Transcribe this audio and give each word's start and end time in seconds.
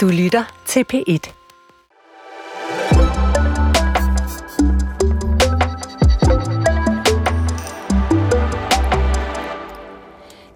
Du 0.00 0.08
lytter 0.08 0.62
til 0.66 0.84
P1. 0.92 1.32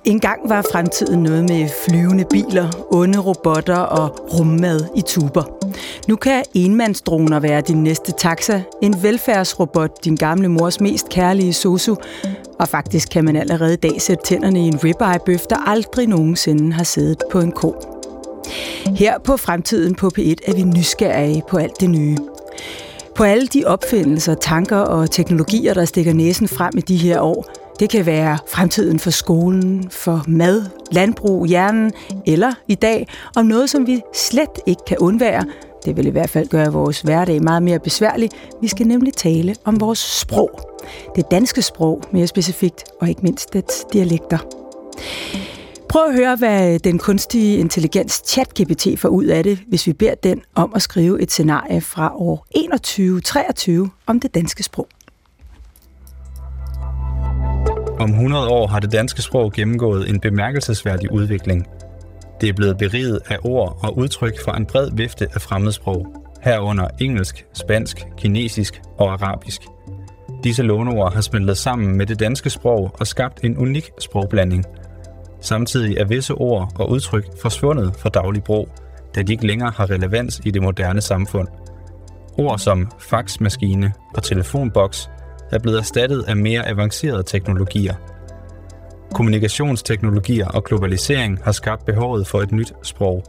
En 0.05 0.21
gang 0.21 0.49
var 0.49 0.63
fremtiden 0.73 1.23
noget 1.23 1.45
med 1.45 1.69
flyvende 1.89 2.25
biler, 2.31 2.71
onde 2.91 3.19
robotter 3.19 3.79
og 3.79 4.35
rummad 4.39 4.81
i 4.97 5.03
tuber. 5.07 5.43
Nu 6.09 6.17
kan 6.17 6.45
enmandsdroner 6.55 7.41
være 7.41 7.61
din 7.61 7.83
næste 7.83 8.13
taxa, 8.13 8.63
en 8.83 9.03
velfærdsrobot, 9.03 10.05
din 10.05 10.17
gamle 10.17 10.49
mors 10.49 10.81
mest 10.81 11.09
kærlige 11.09 11.53
sosu, 11.53 11.95
og 12.59 12.69
faktisk 12.69 13.09
kan 13.11 13.25
man 13.25 13.37
allerede 13.37 13.73
i 13.73 13.77
dag 13.77 14.01
sætte 14.01 14.25
tænderne 14.25 14.61
i 14.61 14.69
en 14.69 14.85
ribeye-bøf, 14.85 15.41
der 15.51 15.69
aldrig 15.69 16.07
nogensinde 16.07 16.73
har 16.73 16.85
siddet 16.85 17.23
på 17.33 17.41
en 17.41 17.53
ko. 17.53 17.94
Her 18.97 19.19
på 19.19 19.37
Fremtiden 19.37 19.95
på 19.95 20.11
P1 20.19 20.35
er 20.47 20.55
vi 20.55 20.63
nysgerrige 20.63 21.43
på 21.51 21.57
alt 21.57 21.81
det 21.81 21.91
nye. 21.91 22.17
På 23.15 23.25
alle 23.25 23.47
de 23.47 23.65
opfindelser, 23.67 24.35
tanker 24.35 24.79
og 24.79 25.11
teknologier, 25.11 25.75
der 25.75 25.85
stikker 25.85 26.13
næsen 26.13 26.49
frem 26.49 26.73
i 26.77 26.81
de 26.81 26.97
her 26.97 27.21
år– 27.21 27.45
det 27.81 27.91
kan 27.91 28.07
være 28.07 28.39
fremtiden 28.49 28.99
for 28.99 29.11
skolen, 29.11 29.91
for 29.91 30.25
mad, 30.29 30.63
landbrug, 30.93 31.47
hjernen, 31.47 31.93
eller 32.27 32.53
i 32.69 32.75
dag 32.75 33.09
om 33.37 33.47
noget, 33.47 33.71
som 33.71 33.87
vi 33.87 34.01
slet 34.15 34.61
ikke 34.67 34.83
kan 34.87 34.99
undvære. 34.99 35.45
Det 35.85 35.97
vil 35.97 36.07
i 36.07 36.11
hvert 36.11 36.31
fald 36.31 36.49
gøre 36.49 36.73
vores 36.73 37.01
hverdag 37.01 37.43
meget 37.43 37.63
mere 37.63 37.79
besværlig. 37.79 38.31
Vi 38.61 38.69
skal 38.69 38.87
nemlig 38.87 39.15
tale 39.15 39.55
om 39.65 39.81
vores 39.81 39.99
sprog. 39.99 40.61
Det 41.17 41.31
danske 41.31 41.63
sprog 41.63 42.03
mere 42.13 42.27
specifikt, 42.27 42.85
og 43.01 43.09
ikke 43.09 43.23
mindst 43.23 43.53
dets 43.53 43.85
dialekter. 43.93 44.39
Prøv 45.95 46.09
at 46.09 46.15
høre, 46.15 46.37
hvad 46.37 46.79
den 46.79 46.99
kunstige 46.99 47.59
intelligens 47.59 48.23
ChatGPT 48.27 48.87
får 48.99 49.09
ud 49.09 49.25
af 49.25 49.45
det, 49.45 49.59
hvis 49.69 49.87
vi 49.87 49.93
beder 49.93 50.15
den 50.15 50.43
om 50.55 50.73
at 50.75 50.83
skrive 50.83 51.23
et 51.23 51.31
scenarie 51.31 51.81
fra 51.81 52.17
år 52.17 52.47
2123 52.55 53.91
om 54.07 54.21
det 54.21 54.35
danske 54.35 54.63
sprog. 54.63 54.89
Om 58.01 58.11
100 58.11 58.49
år 58.49 58.67
har 58.67 58.81
det 58.81 58.93
danske 58.93 59.23
sprog 59.23 59.53
gennemgået 59.53 60.09
en 60.09 60.21
bemærkelsesværdig 60.21 61.13
udvikling. 61.13 61.67
Det 62.41 62.49
er 62.49 62.53
blevet 62.53 62.79
beriget 62.79 63.19
af 63.29 63.39
ord 63.45 63.79
og 63.83 63.99
udtryk 63.99 64.45
fra 64.45 64.57
en 64.57 64.67
bred 64.67 64.91
vifte 64.93 65.29
af 65.35 65.41
fremmedsprog, 65.41 66.07
herunder 66.43 66.89
engelsk, 67.01 67.45
spansk, 67.53 68.05
kinesisk 68.19 68.83
og 68.99 69.13
arabisk. 69.13 69.63
Disse 70.45 70.63
låneord 70.63 71.15
har 71.15 71.21
smeltet 71.21 71.59
sammen 71.59 71.97
med 71.97 72.07
det 72.07 72.21
danske 72.21 72.51
sprog 72.51 72.91
og 73.01 73.07
skabt 73.07 73.45
en 73.45 73.59
unik 73.59 73.91
sprogblanding. 74.01 74.65
Samtidig 75.45 75.97
er 75.97 76.05
visse 76.05 76.35
ord 76.35 76.73
og 76.79 76.91
udtryk 76.91 77.25
forsvundet 77.43 77.97
fra 77.99 78.09
daglig 78.09 78.45
brug, 78.45 78.69
da 79.15 79.23
de 79.23 79.33
ikke 79.33 79.47
længere 79.47 79.71
har 79.77 79.91
relevans 79.91 80.41
i 80.45 80.51
det 80.51 80.63
moderne 80.63 81.01
samfund. 81.01 81.49
Ord 82.39 82.59
som 82.59 82.91
faxmaskine 82.99 83.93
og 84.15 84.23
telefonboks 84.23 85.11
er 85.53 85.59
blevet 85.59 85.79
erstattet 85.79 86.25
af 86.29 86.37
mere 86.37 86.69
avancerede 86.69 87.23
teknologier. 87.23 87.95
Kommunikationsteknologier 89.15 90.49
og 90.49 90.65
globalisering 90.65 91.39
har 91.43 91.53
skabt 91.53 91.87
behovet 91.87 92.27
for 92.27 92.41
et 92.41 92.53
nyt 92.53 92.73
sprog, 92.83 93.25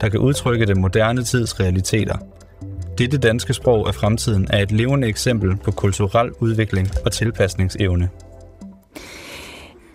der 0.00 0.08
kan 0.08 0.20
udtrykke 0.20 0.66
den 0.66 0.80
moderne 0.80 1.22
tids 1.22 1.60
realiteter. 1.60 2.16
Dette 2.98 3.18
danske 3.18 3.54
sprog 3.54 3.88
af 3.88 3.94
fremtiden 3.94 4.46
er 4.50 4.58
et 4.62 4.72
levende 4.72 5.08
eksempel 5.08 5.56
på 5.56 5.70
kulturel 5.70 6.30
udvikling 6.40 6.88
og 7.04 7.12
tilpasningsevne. 7.12 8.08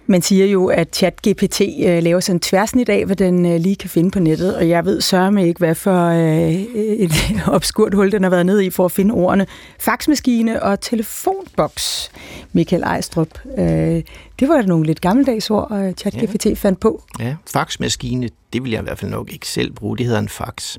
Man 0.08 0.22
siger 0.22 0.46
jo, 0.46 0.68
at 0.68 0.96
ChatGPT 0.96 1.62
øh, 1.62 2.04
laver 2.04 2.20
sådan 2.20 2.36
en 2.36 2.40
tværsnit 2.40 2.90
af, 2.90 3.06
hvad 3.06 3.16
den 3.16 3.46
øh, 3.46 3.60
lige 3.60 3.76
kan 3.76 3.90
finde 3.90 4.12
på 4.12 4.20
nettet, 4.20 4.56
og 4.56 4.70
jeg 4.70 4.86
ved 4.86 5.02
sørme 5.02 5.48
ikke, 5.48 5.60
hvad 5.60 5.76
for 5.76 6.06
øh, 6.06 6.54
et 6.78 7.12
obskurt 7.48 7.94
hul 7.94 8.12
den 8.12 8.24
har 8.24 8.30
været 8.30 8.46
nede 8.46 8.66
i 8.66 8.70
for 8.70 8.86
at 8.86 8.92
finde 8.92 9.14
ordene 9.14 9.46
faxmaskine 9.80 10.64
og 10.64 10.82
telefonboks. 10.82 12.12
Michael 12.54 12.84
Ejstrup, 12.84 13.30
øh, 13.58 14.02
det 14.40 14.50
var 14.50 14.62
nogle 14.62 14.86
lidt 14.86 15.02
gammeldags 15.02 15.50
ord, 15.50 15.94
ChatGPT 15.98 16.46
ja. 16.46 16.54
fandt 16.54 16.80
på. 16.80 17.04
Ja, 17.20 17.36
faxmaskine, 17.54 18.30
det 18.54 18.64
vil 18.64 18.72
jeg 18.72 18.82
i 18.82 18.84
hvert 18.84 19.00
fald 19.00 19.12
nok 19.12 19.34
ikke 19.34 19.48
selv 19.48 19.72
bruge. 19.72 19.98
Det 19.98 20.06
hedder 20.06 20.20
en 20.20 20.30
fax, 20.30 20.78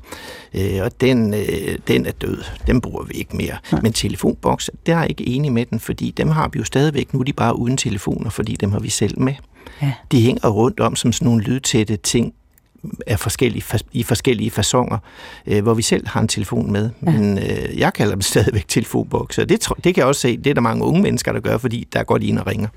øh, 0.53 0.79
og 0.83 1.01
den, 1.01 1.33
øh, 1.33 1.77
den 1.87 2.05
er 2.05 2.11
død. 2.11 2.43
Den 2.67 2.81
bruger 2.81 3.03
vi 3.03 3.13
ikke 3.13 3.37
mere. 3.37 3.57
Ja. 3.71 3.77
Men 3.81 3.93
telefonboks, 3.93 4.69
der 4.85 4.95
er 4.95 4.99
jeg 4.99 5.09
ikke 5.09 5.27
enig 5.27 5.53
med 5.53 5.65
den, 5.65 5.79
fordi 5.79 6.11
dem 6.11 6.27
har 6.27 6.49
vi 6.53 6.59
jo 6.59 6.65
stadigvæk. 6.65 7.13
Nu 7.13 7.19
er 7.19 7.23
de 7.23 7.33
bare 7.33 7.59
uden 7.59 7.77
telefoner, 7.77 8.29
fordi 8.29 8.55
dem 8.55 8.71
har 8.71 8.79
vi 8.79 8.89
selv 8.89 9.19
med. 9.19 9.33
Ja. 9.81 9.93
De 10.11 10.21
hænger 10.21 10.49
rundt 10.49 10.79
om 10.79 10.95
som 10.95 11.11
sådan 11.11 11.25
nogle 11.25 11.43
lydtætte 11.43 11.97
ting, 11.97 12.33
er 13.07 13.17
forskellige, 13.17 13.63
i 13.91 14.03
forskellige 14.03 14.51
fasonger, 14.51 14.97
øh, 15.47 15.63
hvor 15.63 15.73
vi 15.73 15.81
selv 15.81 16.07
har 16.07 16.21
en 16.21 16.27
telefon 16.27 16.71
med. 16.71 16.89
Ja. 17.05 17.11
Men 17.11 17.37
øh, 17.37 17.79
jeg 17.79 17.93
kalder 17.93 18.13
dem 18.13 18.21
stadigvæk 18.31 18.67
telefonbokser. 18.67 19.45
Det, 19.45 19.67
det 19.83 19.95
kan 19.95 19.97
jeg 19.97 20.05
også 20.05 20.21
se, 20.21 20.37
det 20.37 20.47
er 20.47 20.53
der 20.53 20.61
mange 20.61 20.83
unge 20.83 21.01
mennesker, 21.01 21.31
der 21.31 21.39
gør, 21.39 21.57
fordi 21.57 21.87
der 21.93 22.03
går 22.03 22.17
de 22.17 22.27
ind 22.27 22.39
og 22.39 22.47
ringer. 22.47 22.67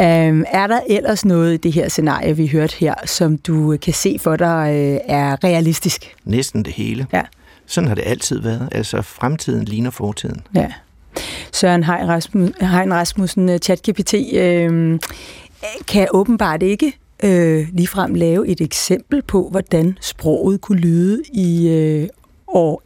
Øhm, 0.00 0.44
er 0.48 0.66
der 0.66 0.80
ellers 0.88 1.24
noget 1.24 1.54
i 1.54 1.56
det 1.56 1.72
her 1.72 1.88
scenarie, 1.88 2.36
vi 2.36 2.46
hørte 2.46 2.76
her, 2.78 2.94
som 3.04 3.38
du 3.38 3.76
kan 3.82 3.92
se 3.92 4.18
for 4.20 4.36
dig 4.36 4.70
øh, 4.74 5.00
er 5.04 5.44
realistisk? 5.44 6.14
Næsten 6.24 6.64
det 6.64 6.72
hele. 6.72 7.06
Ja. 7.12 7.22
Sådan 7.66 7.88
har 7.88 7.94
det 7.94 8.02
altid 8.06 8.40
været. 8.40 8.68
Altså, 8.72 9.02
fremtiden 9.02 9.64
ligner 9.64 9.90
fortiden. 9.90 10.40
Ja. 10.54 10.72
Søren 11.52 11.84
Hein 11.84 12.94
Rasmussen, 12.94 13.48
øh, 13.48 13.58
ChatGPT, 13.58 14.14
øh, 14.34 15.00
kan 15.88 16.08
åbenbart 16.10 16.62
ikke 16.62 16.92
øh, 17.24 17.68
ligefrem 17.72 18.14
lave 18.14 18.48
et 18.48 18.60
eksempel 18.60 19.22
på, 19.22 19.48
hvordan 19.50 19.98
sproget 20.00 20.60
kunne 20.60 20.78
lyde 20.78 21.22
i 21.32 21.68
øh, 21.68 22.08
år 22.48 22.82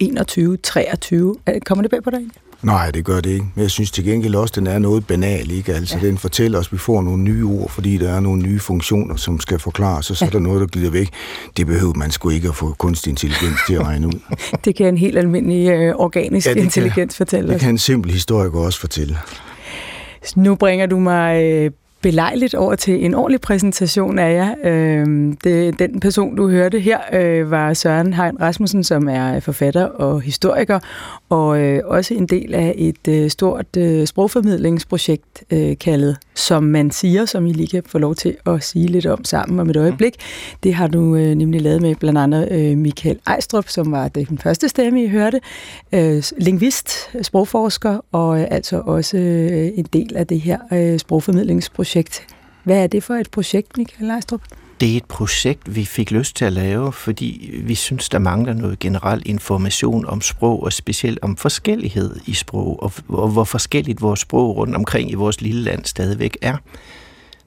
21-23. 1.57 1.61
Kommer 1.65 1.83
det 1.83 1.91
bag 1.91 2.03
på 2.03 2.11
dig? 2.11 2.21
Nej, 2.63 2.91
det 2.91 3.05
gør 3.05 3.21
det 3.21 3.31
ikke. 3.31 3.47
Men 3.55 3.63
jeg 3.63 3.71
synes 3.71 3.91
til 3.91 4.05
gengæld 4.05 4.35
også, 4.35 4.53
at 4.53 4.57
den 4.57 4.67
er 4.67 4.79
noget 4.79 5.07
banal. 5.07 5.51
Ikke? 5.51 5.75
Altså, 5.75 5.99
ja. 6.03 6.07
Den 6.07 6.19
fortæller 6.19 6.59
os, 6.59 6.67
at 6.67 6.73
vi 6.73 6.79
får 6.79 7.03
nogle 7.03 7.23
nye 7.23 7.45
ord, 7.45 7.71
fordi 7.71 7.97
der 7.97 8.11
er 8.11 8.21
nogle 8.21 8.43
nye 8.43 8.59
funktioner, 8.59 9.17
som 9.17 9.41
skal 9.41 9.59
forklares, 9.59 10.11
og 10.11 10.17
så 10.17 10.25
ja. 10.25 10.29
er 10.29 10.33
der 10.33 10.39
noget, 10.39 10.61
der 10.61 10.67
glider 10.67 10.91
væk. 10.91 11.09
Det 11.57 11.67
behøver 11.67 11.95
man 11.95 12.11
sgu 12.11 12.31
ikke 12.31 12.49
at 12.49 12.55
få 12.55 12.75
kunstig 12.79 13.11
intelligens 13.11 13.59
til 13.67 13.75
at 13.75 13.83
regne 13.83 14.07
ud. 14.07 14.37
det 14.65 14.77
kan 14.77 14.87
en 14.87 14.99
helt 14.99 15.19
almindelig 15.19 15.69
øh, 15.69 15.95
organisk 15.95 16.47
ja, 16.47 16.55
intelligens 16.55 16.95
kan, 16.95 17.11
fortælle 17.11 17.53
Det 17.53 17.61
kan 17.61 17.71
en 17.71 17.79
simpel 17.79 18.13
historiker 18.13 18.59
også 18.59 18.81
fortælle. 18.81 19.19
Nu 20.37 20.55
bringer 20.55 20.87
du 20.87 20.99
mig 20.99 21.43
øh, 21.43 21.71
belejligt 22.03 22.55
over 22.55 22.75
til 22.75 23.05
en 23.05 23.15
ordentlig 23.15 23.41
præsentation 23.41 24.19
af 24.19 24.35
jer. 24.35 24.55
Øh, 24.65 25.07
det, 25.45 25.79
den 25.79 26.01
person, 26.01 26.37
du 26.37 26.49
hørte 26.49 26.81
her, 26.81 26.99
øh, 27.13 27.51
var 27.51 27.75
Søren 27.75 28.15
Hein 28.15 28.41
Rasmussen, 28.41 28.85
som 28.85 29.09
er 29.09 29.41
forfatter 29.41 29.85
og 29.85 30.21
historiker, 30.21 30.79
og 31.29 31.61
øh, 31.61 31.81
også 31.85 32.15
en 32.15 32.27
del 32.27 32.55
af 32.55 32.75
et 32.79 33.09
øh, 33.09 33.31
stort 33.31 33.77
øh, 33.77 34.07
sprogformidlingsprojekt 34.07 35.45
øh, 35.51 35.79
kaldet 35.79 36.17
Som 36.35 36.63
man 36.63 36.91
siger, 36.91 37.25
som 37.25 37.47
I 37.47 37.53
lige 37.53 37.67
kan 37.67 37.83
få 37.87 37.99
lov 37.99 38.15
til 38.15 38.37
at 38.47 38.65
sige 38.65 38.87
lidt 38.87 39.07
om 39.07 39.25
sammen 39.25 39.61
om 39.61 39.71
et 39.71 39.77
øjeblik. 39.77 40.15
Det 40.63 40.75
har 40.75 40.87
du 40.87 41.17
øh, 41.17 41.35
nemlig 41.35 41.61
lavet 41.61 41.83
med 41.83 41.95
blandt 41.95 42.19
andet 42.19 42.49
øh, 42.51 42.79
Michael 42.79 43.19
Ejstrup, 43.27 43.69
som 43.69 43.93
var 43.93 44.09
den 44.09 44.39
første 44.39 44.69
stemme, 44.69 45.05
I 45.05 45.09
hørte, 45.09 45.41
øh, 45.93 46.23
lingvist, 46.39 46.91
sprogforsker, 47.23 47.99
og 48.13 48.41
øh, 48.41 48.47
altså 48.51 48.83
også 48.87 49.17
øh, 49.17 49.71
en 49.75 49.87
del 49.93 50.17
af 50.17 50.27
det 50.27 50.41
her 50.41 50.59
øh, 50.73 50.99
sprogformidlingsprojekt. 50.99 51.88
Hvad 52.65 52.83
er 52.83 52.87
det 52.87 53.05
for 53.05 53.15
et 53.15 53.31
projekt, 53.31 53.77
Michael 53.77 54.09
Leistrup? 54.09 54.43
Det 54.81 54.93
er 54.93 54.97
et 54.97 55.05
projekt, 55.05 55.75
vi 55.75 55.85
fik 55.85 56.11
lyst 56.11 56.37
til 56.37 56.45
at 56.45 56.53
lave, 56.53 56.93
fordi 56.93 57.61
vi 57.65 57.75
synes, 57.75 58.09
der 58.09 58.19
mangler 58.19 58.53
noget 58.53 58.79
generel 58.79 59.23
information 59.27 60.07
om 60.07 60.21
sprog, 60.21 60.63
og 60.63 60.73
specielt 60.73 61.19
om 61.23 61.37
forskellighed 61.37 62.17
i 62.27 62.35
sprog, 62.35 62.83
og, 62.83 62.93
og 63.09 63.29
hvor 63.29 63.45
forskelligt 63.45 64.03
vores 64.03 64.21
sprog 64.21 64.57
rundt 64.57 64.77
omkring 64.77 65.11
i 65.11 65.15
vores 65.15 65.41
lille 65.41 65.63
land 65.63 65.85
stadigvæk 65.85 66.37
er. 66.43 66.57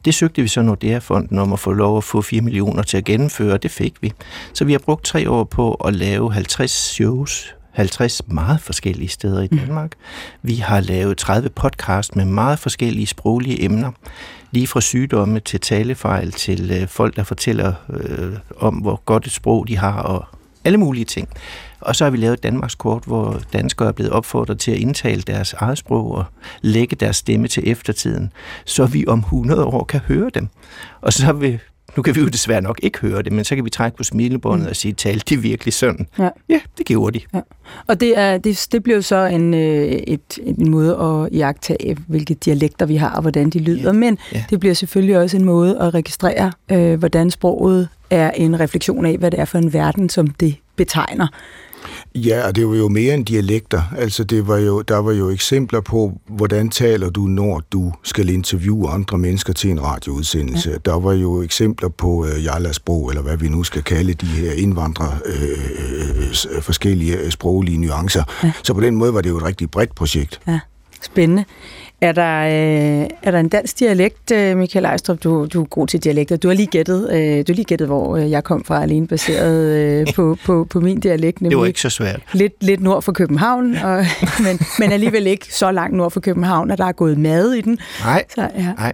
Det 0.06 0.14
søgte 0.14 0.42
vi 0.42 0.48
så 0.48 0.62
Nordea-fonden 0.62 1.40
om 1.40 1.54
at 1.54 1.60
få 1.60 1.72
lov 1.72 1.98
at 1.98 2.04
få 2.04 2.22
4 2.22 2.42
millioner 2.42 2.84
til 2.84 2.98
at 2.98 3.06
gennemføre, 3.06 3.54
og 3.54 3.64
det 3.64 3.72
fik 3.72 3.94
vi. 4.02 4.14
Så 4.54 4.66
vi 4.66 4.72
har 4.72 4.80
brugt 4.80 5.06
tre 5.06 5.30
år 5.30 5.44
på 5.44 5.74
at 5.74 5.96
lave 5.96 6.34
50 6.34 6.72
shows 6.72 7.56
50 7.72 8.22
meget 8.28 8.62
forskellige 8.62 9.10
steder 9.10 9.42
i 9.42 9.48
mm. 9.52 9.58
Danmark. 9.58 9.92
Mm. 9.92 10.50
Vi 10.50 10.56
har 10.56 10.80
lavet 10.80 11.18
30 11.18 11.50
podcast 11.50 12.16
med 12.16 12.26
meget 12.26 12.60
forskellige 12.60 13.08
sproglige 13.08 13.64
emner. 13.64 13.92
Lige 14.52 14.68
fra 14.68 14.82
sygdomme 14.82 15.40
til 15.40 15.60
talefejl 15.60 16.32
til 16.32 16.72
øh, 16.72 16.88
folk, 16.88 17.16
der 17.16 17.24
fortæller 17.24 17.74
øh, 17.94 18.34
om, 18.58 18.76
hvor 18.76 19.02
godt 19.06 19.26
et 19.26 19.32
sprog 19.32 19.68
de 19.68 19.78
har 19.78 20.02
og 20.02 20.26
alle 20.66 20.78
mulige 20.78 21.06
ting. 21.06 21.30
Og 21.82 21.96
så 21.96 22.04
har 22.04 22.12
vi 22.12 22.18
lavet 22.18 22.34
et 22.34 22.44
Danmarks 22.44 22.76
kort, 22.76 23.04
hvor 23.06 23.42
danskere 23.54 23.88
er 23.88 23.92
blevet 23.92 24.12
opfordret 24.12 24.60
til 24.60 24.72
at 24.72 24.78
indtale 24.78 25.22
deres 25.22 25.54
eget 25.54 25.78
sprog 25.78 26.12
og 26.12 26.26
lægge 26.62 26.96
deres 26.96 27.16
stemme 27.16 27.48
til 27.48 27.72
eftertiden, 27.72 28.32
så 28.66 28.86
vi 28.86 29.08
om 29.08 29.20
100 29.20 29.66
år 29.66 29.84
kan 29.84 30.00
høre 30.00 30.30
dem. 30.34 30.48
Og 31.02 31.14
så 31.14 31.34
vil 31.34 31.60
nu 31.98 32.04
kan 32.04 32.16
vi 32.16 32.20
jo 32.20 32.28
desværre 32.28 32.62
nok 32.62 32.80
ikke 32.84 33.00
høre 33.00 33.22
det, 33.22 33.32
men 33.32 33.46
så 33.46 33.56
kan 33.56 33.66
vi 33.66 33.70
trække 33.70 33.98
på 33.98 34.04
smilebåndet 34.04 34.66
mm. 34.66 34.70
og 34.70 34.76
sige, 34.76 34.94
talte 34.94 35.36
de 35.36 35.42
virkelig 35.42 35.74
sådan? 35.74 36.08
Ja, 36.20 36.30
ja 36.50 36.60
det 36.78 36.86
gjorde 36.86 37.20
de. 37.20 37.26
Ja. 37.34 37.40
Og 37.88 38.00
det, 38.00 38.18
er, 38.18 38.38
det, 38.38 38.68
det 38.72 38.84
blev 38.84 39.02
så 39.02 39.26
en, 39.26 39.54
øh, 39.54 39.86
et, 39.88 40.40
en 40.44 40.72
måde 40.72 40.98
at 40.98 41.38
jagtage, 41.38 41.98
hvilke 42.08 42.34
dialekter 42.34 42.86
vi 42.86 42.96
har, 42.96 43.10
og 43.10 43.22
hvordan 43.22 43.50
de 43.50 43.60
lyder. 43.60 43.84
Ja. 43.84 43.92
Men 43.92 44.18
ja. 44.34 44.44
det 44.50 44.60
bliver 44.60 44.74
selvfølgelig 44.74 45.18
også 45.18 45.38
en 45.38 45.46
måde 45.46 45.80
at 45.80 45.94
registrere, 45.94 46.52
øh, 46.72 47.00
hvordan 47.00 47.32
sproget 47.32 47.88
er 48.10 48.32
en 48.32 48.60
refleksion 48.60 49.06
af, 49.06 49.18
hvad 49.18 49.32
det 49.32 49.40
er 49.40 49.46
for 49.46 49.58
en 49.58 49.74
verden, 49.74 50.10
som 50.10 50.28
det 50.28 50.56
betegner. 50.76 51.28
Ja, 52.16 52.48
og 52.48 52.56
det 52.56 52.68
var 52.68 52.76
jo 52.76 52.88
mere 52.88 53.14
end 53.14 53.26
dialekter. 53.26 53.82
Altså, 53.98 54.24
det 54.24 54.48
var 54.48 54.58
jo, 54.58 54.82
der 54.82 54.98
var 54.98 55.12
jo 55.12 55.30
eksempler 55.30 55.82
på, 55.82 56.14
hvordan 56.28 56.70
taler 56.70 57.10
du, 57.10 57.22
når 57.22 57.62
du 57.72 57.94
skal 58.04 58.30
interviewe 58.30 58.90
andre 58.90 59.18
mennesker 59.18 59.54
til 59.54 59.70
en 59.70 59.84
radioudsendelse. 59.84 60.70
Ja. 60.70 60.78
Der 60.86 61.00
var 61.00 61.14
jo 61.14 61.42
eksempler 61.42 61.90
på 61.90 62.26
øh, 62.26 62.46
Jarlasprog, 62.46 63.10
eller 63.10 63.22
hvad 63.22 63.38
vi 63.38 63.50
nu 63.50 63.64
skal 63.64 63.84
kalde 63.84 64.14
de 64.14 64.26
her 64.26 64.52
indvandrere, 64.52 65.18
øh, 65.26 65.42
øh, 65.42 66.56
øh 66.56 66.62
forskellige 66.62 67.32
sproglige 67.32 67.78
nuancer. 67.78 68.24
Ja. 68.44 68.52
Så 68.64 68.74
på 68.74 68.82
den 68.82 68.96
måde 68.96 69.14
var 69.14 69.22
det 69.22 69.30
jo 69.30 69.38
et 69.38 69.44
rigtig 69.44 69.72
bredt 69.72 69.96
projekt. 69.96 70.40
Ja, 70.48 70.60
spændende. 71.02 71.46
Er 72.02 72.12
der, 72.12 72.40
øh, 72.42 73.10
er 73.24 73.32
der 73.32 73.40
en 73.40 73.50
dansk 73.50 73.80
dialekt, 73.80 74.32
øh, 74.32 74.58
Michael 74.58 74.86
Ejstrup? 74.86 75.24
Du, 75.24 75.46
du 75.46 75.62
er 75.62 75.66
god 75.66 75.88
til 75.88 76.04
dialekter. 76.04 76.38
Du 76.38 76.48
har 76.48 76.56
lige 76.56 76.68
gættet, 76.68 77.12
øh, 77.12 77.38
du 77.38 77.44
har 77.52 77.54
lige 77.54 77.66
gættet 77.66 77.88
hvor 77.88 78.18
øh, 78.18 78.32
jeg 78.32 78.44
kom 78.44 78.64
fra, 78.64 78.84
alene 78.84 79.08
baseret 79.08 79.78
øh, 79.78 80.08
på, 80.16 80.38
på, 80.46 80.68
på 80.70 80.80
min 80.80 81.00
dialekt. 81.00 81.40
Det 81.40 81.58
var 81.58 81.66
ikke 81.66 81.82
så 81.82 81.90
svært. 81.90 82.22
Lidt, 82.34 82.54
lidt 82.64 82.82
nord 82.82 83.02
for 83.02 83.12
København, 83.12 83.76
og, 83.76 84.06
men, 84.46 84.60
men 84.80 84.92
alligevel 84.92 85.28
ikke 85.28 85.56
så 85.56 85.72
langt 85.72 85.98
nord 85.98 86.12
for 86.12 86.20
København, 86.20 86.72
at 86.72 86.78
der 86.78 86.86
er 86.86 86.92
gået 86.92 87.18
mad 87.18 87.52
i 87.54 87.62
den. 87.62 87.78
Nej, 88.00 88.24
så, 88.36 88.42
ja, 88.42 88.74
nej. 88.74 88.94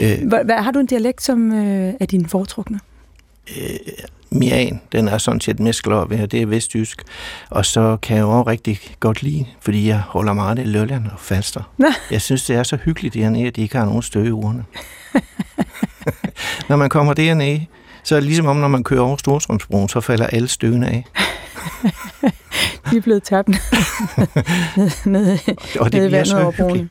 Ja. 0.00 0.22
Øh, 0.22 0.28
hvad, 0.28 0.62
har 0.62 0.70
du 0.70 0.78
en 0.78 0.86
dialekt, 0.86 1.22
som 1.22 1.52
øh, 1.52 1.94
er 2.00 2.06
din 2.06 2.26
foretrukne? 2.26 2.80
Øh, 3.56 3.76
Mian, 4.32 4.80
den 4.92 5.08
er 5.08 5.18
sådan 5.18 5.40
set 5.40 5.60
mest 5.60 5.82
glad 5.82 6.08
ved, 6.08 6.28
det 6.28 6.42
er 6.42 6.46
vestjysk. 6.46 7.02
Og 7.50 7.66
så 7.66 7.98
kan 8.02 8.16
jeg 8.16 8.24
også 8.24 8.50
rigtig 8.50 8.80
godt 9.00 9.22
lide, 9.22 9.46
fordi 9.60 9.88
jeg 9.88 10.00
holder 10.00 10.32
meget 10.32 10.58
af 10.58 10.72
Lolland 10.72 11.06
og 11.06 11.20
Falster. 11.20 11.72
Nå. 11.78 11.86
Jeg 12.10 12.22
synes, 12.22 12.44
det 12.44 12.56
er 12.56 12.62
så 12.62 12.76
hyggeligt 12.76 13.14
dernede, 13.14 13.46
at 13.46 13.56
de 13.56 13.62
ikke 13.62 13.76
har 13.76 13.84
nogen 13.84 14.02
støv 14.02 14.26
i 14.26 14.30
ugerne. 14.30 14.64
når 16.68 16.76
man 16.76 16.88
kommer 16.88 17.14
dernede, 17.14 17.66
så 18.04 18.16
er 18.16 18.20
det 18.20 18.26
ligesom 18.26 18.46
om, 18.46 18.56
når 18.56 18.68
man 18.68 18.84
kører 18.84 19.00
over 19.00 19.16
Storstrømsbroen, 19.16 19.88
så 19.88 20.00
falder 20.00 20.26
alle 20.26 20.48
støvene 20.48 20.88
af. 20.88 21.04
de 22.90 22.96
er 22.96 23.00
blevet 23.00 23.22
tabt 23.22 23.48
ned, 23.48 24.90
ned, 25.06 25.38
og 25.80 25.92
det 25.92 26.00
ned 26.00 26.08
i 26.08 26.12
vandet 26.12 26.42
over 26.42 26.50
broen. 26.50 26.90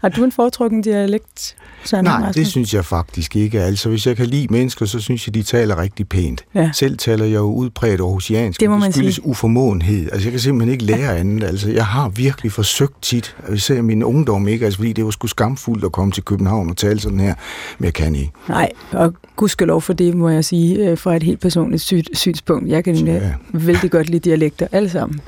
Har 0.00 0.08
du 0.08 0.24
en 0.24 0.32
foretrukken 0.32 0.82
dialekt? 0.82 1.56
Søren 1.84 2.04
Nej, 2.04 2.32
det 2.32 2.46
synes 2.46 2.74
jeg 2.74 2.84
faktisk 2.84 3.36
ikke. 3.36 3.60
Altså, 3.60 3.88
hvis 3.88 4.06
jeg 4.06 4.16
kan 4.16 4.26
lide 4.26 4.46
mennesker, 4.50 4.86
så 4.86 5.00
synes 5.00 5.26
jeg, 5.26 5.34
de 5.34 5.42
taler 5.42 5.78
rigtig 5.78 6.08
pænt. 6.08 6.44
Ja. 6.54 6.70
Selv 6.74 6.98
taler 6.98 7.24
jeg 7.24 7.34
jo 7.34 7.52
udbredt 7.52 8.00
aarhusiansk. 8.00 8.60
Det 8.60 8.70
må 8.70 8.78
man 8.78 8.92
skyldes 8.92 9.14
sige. 9.14 9.26
uformåenhed. 9.26 10.12
Altså, 10.12 10.26
jeg 10.26 10.30
kan 10.30 10.40
simpelthen 10.40 10.72
ikke 10.72 10.84
lære 10.84 11.16
andet. 11.16 11.46
Altså, 11.46 11.70
jeg 11.70 11.86
har 11.86 12.08
virkelig 12.08 12.52
forsøgt 12.52 13.02
tit, 13.02 13.36
især 13.54 13.82
min 13.82 14.02
ungdom, 14.02 14.48
ikke? 14.48 14.64
Altså, 14.64 14.78
fordi 14.78 14.92
det 14.92 15.04
var 15.04 15.10
sgu 15.10 15.26
skamfuldt 15.26 15.84
at 15.84 15.92
komme 15.92 16.12
til 16.12 16.24
København 16.24 16.70
og 16.70 16.76
tale 16.76 17.00
sådan 17.00 17.20
her, 17.20 17.34
men 17.78 17.84
jeg 17.84 17.94
kan 17.94 18.14
ikke. 18.14 18.32
Nej, 18.48 18.70
og 18.92 19.14
gudskelov 19.36 19.82
for 19.82 19.92
det, 19.92 20.14
må 20.14 20.28
jeg 20.28 20.44
sige, 20.44 20.90
øh, 20.90 20.98
fra 20.98 21.16
et 21.16 21.22
helt 21.22 21.40
personligt 21.40 21.92
synspunkt. 22.12 22.68
Jeg 22.68 22.84
kan 22.84 22.96
ja. 22.96 23.32
vældig 23.52 23.90
godt 23.90 24.10
lide 24.10 24.30
dialekter, 24.30 24.66
alle 24.72 24.90
sammen. 24.90 25.20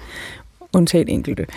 Undtagen 0.72 1.08
enkelte. 1.08 1.46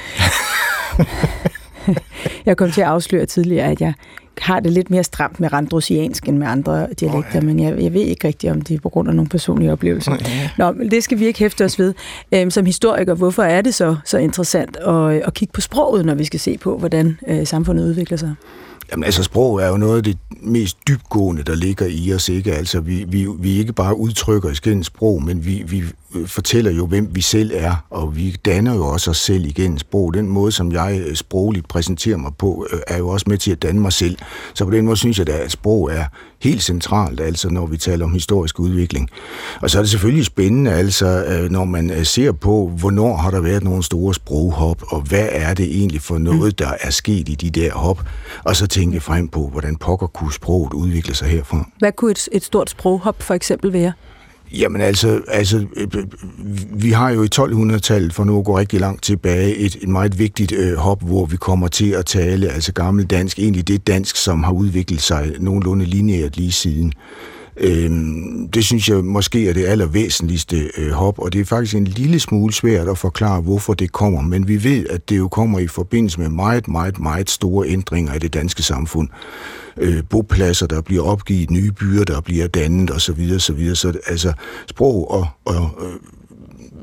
jeg 2.46 2.58
kom 2.58 2.72
til 2.72 2.82
at 2.82 2.88
afsløre 2.88 3.26
tidligere, 3.26 3.72
at 3.72 3.82
jeg 3.82 3.94
har 4.42 4.60
det 4.60 4.72
lidt 4.72 4.90
mere 4.90 5.04
stramt 5.04 5.40
med 5.40 5.54
randrusiansk 5.54 6.28
end 6.28 6.38
med 6.38 6.48
andre 6.48 6.88
dialekter, 7.00 7.30
oh, 7.30 7.36
ja. 7.36 7.42
men 7.42 7.60
jeg, 7.60 7.84
jeg 7.84 7.94
ved 7.94 8.02
ikke 8.02 8.28
rigtigt, 8.28 8.52
om 8.52 8.62
det 8.62 8.76
er 8.76 8.80
på 8.80 8.90
grund 8.90 9.10
af 9.10 9.16
nogle 9.16 9.30
personlige 9.30 9.72
oplevelser. 9.72 10.12
Oh, 10.12 10.18
ja. 10.22 10.50
Nå, 10.58 10.72
men 10.72 10.92
det 10.92 11.04
skal 11.04 11.20
vi 11.20 11.26
ikke 11.26 11.40
hæfte 11.40 11.66
os 11.66 11.80
ved. 11.80 11.94
Øhm, 12.32 12.52
som 12.52 12.66
historiker, 12.66 13.14
hvorfor 13.14 13.44
er 13.44 13.62
det 13.62 13.74
så, 13.76 13.96
så 14.06 14.18
interessant 14.18 14.78
at, 14.78 15.12
at 15.12 15.34
kigge 15.34 15.52
på 15.52 15.62
sproget, 15.62 16.06
når 16.06 16.16
vi 16.16 16.24
skal 16.26 16.40
se 16.40 16.58
på, 16.58 16.78
hvordan 16.78 17.18
øh, 17.28 17.48
samfundet 17.48 17.84
udvikler 17.84 18.18
sig? 18.18 18.36
Jamen 18.92 19.04
altså, 19.04 19.24
sprog 19.24 19.62
er 19.62 19.68
jo 19.68 19.78
noget 19.78 19.98
af 19.98 20.04
det 20.04 20.18
mest 20.42 20.78
dybgående, 20.88 21.44
der 21.44 21.56
ligger 21.56 21.86
i 21.90 22.14
os, 22.14 22.30
ikke? 22.30 22.54
Altså, 22.54 22.80
vi, 22.80 23.06
vi, 23.08 23.28
vi 23.40 23.58
ikke 23.58 23.74
bare 23.74 23.98
udtrykker 23.98 24.50
i 24.50 24.84
sprog, 24.84 25.24
men 25.24 25.46
vi, 25.46 25.64
vi 25.68 25.84
fortæller 26.26 26.72
jo, 26.72 26.86
hvem 26.86 27.10
vi 27.12 27.22
selv 27.22 27.52
er, 27.54 27.86
og 27.90 28.16
vi 28.16 28.36
danner 28.46 28.76
jo 28.76 28.86
også 28.86 29.12
os 29.12 29.18
selv 29.18 29.46
igen 29.46 29.80
sprog. 29.80 30.14
Den 30.14 30.28
måde, 30.28 30.52
som 30.52 30.72
jeg 30.72 31.02
øh, 31.08 31.16
sprogligt 31.16 31.68
præsenterer 31.68 32.18
mig 32.18 32.32
på, 32.38 32.68
øh, 32.74 32.80
er 32.88 32.98
jo 32.98 33.10
også 33.10 33.26
med 33.30 33.38
til 33.38 33.52
at 33.52 33.62
danne 33.62 33.82
mig 33.82 33.94
selv. 33.94 34.18
Så 34.54 34.66
på 34.66 34.72
den 34.72 34.86
måde 34.86 34.98
synes 34.98 35.20
jeg, 35.20 35.30
at 35.30 35.52
sprog 35.52 35.92
er 35.92 36.06
helt 36.42 36.64
centralt, 36.64 37.22
altså 37.22 37.50
når 37.50 37.66
vi 37.66 37.78
taler 37.78 38.06
om 38.06 38.14
historisk 38.14 38.60
udvikling. 38.60 39.10
Og 39.62 39.70
så 39.70 39.78
er 39.78 39.82
det 39.82 39.90
selvfølgelig 39.90 40.26
spændende, 40.26 40.72
altså 40.72 41.26
øh, 41.26 41.52
når 41.52 41.66
man 41.66 42.06
ser 42.06 42.32
på, 42.32 42.72
hvornår 42.78 43.18
har 43.18 43.32
der 43.32 43.42
været 43.42 43.64
nogle 43.64 43.84
store 43.84 44.14
sproghop, 44.14 44.84
og 44.88 45.02
hvad 45.02 45.28
er 45.32 45.54
det 45.54 45.66
egentlig 45.66 46.02
for 46.02 46.18
noget, 46.18 46.60
der 46.60 46.72
er 46.82 46.90
sket 46.90 47.30
i 47.30 47.36
de 47.36 47.50
der 47.50 47.74
hop, 47.74 48.04
og 48.44 48.56
så 48.56 48.68
tænke 48.76 49.00
frem 49.00 49.28
på, 49.28 49.48
hvordan 49.48 49.76
pokker 49.76 50.08
kunne 50.08 50.34
sproget 50.34 50.74
udvikle 50.74 51.16
sig 51.16 51.28
herfra. 51.28 51.70
Hvad 51.80 51.92
kunne 51.92 52.12
et, 52.12 52.30
et 52.32 52.44
stort 52.44 52.70
sproghop 52.70 53.24
for 53.24 53.34
eksempel 53.34 53.74
være? 53.74 53.94
Jamen 54.52 54.82
altså, 54.82 55.22
altså, 55.28 55.66
vi 56.74 56.92
har 56.92 57.10
jo 57.10 57.24
i 57.24 57.28
1200-tallet, 57.36 58.14
for 58.14 58.24
nu 58.24 58.40
at 58.40 58.46
gå 58.46 58.58
rigtig 58.58 58.80
langt 58.80 59.04
tilbage, 59.04 59.56
et, 59.56 59.76
et 59.82 59.90
meget 59.90 60.20
vigtigt 60.20 60.52
øh, 60.52 60.78
hop, 60.78 61.04
hvor 61.04 61.26
vi 61.26 61.38
kommer 61.38 61.68
til 61.68 61.92
at 61.92 62.06
tale, 62.06 62.50
altså 62.50 62.74
gammel 62.74 63.06
dansk, 63.06 63.40
egentlig 63.40 63.68
det 63.68 63.88
dansk, 63.88 64.16
som 64.16 64.44
har 64.44 64.52
udviklet 64.52 65.02
sig 65.02 65.36
nogenlunde 65.40 65.86
lineært 65.86 66.38
lige 66.38 66.52
siden. 66.52 66.94
Øh, 67.58 67.92
det 68.54 68.66
synes 68.66 68.90
jeg 68.90 69.06
måske 69.06 69.50
er 69.50 69.54
det 69.54 69.66
allervæsentligste 69.66 70.70
øh, 70.78 70.92
hop, 70.92 71.20
og 71.20 71.34
det 71.34 71.42
er 71.42 71.46
faktisk 71.46 71.76
en 71.76 71.86
lille 71.86 72.20
smule 72.20 72.54
svært 72.54 72.88
at 72.88 72.98
forklare, 72.98 73.42
hvorfor 73.42 73.74
det 73.74 73.92
kommer, 73.92 74.22
men 74.22 74.48
vi 74.48 74.64
ved, 74.64 74.86
at 74.90 75.10
det 75.10 75.18
jo 75.18 75.28
kommer 75.28 75.60
i 75.60 75.68
forbindelse 75.68 76.20
med 76.20 76.30
meget, 76.30 76.68
meget, 76.68 77.00
meget 77.00 77.30
store 77.30 77.68
ændringer 77.68 78.14
i 78.14 78.20
det 78.20 78.34
danske 78.34 78.64
samfund 78.64 79.10
øh, 79.78 80.04
bopladser, 80.10 80.68
der 80.68 80.82
bliver 80.82 81.04
opgivet, 81.04 81.52
nye 81.52 81.72
byer, 81.72 82.04
der 82.04 82.22
bliver 82.22 82.48
dannet 82.48 82.92
osv. 82.92 83.32
osv. 83.36 83.76
Så 83.76 83.94
altså 84.08 84.34
sprog 84.68 85.12
og, 85.12 85.28
og 85.46 85.70
øh, 85.82 86.00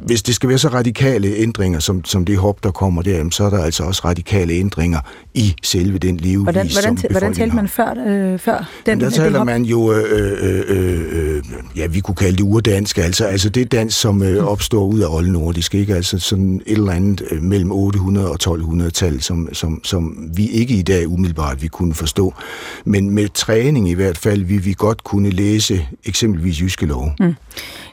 hvis 0.04 0.22
det 0.22 0.34
skal 0.34 0.48
være 0.48 0.58
så 0.58 0.68
radikale 0.68 1.36
ændringer, 1.36 1.78
som, 1.78 2.04
som 2.04 2.24
det 2.24 2.38
hop, 2.38 2.64
der 2.64 2.70
kommer 2.70 3.02
der, 3.02 3.30
så 3.30 3.44
er 3.44 3.50
der 3.50 3.64
altså 3.64 3.84
også 3.84 4.02
radikale 4.04 4.52
ændringer 4.52 5.00
i 5.34 5.54
selve 5.62 5.98
den 5.98 6.16
levevis, 6.16 6.42
hvordan, 6.42 6.68
hvordan, 6.72 6.96
som 6.96 7.10
Hvordan 7.10 7.34
talte 7.34 7.56
man 7.56 7.68
før, 7.68 7.94
øh, 8.06 8.38
før 8.38 8.70
den, 8.86 9.00
Der 9.00 9.10
taler 9.10 9.44
man 9.44 9.62
jo, 9.62 9.92
øh, 9.92 10.04
øh, 10.10 10.64
øh, 10.68 11.36
øh, 11.36 11.42
ja, 11.76 11.86
vi 11.86 12.00
kunne 12.00 12.14
kalde 12.14 12.36
det 12.36 12.42
urdansk, 12.42 12.98
altså, 12.98 13.24
altså 13.24 13.48
det 13.48 13.72
dans, 13.72 13.94
som 13.94 14.22
øh, 14.22 14.44
opstår 14.44 14.84
ud 14.84 15.00
af 15.00 15.06
oldnordisk, 15.08 15.74
ikke? 15.74 15.94
Altså 15.94 16.18
sådan 16.18 16.62
et 16.66 16.78
eller 16.78 16.92
andet 16.92 17.22
øh, 17.30 17.42
mellem 17.42 17.72
800 17.72 18.30
og 18.30 18.38
1200-tal, 18.42 19.22
som, 19.22 19.48
som, 19.52 19.80
som 19.84 20.30
vi 20.34 20.46
ikke 20.46 20.74
i 20.74 20.82
dag 20.82 21.08
umiddelbart 21.08 21.62
vi 21.62 21.68
kunne 21.68 21.94
forstå. 21.94 22.34
Men 22.84 23.10
med 23.10 23.28
træning 23.28 23.88
i 23.88 23.94
hvert 23.94 24.18
fald, 24.18 24.42
vi 24.42 24.58
vi 24.58 24.74
godt 24.78 25.04
kunne 25.04 25.30
læse 25.30 25.88
eksempelvis 26.04 26.60
jyske 26.60 26.86
lov. 26.86 27.12
Mm. 27.20 27.34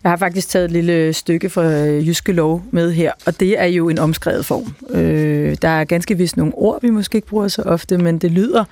Jeg 0.04 0.12
har 0.12 0.18
faktisk 0.18 0.50
taget 0.50 0.66
et 0.66 0.72
lille 0.72 1.14
stykke 1.14 1.50
fra 1.50 1.64
øh, 1.64 2.08
Jyske 2.08 2.32
Lov 2.32 2.64
med 2.72 2.92
her, 2.92 3.12
og 3.26 3.40
det 3.40 3.62
er 3.62 3.66
jo 3.66 3.90
en 3.90 4.00
omskrevet 4.00 4.46
form. 4.46 4.76
Øh, 4.90 5.58
der 5.62 5.68
er 5.68 5.84
ganske 5.84 6.18
vist 6.18 6.38
nogle 6.38 6.54
ord, 6.56 6.82
vi 6.82 6.90
måske 6.90 7.16
ikke 7.16 7.28
bruger 7.28 7.48
så 7.48 7.62
ofte, 7.62 7.98
men 7.98 8.18
det 8.18 8.32
lyder 8.32 8.64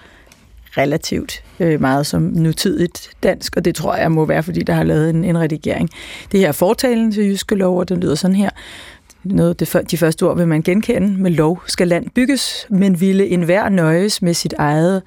relativt 0.78 1.44
øh, 1.60 1.82
meget 1.82 2.08
som 2.08 2.22
nutidigt 2.22 3.10
dansk, 3.24 3.56
og 3.58 3.66
det 3.66 3.76
tror 3.76 3.96
jeg 3.96 4.12
må 4.12 4.26
være, 4.26 4.44
fordi 4.44 4.60
der 4.60 4.74
har 4.74 4.84
lavet 4.84 5.10
en, 5.10 5.24
en 5.24 5.38
redigering. 5.38 5.90
Det 6.32 6.40
her 6.40 6.48
er 6.48 6.52
fortalen 6.52 7.12
til 7.12 7.24
Jyske 7.24 7.56
Lov, 7.56 7.80
og 7.80 7.90
den 7.90 8.00
lyder 8.00 8.16
sådan 8.16 8.36
her. 8.36 8.50
Noget, 9.24 9.60
det, 9.60 9.92
de 9.92 9.98
første 9.98 10.24
ord 10.24 10.38
vil 10.38 10.48
man 10.48 10.62
genkende. 10.62 11.08
Med 11.22 11.32
lov 11.32 11.64
skal 11.68 11.88
land 11.88 12.10
bygges, 12.10 12.68
men 12.70 13.02
ville 13.02 13.28
enhver 13.28 13.70
nøjes 13.70 14.22
med 14.22 14.34
sit 14.34 14.54
eget 14.54 15.02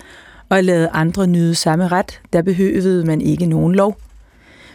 og 0.49 0.65
lade 0.65 0.89
andre 0.89 1.27
nyde 1.27 1.55
samme 1.55 1.89
ret, 1.89 2.21
der 2.33 2.43
behøvede 2.43 3.05
man 3.05 3.21
ikke 3.21 3.47
nogen 3.47 3.75
lov 3.75 3.99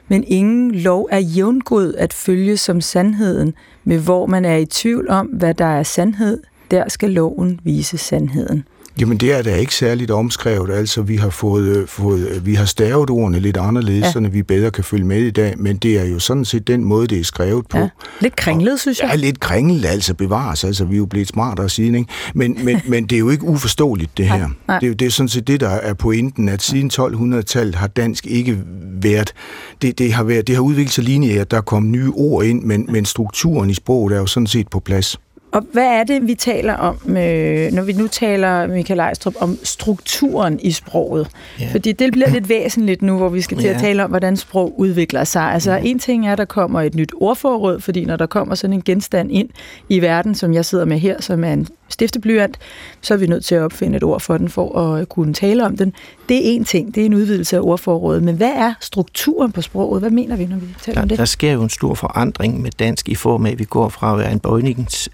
men 0.08 0.24
ingen 0.28 0.72
lov 0.72 1.08
er 1.12 1.20
jævngod 1.20 1.94
at 1.94 2.14
følge 2.14 2.58
som 2.58 2.82
sandheden, 2.82 3.54
med 3.84 4.00
hvor 4.00 4.26
man 4.26 4.46
er 4.46 4.56
i 4.56 4.66
tvivl 4.66 5.10
om, 5.10 5.28
hvad 5.28 5.54
der 5.54 5.66
er 5.66 5.84
sandhed, 5.84 6.44
der 6.72 6.90
skal 6.90 7.12
loven 7.12 7.60
vise 7.64 7.98
sandheden. 7.98 8.64
Jamen 9.00 9.18
det 9.18 9.32
er 9.32 9.42
da 9.42 9.56
ikke 9.56 9.76
særligt 9.76 10.12
omskrevet, 10.12 10.72
altså 10.72 11.02
vi 11.02 11.16
har 11.16 11.30
fået, 11.30 11.78
øh, 11.78 11.88
fået 11.88 12.28
øh, 12.28 12.46
vi 12.46 12.54
har 12.54 12.66
stavet 12.66 13.10
ordene 13.10 13.40
lidt 13.40 13.58
anderledes, 13.58 14.06
ja. 14.06 14.12
så 14.12 14.20
vi 14.20 14.44
bedre 14.44 14.72
kan 14.72 14.84
følge 14.84 15.06
med 15.06 15.22
i 15.22 15.32
dag, 15.32 15.54
men 15.58 15.78
det 15.78 16.00
er 16.00 16.06
jo 16.06 16.20
sådan 16.20 16.46
set 16.46 16.68
den 16.68 16.84
måde, 16.84 17.08
det 17.08 17.20
er 17.20 17.24
skrevet 17.24 17.68
på. 17.68 17.78
Ja. 17.78 17.90
Lidt 18.22 18.36
kringlet, 18.36 18.80
synes 18.80 19.00
jeg. 19.00 19.10
Ja, 19.10 19.16
lidt 19.16 19.40
kringlet, 19.40 19.86
altså 19.86 20.14
bevares, 20.14 20.64
altså 20.64 20.86
vi 20.86 20.94
er 20.94 20.98
jo 20.98 21.06
blevet 21.06 21.28
smartere 21.28 21.70
siden, 21.70 21.96
ikke? 21.96 22.12
Men, 22.36 22.58
men, 22.66 22.82
men 22.88 23.04
det 23.04 23.16
er 23.16 23.20
jo 23.20 23.30
ikke 23.30 23.44
uforståeligt, 23.44 24.18
det 24.18 24.26
her. 24.32 24.38
Nej, 24.38 24.48
nej. 24.68 24.80
Det, 24.80 24.86
er 24.86 24.88
jo, 24.88 24.94
det 24.94 25.06
er 25.06 25.12
sådan 25.12 25.30
set 25.30 25.48
det, 25.48 25.60
der 25.60 25.70
er 25.70 25.94
pointen, 25.94 26.50
at 26.50 26.62
siden 26.62 26.92
1200-tallet 26.94 27.76
har 27.76 27.88
dansk 27.88 28.28
ikke 28.28 28.58
været, 29.02 29.34
det, 29.82 29.98
det, 29.98 30.14
har, 30.14 30.24
været, 30.24 30.48
det 30.48 30.56
har 30.56 30.62
udviklet 30.62 30.94
sig 30.94 31.04
lineært, 31.04 31.52
der 31.52 31.58
er 31.58 31.62
kommet 31.62 31.92
nye 31.92 32.12
ord 32.14 32.46
ind, 32.46 32.64
men, 32.64 32.86
men 32.90 33.06
strukturen 33.06 33.70
i 33.70 33.74
sproget 33.74 34.14
er 34.14 34.18
jo 34.18 34.26
sådan 34.26 34.48
set 34.48 34.68
på 34.68 34.80
plads. 34.80 35.20
Og 35.56 35.66
hvad 35.72 35.88
er 35.88 36.04
det, 36.04 36.28
vi 36.28 36.36
taler 36.36 36.74
om, 36.74 37.18
øh, 37.18 37.72
når 37.72 37.84
vi 37.84 37.94
nu 37.94 38.08
taler, 38.08 38.68
Michael 38.68 39.00
Ejstrup, 39.00 39.36
om 39.40 39.58
strukturen 39.64 40.60
i 40.60 40.72
sproget? 40.72 41.28
Ja. 41.60 41.70
Fordi 41.72 41.92
det 41.92 42.12
bliver 42.12 42.30
lidt 42.30 42.50
væsentligt 42.50 43.02
nu, 43.02 43.18
hvor 43.18 43.30
vi 43.30 43.42
skal 43.42 43.58
til 43.58 43.68
ja. 43.68 43.74
at 43.74 43.82
tale 43.82 44.04
om, 44.04 44.10
hvordan 44.10 44.38
sprog 44.38 44.80
udvikler 44.80 45.24
sig. 45.24 45.42
Altså 45.42 45.72
ja. 45.72 45.82
en 45.84 46.00
ting 46.00 46.28
er, 46.28 46.32
at 46.32 46.38
der 46.38 46.46
kommer 46.46 46.82
et 46.82 46.96
nyt 46.96 47.12
ordforråd, 47.18 47.80
fordi 47.80 48.06
når 48.06 48.16
der 48.16 48.26
kommer 48.26 48.56
sådan 48.56 48.74
en 48.74 48.82
genstand 48.82 49.32
ind 49.32 49.50
i 49.90 50.02
verden, 50.02 50.36
som 50.36 50.54
jeg 50.54 50.66
sidder 50.66 50.86
med 50.86 51.00
her, 51.00 51.22
som 51.22 51.44
er 51.44 51.54
en 51.54 51.68
stifteblyant, 51.90 52.58
så 53.02 53.14
er 53.14 53.18
vi 53.18 53.28
nødt 53.28 53.46
til 53.46 53.56
at 53.56 53.62
opfinde 53.62 53.98
et 53.98 54.04
ord 54.04 54.20
for 54.20 54.38
den, 54.38 54.50
for 54.50 54.80
at 54.80 55.10
kunne 55.10 55.34
tale 55.34 55.66
om 55.66 55.78
den. 55.78 55.94
Det 56.30 56.38
er 56.38 56.42
en 56.52 56.66
ting, 56.66 56.96
det 56.96 57.02
er 57.02 57.06
en 57.06 57.14
udvidelse 57.14 57.56
af 57.56 57.62
ordforrådet. 57.62 58.24
Men 58.24 58.36
hvad 58.36 58.52
er 58.56 58.74
strukturen 58.82 59.52
på 59.52 59.62
sproget? 59.62 60.02
Hvad 60.02 60.12
mener 60.12 60.36
vi, 60.36 60.46
når 60.46 60.58
vi 60.58 60.68
taler 60.82 60.96
der, 60.96 61.02
om 61.02 61.10
det? 61.10 61.18
Der 61.18 61.26
sker 61.26 61.52
jo 61.52 61.64
en 61.64 61.70
stor 61.70 61.94
forandring 61.94 62.62
med 62.62 62.72
dansk 62.80 63.10
i 63.10 63.16
form 63.16 63.46
af, 63.46 63.52
at 63.52 63.60
vi 63.60 63.64
går 63.64 63.90
fra 63.90 64.12
at 64.14 64.20
være 64.20 64.32
en 64.32 64.40
bøjnings 64.40 65.10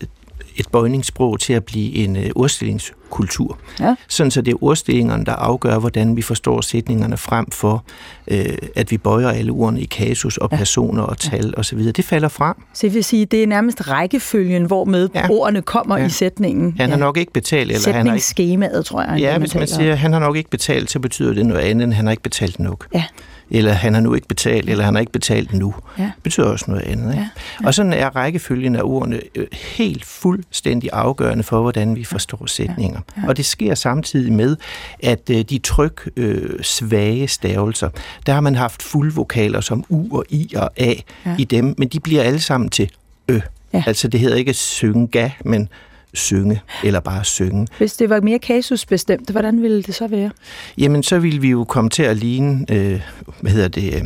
et 0.62 0.72
bøjningssprog 0.72 1.40
til 1.40 1.54
at 1.54 1.66
blive 1.66 1.96
en 1.96 2.16
uh, 2.16 2.24
ordstillingskultur. 2.36 3.58
Ja. 3.80 3.96
Sådan 4.08 4.32
så 4.32 4.42
det 4.42 4.52
er 4.52 4.64
ordstillingerne, 4.64 5.26
der 5.26 5.32
afgør, 5.32 5.80
hvordan 5.80 6.16
vi 6.16 6.22
forstår 6.22 6.62
sætningerne 6.62 7.18
frem 7.18 7.52
for, 7.52 7.84
uh, 8.32 8.38
at 8.76 8.92
vi 8.92 8.98
bøjer 8.98 9.30
alle 9.30 9.52
ordene 9.52 9.82
i 9.82 9.86
kasus 9.86 10.38
og 10.38 10.50
ja. 10.52 10.58
personer 10.58 11.04
og 11.04 11.18
tal 11.18 11.46
ja. 11.46 11.60
osv. 11.60 11.92
Det 11.92 12.06
falder 12.06 12.28
frem. 12.28 12.56
Så 12.74 12.88
det 12.88 12.94
vil 12.94 13.04
sige, 13.04 13.26
det 13.26 13.44
er 13.44 13.48
nærmest 13.48 13.88
rækkefølgen, 13.88 14.66
hvor 14.66 14.86
med 14.86 15.10
ja. 15.16 15.30
ordene 15.30 15.62
kommer 15.62 15.98
ja. 15.98 16.06
i 16.06 16.10
sætningen. 16.10 16.76
Han 16.80 16.90
har 16.90 16.98
nok 16.98 17.18
ikke 17.18 17.34
betalt. 17.34 17.72
Eller 17.72 17.94
han 17.94 18.08
har 18.08 18.16
ikke... 18.16 18.84
tror 18.84 19.02
jeg. 19.02 19.20
Ja, 19.20 19.38
hvis 19.38 19.56
man 19.56 19.68
siger, 19.68 19.96
han 19.96 20.14
har 20.14 20.20
nok 20.20 20.38
ikke 20.38 20.50
betalt, 20.50 20.92
så 20.92 21.00
betyder 21.00 21.34
det 21.34 21.46
noget 21.46 21.62
andet, 21.62 21.84
end 21.84 21.94
han 21.94 22.06
har 22.06 22.12
ikke 22.12 22.24
betalt 22.24 22.60
nok. 22.60 22.88
Ja 22.94 23.04
eller 23.52 23.74
han 23.74 23.94
har 23.94 24.02
nu 24.02 24.14
ikke 24.14 24.28
betalt, 24.28 24.70
eller 24.70 24.84
han 24.84 24.94
har 24.94 25.00
ikke 25.00 25.12
betalt 25.12 25.54
nu. 25.54 25.76
Ja. 25.98 26.04
Det 26.04 26.24
betyder 26.24 26.46
også 26.46 26.66
noget 26.68 26.84
andet. 26.84 27.12
Ikke? 27.12 27.22
Ja. 27.22 27.30
Ja. 27.62 27.68
Og 27.68 27.74
sådan 27.74 27.94
er 27.94 28.16
rækkefølgen 28.16 28.76
af 28.76 28.82
ordene 28.84 29.20
øh, 29.36 29.48
helt 29.54 30.06
fuldstændig 30.06 30.90
afgørende 30.94 31.44
for, 31.44 31.62
hvordan 31.62 31.96
vi 31.96 32.04
forstår 32.04 32.46
sætninger. 32.46 33.00
Ja. 33.18 33.22
Ja. 33.22 33.28
Og 33.28 33.38
det 33.38 33.46
sker 33.46 33.76
samtidig 33.76 34.34
med, 34.34 34.58
at 35.04 35.30
øh, 35.30 35.42
de 35.42 35.58
tryk 35.58 36.10
øh, 36.18 36.64
svage 36.64 37.28
stavelser, 37.28 37.90
der 38.26 38.34
har 38.34 38.42
man 38.42 38.56
haft 38.56 38.84
fuldvokaler 38.84 39.62
som 39.62 39.86
U 39.90 40.18
og 40.18 40.26
I 40.30 40.54
og 40.56 40.70
A 40.78 40.94
ja. 41.26 41.36
i 41.38 41.44
dem, 41.44 41.76
men 41.78 41.88
de 41.88 42.00
bliver 42.00 42.24
alle 42.24 42.40
sammen 42.40 42.70
til 42.70 42.90
Ø. 43.28 43.40
Ja. 43.74 43.84
Altså 43.88 44.08
det 44.08 44.20
hedder 44.20 44.36
ikke 44.36 44.54
synga, 44.54 45.30
men 45.46 45.70
synge, 46.14 46.62
eller 46.84 47.00
bare 47.00 47.24
synge. 47.24 47.68
Hvis 47.78 47.94
det 47.94 48.10
var 48.10 48.22
mere 48.22 48.40
kasusbestemt, 48.40 49.30
hvordan 49.30 49.62
ville 49.62 49.84
det 49.84 49.96
så 49.96 50.08
være? 50.08 50.32
Jamen, 50.78 51.04
så 51.04 51.20
ville 51.20 51.42
vi 51.42 51.50
jo 51.50 51.64
komme 51.64 51.90
til 51.90 52.04
at 52.04 52.18
ligne, 52.18 52.66
øh, 52.72 53.02
hvad 53.42 53.52
hedder 53.52 53.68
det, 53.68 53.96
øh, 53.96 54.02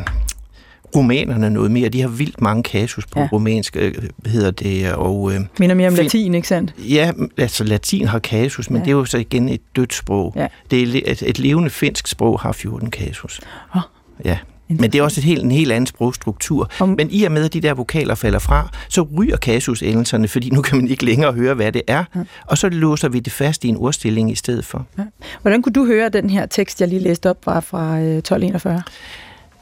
rumænerne 0.96 1.50
noget 1.50 1.72
mere. 1.72 1.90
De 1.90 2.02
har 2.02 2.08
vildt 2.08 2.42
mange 2.42 2.64
kasus 2.64 3.06
på 3.06 3.20
ja. 3.20 3.28
rumænsk, 3.32 3.76
øh, 3.80 3.94
hedder 4.26 4.52
det. 4.52 4.94
Og, 4.94 5.34
øh, 5.34 5.40
Minder 5.60 5.76
mere 5.76 5.88
om 5.88 5.96
fin- 5.96 6.04
latin, 6.04 6.36
ikke 6.36 6.48
sandt? 6.48 6.76
Ja, 6.78 7.12
altså 7.38 7.64
latin 7.64 8.08
har 8.08 8.20
kasus, 8.20 8.70
men 8.70 8.78
ja. 8.78 8.86
det 8.86 8.92
er 8.92 8.96
jo 8.96 9.06
så 9.06 9.18
igen 9.18 9.50
et 9.50 9.62
dødt 9.76 9.94
sprog. 9.94 10.34
Ja. 10.36 10.48
Det 10.72 10.82
er 10.82 11.02
et, 11.12 11.24
et 11.26 11.40
levende 11.40 11.70
finsk 11.70 12.08
sprog 12.08 12.40
har 12.40 12.52
14 12.52 12.92
kasus. 12.92 13.42
Oh. 13.76 13.82
Ja, 14.26 14.38
men 14.68 14.92
det 14.92 14.96
er 14.96 15.04
også 15.04 15.20
et 15.20 15.26
helt, 15.26 15.44
en 15.44 15.52
helt 15.52 15.72
anden 15.72 15.88
sprogstruktur. 15.88 16.70
Om... 16.80 16.90
Men 16.90 17.08
i 17.12 17.24
og 17.24 17.32
med, 17.32 17.46
at 17.46 17.54
de 17.54 17.62
der 17.62 17.74
vokaler 17.74 18.16
falder 18.16 18.40
fra, 18.40 18.70
så 18.90 19.08
ryger 19.18 19.38
kasusendelserne, 19.38 20.28
fordi 20.28 20.50
nu 20.50 20.62
kan 20.62 20.78
man 20.78 20.88
ikke 20.88 21.06
længere 21.06 21.34
høre, 21.34 21.54
hvad 21.54 21.72
det 21.72 21.82
er. 21.88 22.04
Ja. 22.16 22.22
Og 22.46 22.58
så 22.58 22.70
låser 22.70 23.10
vi 23.10 23.20
det 23.20 23.34
fast 23.34 23.64
i 23.64 23.68
en 23.68 23.78
ordstilling 23.78 24.32
i 24.32 24.36
stedet 24.36 24.66
for. 24.66 24.86
Ja. 24.98 25.04
Hvordan 25.42 25.62
kunne 25.62 25.74
du 25.74 25.86
høre 25.86 26.10
den 26.10 26.30
her 26.30 26.46
tekst, 26.46 26.82
jeg 26.82 26.90
lige 26.90 27.02
læste 27.02 27.30
op, 27.30 27.46
var 27.46 27.60
fra 27.60 28.00
1241? 28.00 28.84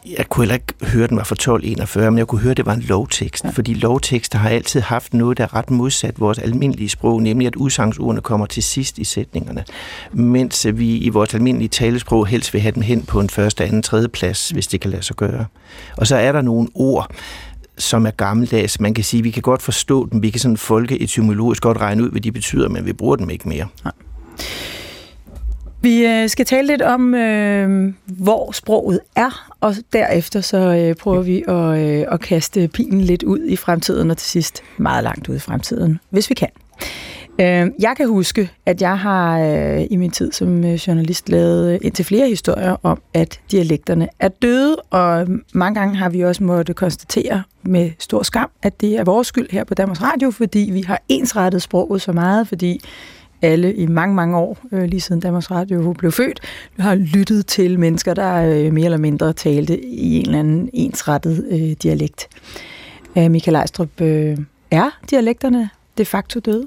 Øh, 0.05 0.13
jeg 0.17 0.29
kunne 0.29 0.43
heller 0.43 0.55
ikke 0.55 0.73
høre, 0.81 1.07
den 1.07 1.17
var 1.17 1.23
fra 1.23 1.33
1241, 1.33 2.11
men 2.11 2.17
jeg 2.17 2.27
kunne 2.27 2.41
høre, 2.41 2.51
at 2.51 2.57
det 2.57 2.65
var 2.65 2.73
en 2.73 2.81
lovtekst, 2.81 3.43
ja. 3.43 3.49
fordi 3.49 3.73
lovtekster 3.73 4.37
har 4.39 4.49
altid 4.49 4.81
haft 4.81 5.13
noget, 5.13 5.37
der 5.37 5.43
er 5.43 5.55
ret 5.55 5.71
modsat 5.71 6.19
vores 6.19 6.37
almindelige 6.37 6.89
sprog, 6.89 7.21
nemlig 7.21 7.47
at 7.47 7.55
udsangsordene 7.55 8.21
kommer 8.21 8.45
til 8.45 8.63
sidst 8.63 8.97
i 8.97 9.03
sætningerne, 9.03 9.63
mens 10.11 10.67
vi 10.73 10.97
i 10.97 11.09
vores 11.09 11.33
almindelige 11.33 11.69
talesprog 11.69 12.27
helst 12.27 12.53
vil 12.53 12.61
have 12.61 12.71
dem 12.71 12.83
hen 12.83 13.01
på 13.01 13.19
en 13.19 13.29
første, 13.29 13.63
anden, 13.63 13.83
tredje 13.83 14.07
plads, 14.07 14.49
hvis 14.49 14.67
det 14.67 14.81
kan 14.81 14.91
lade 14.91 15.03
sig 15.03 15.15
gøre. 15.15 15.45
Og 15.97 16.07
så 16.07 16.15
er 16.15 16.31
der 16.31 16.41
nogle 16.41 16.67
ord, 16.75 17.15
som 17.77 18.05
er 18.05 18.11
gammeldags. 18.11 18.79
Man 18.79 18.93
kan 18.93 19.03
sige, 19.03 19.19
at 19.19 19.23
vi 19.23 19.31
kan 19.31 19.41
godt 19.41 19.61
forstå 19.61 20.09
dem, 20.11 20.21
vi 20.21 20.29
kan 20.29 20.39
sådan 20.39 20.57
folke 20.57 21.01
etymologisk 21.01 21.63
godt 21.63 21.77
regne 21.77 22.03
ud, 22.03 22.09
hvad 22.09 22.21
de 22.21 22.31
betyder, 22.31 22.69
men 22.69 22.85
vi 22.85 22.93
bruger 22.93 23.15
dem 23.15 23.29
ikke 23.29 23.49
mere. 23.49 23.67
Ja. 23.85 23.89
Vi 25.83 26.05
øh, 26.05 26.29
skal 26.29 26.45
tale 26.45 26.67
lidt 26.67 26.81
om, 26.81 27.15
øh, 27.15 27.93
hvor 28.05 28.51
sproget 28.51 28.99
er, 29.15 29.55
og 29.59 29.75
derefter 29.93 30.41
så 30.41 30.57
øh, 30.57 30.95
prøver 30.95 31.21
vi 31.21 31.43
at, 31.47 31.79
øh, 31.79 32.05
at 32.11 32.19
kaste 32.19 32.67
pilen 32.67 33.01
lidt 33.01 33.23
ud 33.23 33.39
i 33.45 33.55
fremtiden, 33.55 34.11
og 34.11 34.17
til 34.17 34.27
sidst 34.27 34.63
meget 34.77 35.03
langt 35.03 35.29
ud 35.29 35.35
i 35.35 35.39
fremtiden, 35.39 35.99
hvis 36.09 36.29
vi 36.29 36.35
kan. 36.35 36.49
Øh, 37.39 37.71
jeg 37.79 37.93
kan 37.97 38.07
huske, 38.07 38.49
at 38.65 38.81
jeg 38.81 38.99
har 38.99 39.39
øh, 39.39 39.85
i 39.91 39.95
min 39.95 40.11
tid 40.11 40.31
som 40.31 40.63
øh, 40.65 40.73
journalist 40.73 41.29
lavet 41.29 41.73
øh, 41.73 41.79
indtil 41.81 42.05
flere 42.05 42.29
historier 42.29 42.75
om, 42.83 43.01
at 43.13 43.39
dialekterne 43.51 44.07
er 44.19 44.27
døde, 44.27 44.75
og 44.75 45.27
mange 45.53 45.79
gange 45.79 45.95
har 45.95 46.09
vi 46.09 46.21
også 46.21 46.43
måttet 46.43 46.75
konstatere 46.75 47.43
med 47.63 47.91
stor 47.99 48.23
skam, 48.23 48.49
at 48.61 48.81
det 48.81 48.95
er 48.95 49.03
vores 49.03 49.27
skyld 49.27 49.49
her 49.51 49.63
på 49.63 49.73
Danmarks 49.73 50.01
Radio, 50.01 50.31
fordi 50.31 50.69
vi 50.73 50.81
har 50.81 51.01
ensrettet 51.09 51.61
sproget 51.61 52.01
så 52.01 52.11
meget, 52.11 52.47
fordi 52.47 52.81
alle 53.43 53.73
i 53.73 53.87
mange, 53.87 54.15
mange 54.15 54.37
år, 54.37 54.57
øh, 54.71 54.83
lige 54.83 55.01
siden 55.01 55.21
Danmarks 55.21 55.51
Radio 55.51 55.93
blev 55.93 56.11
født, 56.11 56.39
har 56.79 56.95
lyttet 56.95 57.45
til 57.45 57.79
mennesker, 57.79 58.13
der 58.13 58.33
øh, 58.35 58.73
mere 58.73 58.85
eller 58.85 58.97
mindre 58.97 59.33
talte 59.33 59.85
i 59.85 60.19
en 60.19 60.25
eller 60.25 60.39
anden 60.39 60.69
ensrettet 60.73 61.45
øh, 61.49 61.71
dialekt. 61.83 62.27
Øh, 63.17 63.31
Michael 63.31 63.55
Ejstrup, 63.55 64.01
øh, 64.01 64.37
er 64.71 64.89
dialekterne 65.09 65.69
de 65.97 66.05
facto 66.05 66.39
døde? 66.39 66.65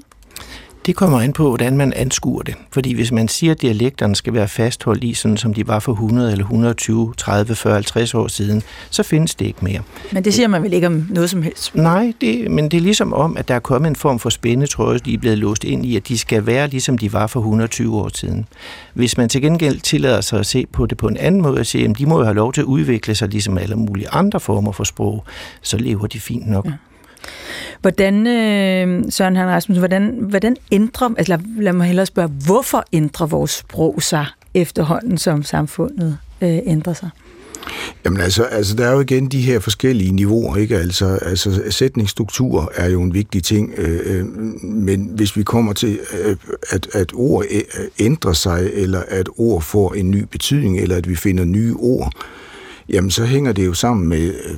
Det 0.87 0.95
kommer 0.95 1.19
an 1.21 1.33
på, 1.33 1.47
hvordan 1.47 1.77
man 1.77 1.93
anskuer 1.93 2.41
det. 2.41 2.55
Fordi 2.71 2.93
hvis 2.93 3.11
man 3.11 3.27
siger, 3.27 3.51
at 3.51 3.61
dialekterne 3.61 4.15
skal 4.15 4.33
være 4.33 4.47
fastholdt 4.47 5.03
i, 5.03 5.13
sådan 5.13 5.37
som 5.37 5.53
de 5.53 5.67
var 5.67 5.79
for 5.79 5.91
100 5.91 6.31
eller 6.31 6.43
120, 6.45 7.13
30, 7.17 7.55
40, 7.55 7.73
50 7.73 8.13
år 8.13 8.27
siden, 8.27 8.63
så 8.89 9.03
findes 9.03 9.35
det 9.35 9.45
ikke 9.45 9.59
mere. 9.61 9.81
Men 10.11 10.23
det 10.23 10.33
siger 10.33 10.47
man 10.47 10.63
vel 10.63 10.73
ikke 10.73 10.87
om 10.87 11.07
noget 11.09 11.29
som 11.29 11.41
helst? 11.41 11.75
Nej, 11.75 12.13
det, 12.21 12.51
men 12.51 12.71
det 12.71 12.77
er 12.77 12.81
ligesom 12.81 13.13
om, 13.13 13.37
at 13.37 13.47
der 13.47 13.55
er 13.55 13.59
kommet 13.59 13.89
en 13.89 13.95
form 13.95 14.19
for 14.19 14.29
spændetråd, 14.29 14.99
de 14.99 15.13
er 15.13 15.17
blevet 15.17 15.37
låst 15.37 15.63
ind 15.63 15.85
i, 15.85 15.95
at 15.95 16.07
de 16.07 16.17
skal 16.17 16.45
være 16.45 16.67
ligesom 16.67 16.97
de 16.97 17.13
var 17.13 17.27
for 17.27 17.39
120 17.39 17.95
år 17.95 18.09
siden. 18.13 18.45
Hvis 18.93 19.17
man 19.17 19.29
til 19.29 19.41
gengæld 19.41 19.79
tillader 19.79 20.21
sig 20.21 20.39
at 20.39 20.45
se 20.45 20.65
på 20.71 20.85
det 20.85 20.97
på 20.97 21.07
en 21.07 21.17
anden 21.17 21.41
måde, 21.41 21.59
og 21.59 21.65
sige, 21.65 21.89
at 21.89 21.97
de 21.97 22.05
må 22.05 22.17
jo 22.17 22.23
have 22.23 22.35
lov 22.35 22.53
til 22.53 22.61
at 22.61 22.65
udvikle 22.65 23.15
sig 23.15 23.29
ligesom 23.29 23.57
alle 23.57 23.75
mulige 23.75 24.09
andre 24.09 24.39
former 24.39 24.71
for 24.71 24.83
sprog, 24.83 25.23
så 25.61 25.77
lever 25.77 26.07
de 26.07 26.19
fint 26.19 26.47
nok. 26.47 26.65
Ja. 26.65 26.71
Hvordan, 27.81 28.27
øh, 28.27 29.03
Søren 29.09 29.35
Han 29.35 29.47
Rasmussen, 29.47 29.81
hvordan, 29.81 30.17
hvordan 30.29 30.55
ændrer, 30.71 31.09
altså 31.17 31.31
lad, 31.31 31.63
lad 31.63 31.73
mig 31.73 31.87
hellere 31.87 32.05
spørge, 32.05 32.29
hvorfor 32.45 32.85
ændrer 32.93 33.25
vores 33.25 33.51
sprog 33.51 34.03
sig 34.03 34.25
efterhånden, 34.53 35.17
som 35.17 35.43
samfundet 35.43 36.17
øh, 36.41 36.59
ændrer 36.65 36.93
sig? 36.93 37.09
Jamen 38.05 38.21
altså, 38.21 38.43
altså, 38.43 38.75
der 38.75 38.87
er 38.87 38.93
jo 38.93 38.99
igen 38.99 39.27
de 39.27 39.41
her 39.41 39.59
forskellige 39.59 40.11
niveauer, 40.11 40.57
ikke? 40.57 40.77
Altså, 40.77 41.05
altså 41.21 41.61
sætningsstruktur 41.69 42.71
er 42.75 42.89
jo 42.89 43.01
en 43.01 43.13
vigtig 43.13 43.43
ting, 43.43 43.73
øh, 43.77 43.99
øh 44.05 44.25
men 44.63 45.09
hvis 45.15 45.37
vi 45.37 45.43
kommer 45.43 45.73
til, 45.73 45.99
øh, 46.23 46.35
at, 46.69 46.87
at 46.93 47.11
ord 47.13 47.45
øh, 47.51 47.61
ændrer 47.99 48.33
sig, 48.33 48.69
eller 48.73 49.01
at 49.07 49.29
ord 49.37 49.61
får 49.61 49.93
en 49.93 50.11
ny 50.11 50.23
betydning, 50.31 50.79
eller 50.79 50.95
at 50.95 51.09
vi 51.09 51.15
finder 51.15 51.45
nye 51.45 51.75
ord, 51.79 52.11
jamen 52.89 53.11
så 53.11 53.25
hænger 53.25 53.51
det 53.51 53.65
jo 53.65 53.73
sammen 53.73 54.07
med 54.07 54.27
øh, 54.27 54.55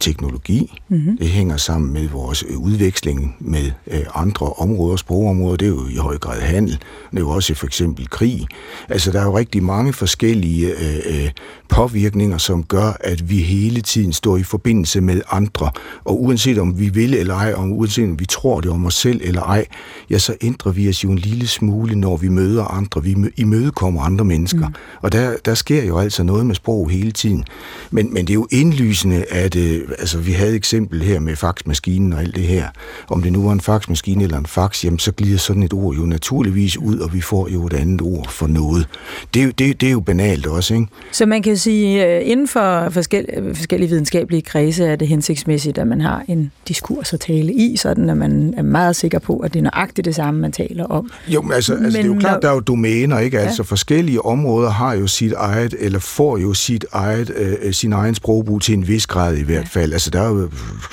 teknologi. 0.00 0.80
Mm-hmm. 0.88 1.18
Det 1.18 1.28
hænger 1.28 1.56
sammen 1.56 1.92
med 1.92 2.08
vores 2.08 2.44
øh, 2.48 2.58
udveksling 2.58 3.36
med 3.40 3.70
øh, 3.86 4.04
andre 4.14 4.46
områder, 4.46 4.96
sprogområder. 4.96 5.56
Det 5.56 5.66
er 5.66 5.70
jo 5.70 5.88
i 5.88 5.96
høj 5.96 6.18
grad 6.18 6.40
handel. 6.40 6.72
Det 7.10 7.16
er 7.16 7.20
jo 7.20 7.30
også 7.30 7.54
for 7.54 7.66
eksempel 7.66 8.08
krig. 8.08 8.46
Altså, 8.88 9.12
der 9.12 9.20
er 9.20 9.24
jo 9.24 9.38
rigtig 9.38 9.62
mange 9.62 9.92
forskellige 9.92 10.66
øh, 10.66 11.24
øh, 11.24 11.30
påvirkninger, 11.72 12.38
som 12.38 12.62
gør, 12.62 12.96
at 13.00 13.30
vi 13.30 13.36
hele 13.36 13.80
tiden 13.80 14.12
står 14.12 14.36
i 14.36 14.42
forbindelse 14.42 15.00
med 15.00 15.20
andre. 15.30 15.70
Og 16.04 16.22
uanset 16.22 16.58
om 16.58 16.78
vi 16.78 16.88
vil 16.88 17.14
eller 17.14 17.34
ej, 17.34 17.52
og 17.52 17.70
uanset 17.70 18.04
om 18.04 18.20
vi 18.20 18.26
tror 18.26 18.60
det 18.60 18.70
om 18.70 18.86
os 18.86 18.94
selv 18.94 19.20
eller 19.24 19.42
ej, 19.42 19.66
ja, 20.10 20.18
så 20.18 20.34
ændrer 20.40 20.72
vi 20.72 20.88
os 20.88 21.04
jo 21.04 21.10
en 21.10 21.18
lille 21.18 21.46
smule, 21.46 21.94
når 21.94 22.16
vi 22.16 22.28
møder 22.28 22.64
andre. 22.64 23.02
Vi 23.02 23.16
imødekommer 23.36 24.02
andre 24.02 24.24
mennesker. 24.24 24.68
Mm. 24.68 24.74
Og 25.00 25.12
der, 25.12 25.36
der 25.44 25.54
sker 25.54 25.84
jo 25.84 25.98
altså 25.98 26.22
noget 26.22 26.46
med 26.46 26.54
sprog 26.54 26.90
hele 26.90 27.12
tiden. 27.12 27.44
Men, 27.90 28.14
men 28.14 28.26
det 28.26 28.30
er 28.30 28.34
jo 28.34 28.46
indlysende, 28.50 29.24
at 29.30 29.56
øh, 29.56 29.88
altså, 29.98 30.18
vi 30.18 30.32
havde 30.32 30.54
eksempel 30.54 31.02
her 31.02 31.20
med 31.20 31.36
faxmaskinen 31.36 32.12
og 32.12 32.20
alt 32.20 32.34
det 32.34 32.44
her. 32.44 32.68
Om 33.08 33.22
det 33.22 33.32
nu 33.32 33.44
var 33.44 33.52
en 33.52 33.60
faxmaskine 33.60 34.24
eller 34.24 34.38
en 34.38 34.46
fax, 34.46 34.84
jamen, 34.84 34.98
så 34.98 35.12
glider 35.12 35.38
sådan 35.38 35.62
et 35.62 35.72
ord 35.72 35.96
jo 35.96 36.02
naturligvis 36.02 36.76
ud, 36.76 36.98
og 36.98 37.14
vi 37.14 37.20
får 37.20 37.48
jo 37.48 37.66
et 37.66 37.72
andet 37.72 38.00
ord 38.00 38.28
for 38.30 38.46
noget. 38.46 38.86
Det, 39.34 39.58
det, 39.58 39.80
det 39.80 39.86
er 39.86 39.92
jo 39.92 40.00
banalt 40.00 40.46
også, 40.46 40.74
ikke? 40.74 40.86
Så 41.12 41.26
man 41.26 41.42
kan 41.42 41.56
sige, 41.62 42.06
øh, 42.06 42.30
inden 42.30 42.48
for 42.48 42.88
forskellige, 42.90 43.54
forskellige 43.54 43.90
videnskabelige 43.90 44.42
kredse 44.42 44.84
er 44.84 44.96
det 44.96 45.08
hensigtsmæssigt, 45.08 45.78
at 45.78 45.86
man 45.86 46.00
har 46.00 46.24
en 46.28 46.52
diskurs 46.68 47.12
at 47.12 47.20
tale 47.20 47.52
i, 47.52 47.76
sådan 47.76 48.10
at 48.10 48.16
man 48.16 48.54
er 48.56 48.62
meget 48.62 48.96
sikker 48.96 49.18
på, 49.18 49.36
at 49.36 49.52
det 49.52 49.58
er 49.58 49.62
nøjagtigt 49.62 50.04
det 50.04 50.14
samme, 50.14 50.40
man 50.40 50.52
taler 50.52 50.84
om. 50.84 51.10
Jo, 51.28 51.42
men 51.42 51.52
altså, 51.52 51.72
altså 51.72 51.82
men 51.82 51.92
det 51.92 52.00
er 52.00 52.06
jo 52.06 52.20
klart, 52.20 52.32
når... 52.32 52.40
der 52.40 52.48
er 52.48 52.54
jo 52.54 52.60
domæner, 52.60 53.18
ikke? 53.18 53.38
Altså 53.38 53.62
ja. 53.62 53.64
forskellige 53.64 54.24
områder 54.24 54.70
har 54.70 54.94
jo 54.94 55.06
sit 55.06 55.32
eget, 55.32 55.74
eller 55.78 55.98
får 55.98 56.38
jo 56.38 56.54
sit 56.54 56.84
eget, 56.92 57.30
øh, 57.36 57.72
sin 57.72 57.92
egen 57.92 58.14
sprogbrug 58.14 58.62
til 58.62 58.74
en 58.74 58.88
vis 58.88 59.06
grad 59.06 59.36
i 59.36 59.42
hvert 59.42 59.68
fald. 59.68 59.92
Altså, 59.92 60.10
der 60.10 60.20
er 60.20 60.28
jo 60.28 60.50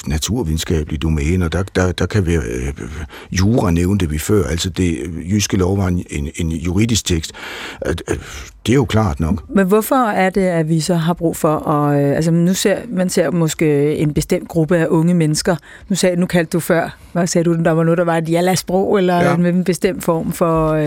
naturvidenskabelige 0.07 0.99
domæner, 0.99 1.47
der, 1.47 1.63
der, 1.75 1.91
der 1.91 2.05
kan 2.05 2.25
være 2.25 2.41
øh, 2.41 2.73
jura 3.31 3.71
nævnte 3.71 4.09
vi 4.09 4.17
før, 4.17 4.43
altså 4.43 4.69
det 4.69 4.97
jyske 5.31 5.57
lov 5.57 5.77
var 5.77 5.87
en, 5.87 6.05
en, 6.09 6.29
en 6.35 6.51
juridisk 6.51 7.05
tekst. 7.05 7.31
Øh, 7.87 7.95
det 8.65 8.73
er 8.73 8.75
jo 8.75 8.85
klart 8.85 9.19
nok. 9.19 9.43
Men 9.55 9.67
hvorfor 9.67 9.95
er 9.95 10.29
det, 10.29 10.43
at 10.59 10.69
vi 10.69 10.79
så 10.79 10.95
har 10.95 11.13
brug 11.13 11.35
for 11.35 11.69
at... 11.69 12.03
Øh, 12.03 12.15
altså, 12.15 12.31
nu 12.31 12.53
ser 12.53 12.77
man 12.89 13.09
ser 13.09 13.31
måske 13.31 13.95
en 13.95 14.13
bestemt 14.13 14.47
gruppe 14.47 14.77
af 14.77 14.87
unge 14.89 15.13
mennesker. 15.13 15.55
Nu, 15.89 15.95
sagde, 15.95 16.15
nu 16.15 16.25
kaldte 16.25 16.49
du 16.49 16.59
før, 16.59 16.97
hvad 17.13 17.27
sagde 17.27 17.45
du, 17.45 17.63
der 17.63 17.71
var 17.71 17.83
noget, 17.83 17.97
der 17.97 18.03
var 18.03 18.17
et 18.17 18.29
jalla-sprog, 18.29 18.97
eller 18.97 19.15
ja. 19.15 19.37
med 19.37 19.53
en 19.53 19.63
bestemt 19.63 20.03
form 20.03 20.31
for 20.31 20.71
øh, 20.71 20.83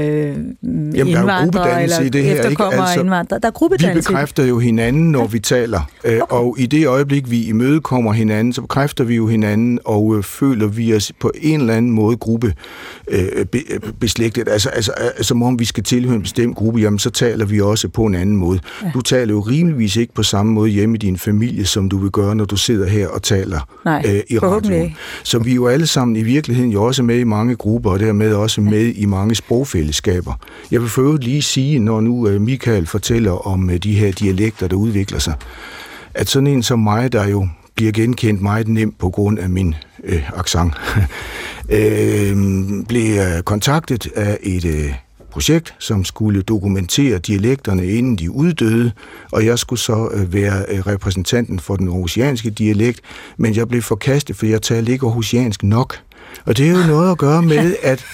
Jamen, 0.62 0.96
indvandrere, 0.96 1.82
eller 1.82 2.00
i 2.00 2.08
det 2.08 2.24
her, 2.24 2.34
efterkommere 2.34 2.74
ikke? 2.74 2.82
Altså, 2.82 3.00
indvandrere. 3.00 3.40
Der 3.40 3.48
er 3.48 3.52
gruppedannelse. 3.52 4.08
Vi 4.08 4.12
bekræfter 4.12 4.44
jo 4.44 4.58
hinanden, 4.58 5.10
når 5.10 5.20
ja. 5.20 5.26
vi 5.26 5.38
taler. 5.38 5.80
Øh, 6.04 6.12
okay. 6.14 6.36
Og 6.36 6.56
i 6.58 6.66
det 6.66 6.86
øjeblik, 6.86 7.30
vi 7.30 7.44
imødekommer 7.44 8.12
hinanden, 8.12 8.52
så 8.52 8.60
bekræfter 8.60 9.04
vi 9.04 9.16
jo 9.16 9.26
hinanden, 9.26 9.78
og 9.84 10.16
øh, 10.16 10.22
føler 10.22 10.66
vi 10.66 10.94
os 10.94 11.12
på 11.20 11.30
en 11.42 11.60
eller 11.60 11.74
anden 11.74 11.92
måde 11.92 12.16
gruppe 12.16 12.54
øh, 13.08 13.44
be, 13.44 13.58
beslægtet. 14.00 14.48
Altså, 14.48 14.68
altså, 14.68 14.92
altså, 14.92 15.24
som 15.24 15.42
om 15.42 15.58
vi 15.58 15.64
skal 15.64 15.84
tilhøre 15.84 16.16
en 16.16 16.22
bestemt 16.22 16.56
gruppe, 16.56 16.80
jamen 16.80 16.98
så 16.98 17.10
taler 17.10 17.44
vi 17.44 17.60
også 17.60 17.88
på 17.88 18.04
en 18.04 18.14
anden 18.14 18.36
måde. 18.36 18.60
Ja. 18.82 18.90
Du 18.94 19.00
taler 19.00 19.34
jo 19.34 19.40
rimeligvis 19.62 19.96
ikke 19.96 20.14
på 20.14 20.22
samme 20.22 20.52
måde 20.52 20.70
hjemme 20.70 20.94
i 20.94 20.98
din 20.98 21.18
familie, 21.18 21.66
som 21.66 21.88
du 21.88 21.98
vil 21.98 22.10
gøre, 22.10 22.34
når 22.34 22.44
du 22.44 22.56
sidder 22.56 22.88
her 22.88 23.08
og 23.08 23.22
taler 23.22 23.60
Nej, 23.84 24.02
øh, 24.06 24.22
i 24.28 24.38
radioen. 24.38 24.96
Så 25.22 25.38
vi 25.38 25.50
er 25.50 25.54
jo 25.54 25.66
alle 25.66 25.86
sammen 25.86 26.16
i 26.16 26.22
virkeligheden 26.22 26.70
jo 26.70 26.84
også 26.84 27.02
med 27.02 27.18
i 27.18 27.24
mange 27.24 27.56
grupper, 27.56 27.90
og 27.90 28.00
dermed 28.00 28.34
også 28.34 28.60
med 28.60 28.94
i 28.94 29.06
mange 29.06 29.34
sprogfællesskaber. 29.34 30.32
Jeg 30.70 30.80
vil 30.80 30.88
for 30.88 31.16
lige 31.16 31.42
sige, 31.42 31.78
når 31.78 32.00
nu 32.00 32.28
øh, 32.28 32.40
Michael 32.40 32.86
fortæller 32.86 33.46
om 33.46 33.70
øh, 33.70 33.76
de 33.76 33.94
her 33.94 34.12
dialekter, 34.12 34.68
der 34.68 34.76
udvikler 34.76 35.18
sig, 35.18 35.34
at 36.14 36.28
sådan 36.28 36.46
en 36.46 36.62
som 36.62 36.78
mig, 36.78 37.12
der 37.12 37.28
jo 37.28 37.48
bliver 37.74 37.92
genkendt 37.92 38.42
meget 38.42 38.68
nemt 38.68 38.98
på 38.98 39.10
grund 39.10 39.38
af 39.38 39.50
min 39.50 39.74
øh, 40.04 40.38
accent, 40.38 40.72
øh, 41.78 42.36
blev 42.88 43.42
kontaktet 43.44 44.08
af 44.16 44.38
et 44.42 44.64
øh, 44.64 44.94
projekt, 45.32 45.74
som 45.78 46.04
skulle 46.04 46.42
dokumentere 46.42 47.18
dialekterne, 47.18 47.86
inden 47.86 48.16
de 48.16 48.30
uddøde, 48.30 48.92
og 49.32 49.46
jeg 49.46 49.58
skulle 49.58 49.80
så 49.80 50.08
øh, 50.14 50.32
være 50.32 50.64
øh, 50.68 50.78
repræsentanten 50.86 51.58
for 51.58 51.76
den 51.76 51.88
oceanske 51.88 52.50
dialekt, 52.50 53.00
men 53.36 53.56
jeg 53.56 53.68
blev 53.68 53.82
forkastet, 53.82 54.36
for 54.36 54.46
jeg 54.46 54.62
talte 54.62 54.92
ikke 54.92 55.06
oceansk 55.06 55.62
nok. 55.62 55.98
Og 56.44 56.56
det 56.56 56.66
er 56.66 56.70
jo 56.70 56.86
noget 56.94 57.10
at 57.10 57.18
gøre 57.18 57.42
med, 57.42 57.76
at, 57.82 58.04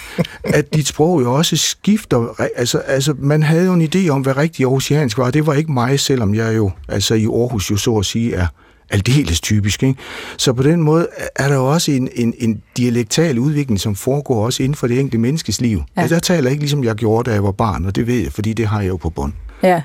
at 0.43 0.73
dit 0.73 0.87
sprog 0.87 1.21
jo 1.21 1.33
også 1.33 1.57
skifter. 1.57 2.41
Altså, 2.55 2.77
altså, 2.77 3.15
man 3.17 3.43
havde 3.43 3.65
jo 3.65 3.73
en 3.73 3.89
idé 3.95 4.09
om, 4.09 4.21
hvad 4.21 4.37
rigtig 4.37 4.67
oceansk 4.67 5.17
var, 5.17 5.31
det 5.31 5.47
var 5.47 5.53
ikke 5.53 5.71
mig, 5.71 5.99
selvom 5.99 6.35
jeg 6.35 6.55
jo 6.55 6.71
altså 6.87 7.15
i 7.15 7.25
Aarhus 7.25 7.71
jo 7.71 7.77
så 7.77 7.97
at 7.97 8.05
sige 8.05 8.33
er 8.33 8.47
aldeles 8.91 9.41
typisk. 9.41 9.83
Ikke? 9.83 9.99
Så 10.37 10.53
på 10.53 10.63
den 10.63 10.81
måde 10.81 11.07
er 11.35 11.47
der 11.47 11.55
jo 11.55 11.71
også 11.71 11.91
en, 11.91 12.09
en, 12.15 12.33
en 12.37 12.61
dialektal 12.77 13.39
udvikling, 13.39 13.79
som 13.79 13.95
foregår 13.95 14.45
også 14.45 14.63
inden 14.63 14.75
for 14.75 14.87
det 14.87 14.99
enkelte 14.99 15.17
menneskes 15.17 15.61
liv. 15.61 15.83
Ja. 15.95 16.01
Altså, 16.01 16.15
jeg 16.15 16.23
taler 16.23 16.49
ikke 16.49 16.61
ligesom 16.61 16.83
jeg 16.83 16.95
gjorde, 16.95 17.29
da 17.29 17.33
jeg 17.33 17.43
var 17.43 17.51
barn, 17.51 17.85
og 17.85 17.95
det 17.95 18.07
ved 18.07 18.19
jeg, 18.19 18.31
fordi 18.31 18.53
det 18.53 18.67
har 18.67 18.81
jeg 18.81 18.89
jo 18.89 18.97
på 18.97 19.09
bånd. 19.09 19.33
Ja, 19.63 19.81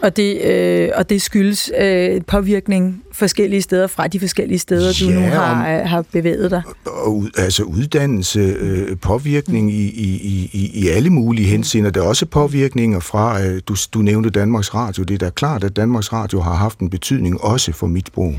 og 0.00 0.16
det, 0.16 0.44
øh, 0.44 0.88
og 0.94 1.10
det 1.10 1.22
skyldes 1.22 1.70
øh, 1.80 2.20
påvirkning 2.26 3.02
forskellige 3.12 3.62
steder 3.62 3.86
fra 3.86 4.06
de 4.06 4.20
forskellige 4.20 4.58
steder, 4.58 4.92
ja, 5.00 5.06
du 5.06 5.20
nu 5.20 5.26
har, 5.26 5.78
øh, 5.78 5.88
har 5.88 6.04
bevæget 6.12 6.50
dig. 6.50 6.62
Og, 6.84 7.24
altså 7.36 7.62
uddannelse, 7.62 8.40
øh, 8.40 8.96
påvirkning 8.96 9.72
i, 9.72 9.84
i, 9.84 10.50
i, 10.52 10.70
i 10.74 10.88
alle 10.88 11.10
mulige 11.10 11.48
henseender. 11.48 11.90
Der 11.90 12.00
er 12.00 12.06
også 12.06 12.26
påvirkninger 12.26 13.00
fra, 13.00 13.42
øh, 13.42 13.60
du, 13.68 13.76
du 13.94 13.98
nævnte 13.98 14.30
Danmarks 14.30 14.74
Radio. 14.74 15.04
Det 15.04 15.14
er 15.14 15.18
da 15.18 15.30
klart, 15.30 15.64
at 15.64 15.76
Danmarks 15.76 16.12
Radio 16.12 16.40
har 16.40 16.54
haft 16.54 16.78
en 16.78 16.90
betydning 16.90 17.40
også 17.44 17.72
for 17.72 17.86
mit 17.86 18.06
sprog. 18.06 18.34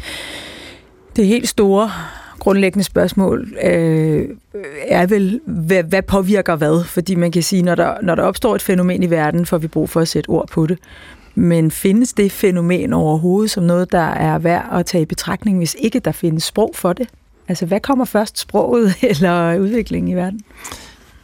Det 1.16 1.28
helt 1.28 1.48
store 1.48 1.92
grundlæggende 2.40 2.84
spørgsmål 2.84 3.54
øh, 3.64 4.30
er 4.88 5.06
vel, 5.06 5.40
hvad, 5.46 5.84
hvad 5.84 6.02
påvirker 6.02 6.56
hvad? 6.56 6.84
Fordi 6.84 7.16
man 7.16 7.32
kan 7.32 7.44
sige, 7.44 7.62
når 7.62 7.76
der, 7.76 7.94
når 8.04 8.16
der 8.16 8.24
opstår 8.24 8.56
et 8.56 8.62
fænomen 8.62 9.04
i 9.04 9.10
verden, 9.10 9.46
får 9.46 9.58
vi 9.58 9.68
brug 9.68 9.90
for 9.90 10.00
at 10.00 10.08
sætte 10.08 10.28
ord 10.30 10.48
på 10.52 10.68
det. 10.68 10.78
Men 11.36 11.72
findes 11.72 12.14
det 12.14 12.32
fænomen 12.32 12.94
overhovedet 12.94 13.52
som 13.52 13.64
noget, 13.64 13.92
der 13.92 13.98
er 14.00 14.40
værd 14.40 14.70
at 14.72 14.86
tage 14.86 15.02
i 15.02 15.06
betragtning, 15.06 15.58
hvis 15.58 15.76
ikke 15.80 16.00
der 16.00 16.12
findes 16.12 16.44
sprog 16.44 16.72
for 16.76 16.94
det? 16.94 17.08
Altså, 17.48 17.66
hvad 17.66 17.80
kommer 17.80 18.06
først, 18.06 18.40
sproget 18.40 18.96
eller 19.12 19.58
udviklingen 19.58 20.12
i 20.12 20.16
verden? 20.16 20.42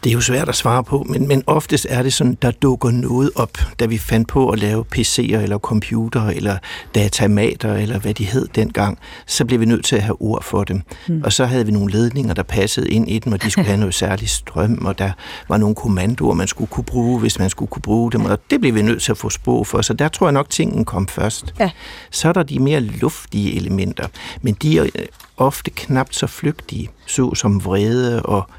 Det 0.03 0.09
er 0.09 0.13
jo 0.13 0.21
svært 0.21 0.49
at 0.49 0.55
svare 0.55 0.83
på, 0.83 1.05
men, 1.09 1.27
men 1.27 1.43
oftest 1.47 1.87
er 1.89 2.03
det 2.03 2.13
sådan, 2.13 2.37
der 2.41 2.51
dukker 2.51 2.91
noget 2.91 3.31
op, 3.35 3.57
da 3.79 3.85
vi 3.85 3.97
fandt 3.97 4.27
på 4.27 4.49
at 4.49 4.59
lave 4.59 4.85
PC'er 4.95 5.19
eller 5.19 5.57
computer 5.57 6.27
eller 6.27 6.57
datamater 6.95 7.73
eller 7.73 7.99
hvad 7.99 8.13
de 8.13 8.25
hed 8.25 8.47
dengang, 8.55 8.99
så 9.25 9.45
blev 9.45 9.59
vi 9.59 9.65
nødt 9.65 9.85
til 9.85 9.95
at 9.95 10.01
have 10.01 10.21
ord 10.21 10.43
for 10.43 10.63
dem. 10.63 10.81
Mm. 11.07 11.21
Og 11.23 11.33
så 11.33 11.45
havde 11.45 11.65
vi 11.65 11.71
nogle 11.71 11.91
ledninger, 11.91 12.33
der 12.33 12.43
passede 12.43 12.89
ind 12.89 13.09
i 13.09 13.19
dem, 13.19 13.33
og 13.33 13.43
de 13.43 13.51
skulle 13.51 13.67
have 13.67 13.79
noget 13.79 13.93
særligt 14.03 14.31
strøm, 14.31 14.85
og 14.85 14.99
der 14.99 15.11
var 15.49 15.57
nogle 15.57 15.75
kommandoer, 15.75 16.33
man 16.33 16.47
skulle 16.47 16.69
kunne 16.69 16.83
bruge, 16.83 17.19
hvis 17.19 17.39
man 17.39 17.49
skulle 17.49 17.69
kunne 17.69 17.81
bruge 17.81 18.11
dem, 18.11 18.25
og 18.25 18.39
det 18.49 18.61
blev 18.61 18.75
vi 18.75 18.81
nødt 18.81 19.01
til 19.01 19.11
at 19.11 19.17
få 19.17 19.29
sprog 19.29 19.67
for, 19.67 19.81
så 19.81 19.93
der 19.93 20.07
tror 20.07 20.27
jeg 20.27 20.33
nok, 20.33 20.49
tingen 20.49 20.85
kom 20.85 21.07
først. 21.07 21.53
Ja. 21.59 21.69
Så 22.11 22.29
er 22.29 22.33
der 22.33 22.43
de 22.43 22.59
mere 22.59 22.79
luftige 22.79 23.55
elementer, 23.55 24.07
men 24.41 24.53
de 24.53 24.77
er 24.77 24.83
øh, 24.83 25.05
ofte 25.37 25.71
knapt 25.71 26.15
så 26.15 26.27
flygtige, 26.27 26.89
så 27.05 27.35
som 27.35 27.65
vrede 27.65 28.23
og 28.23 28.49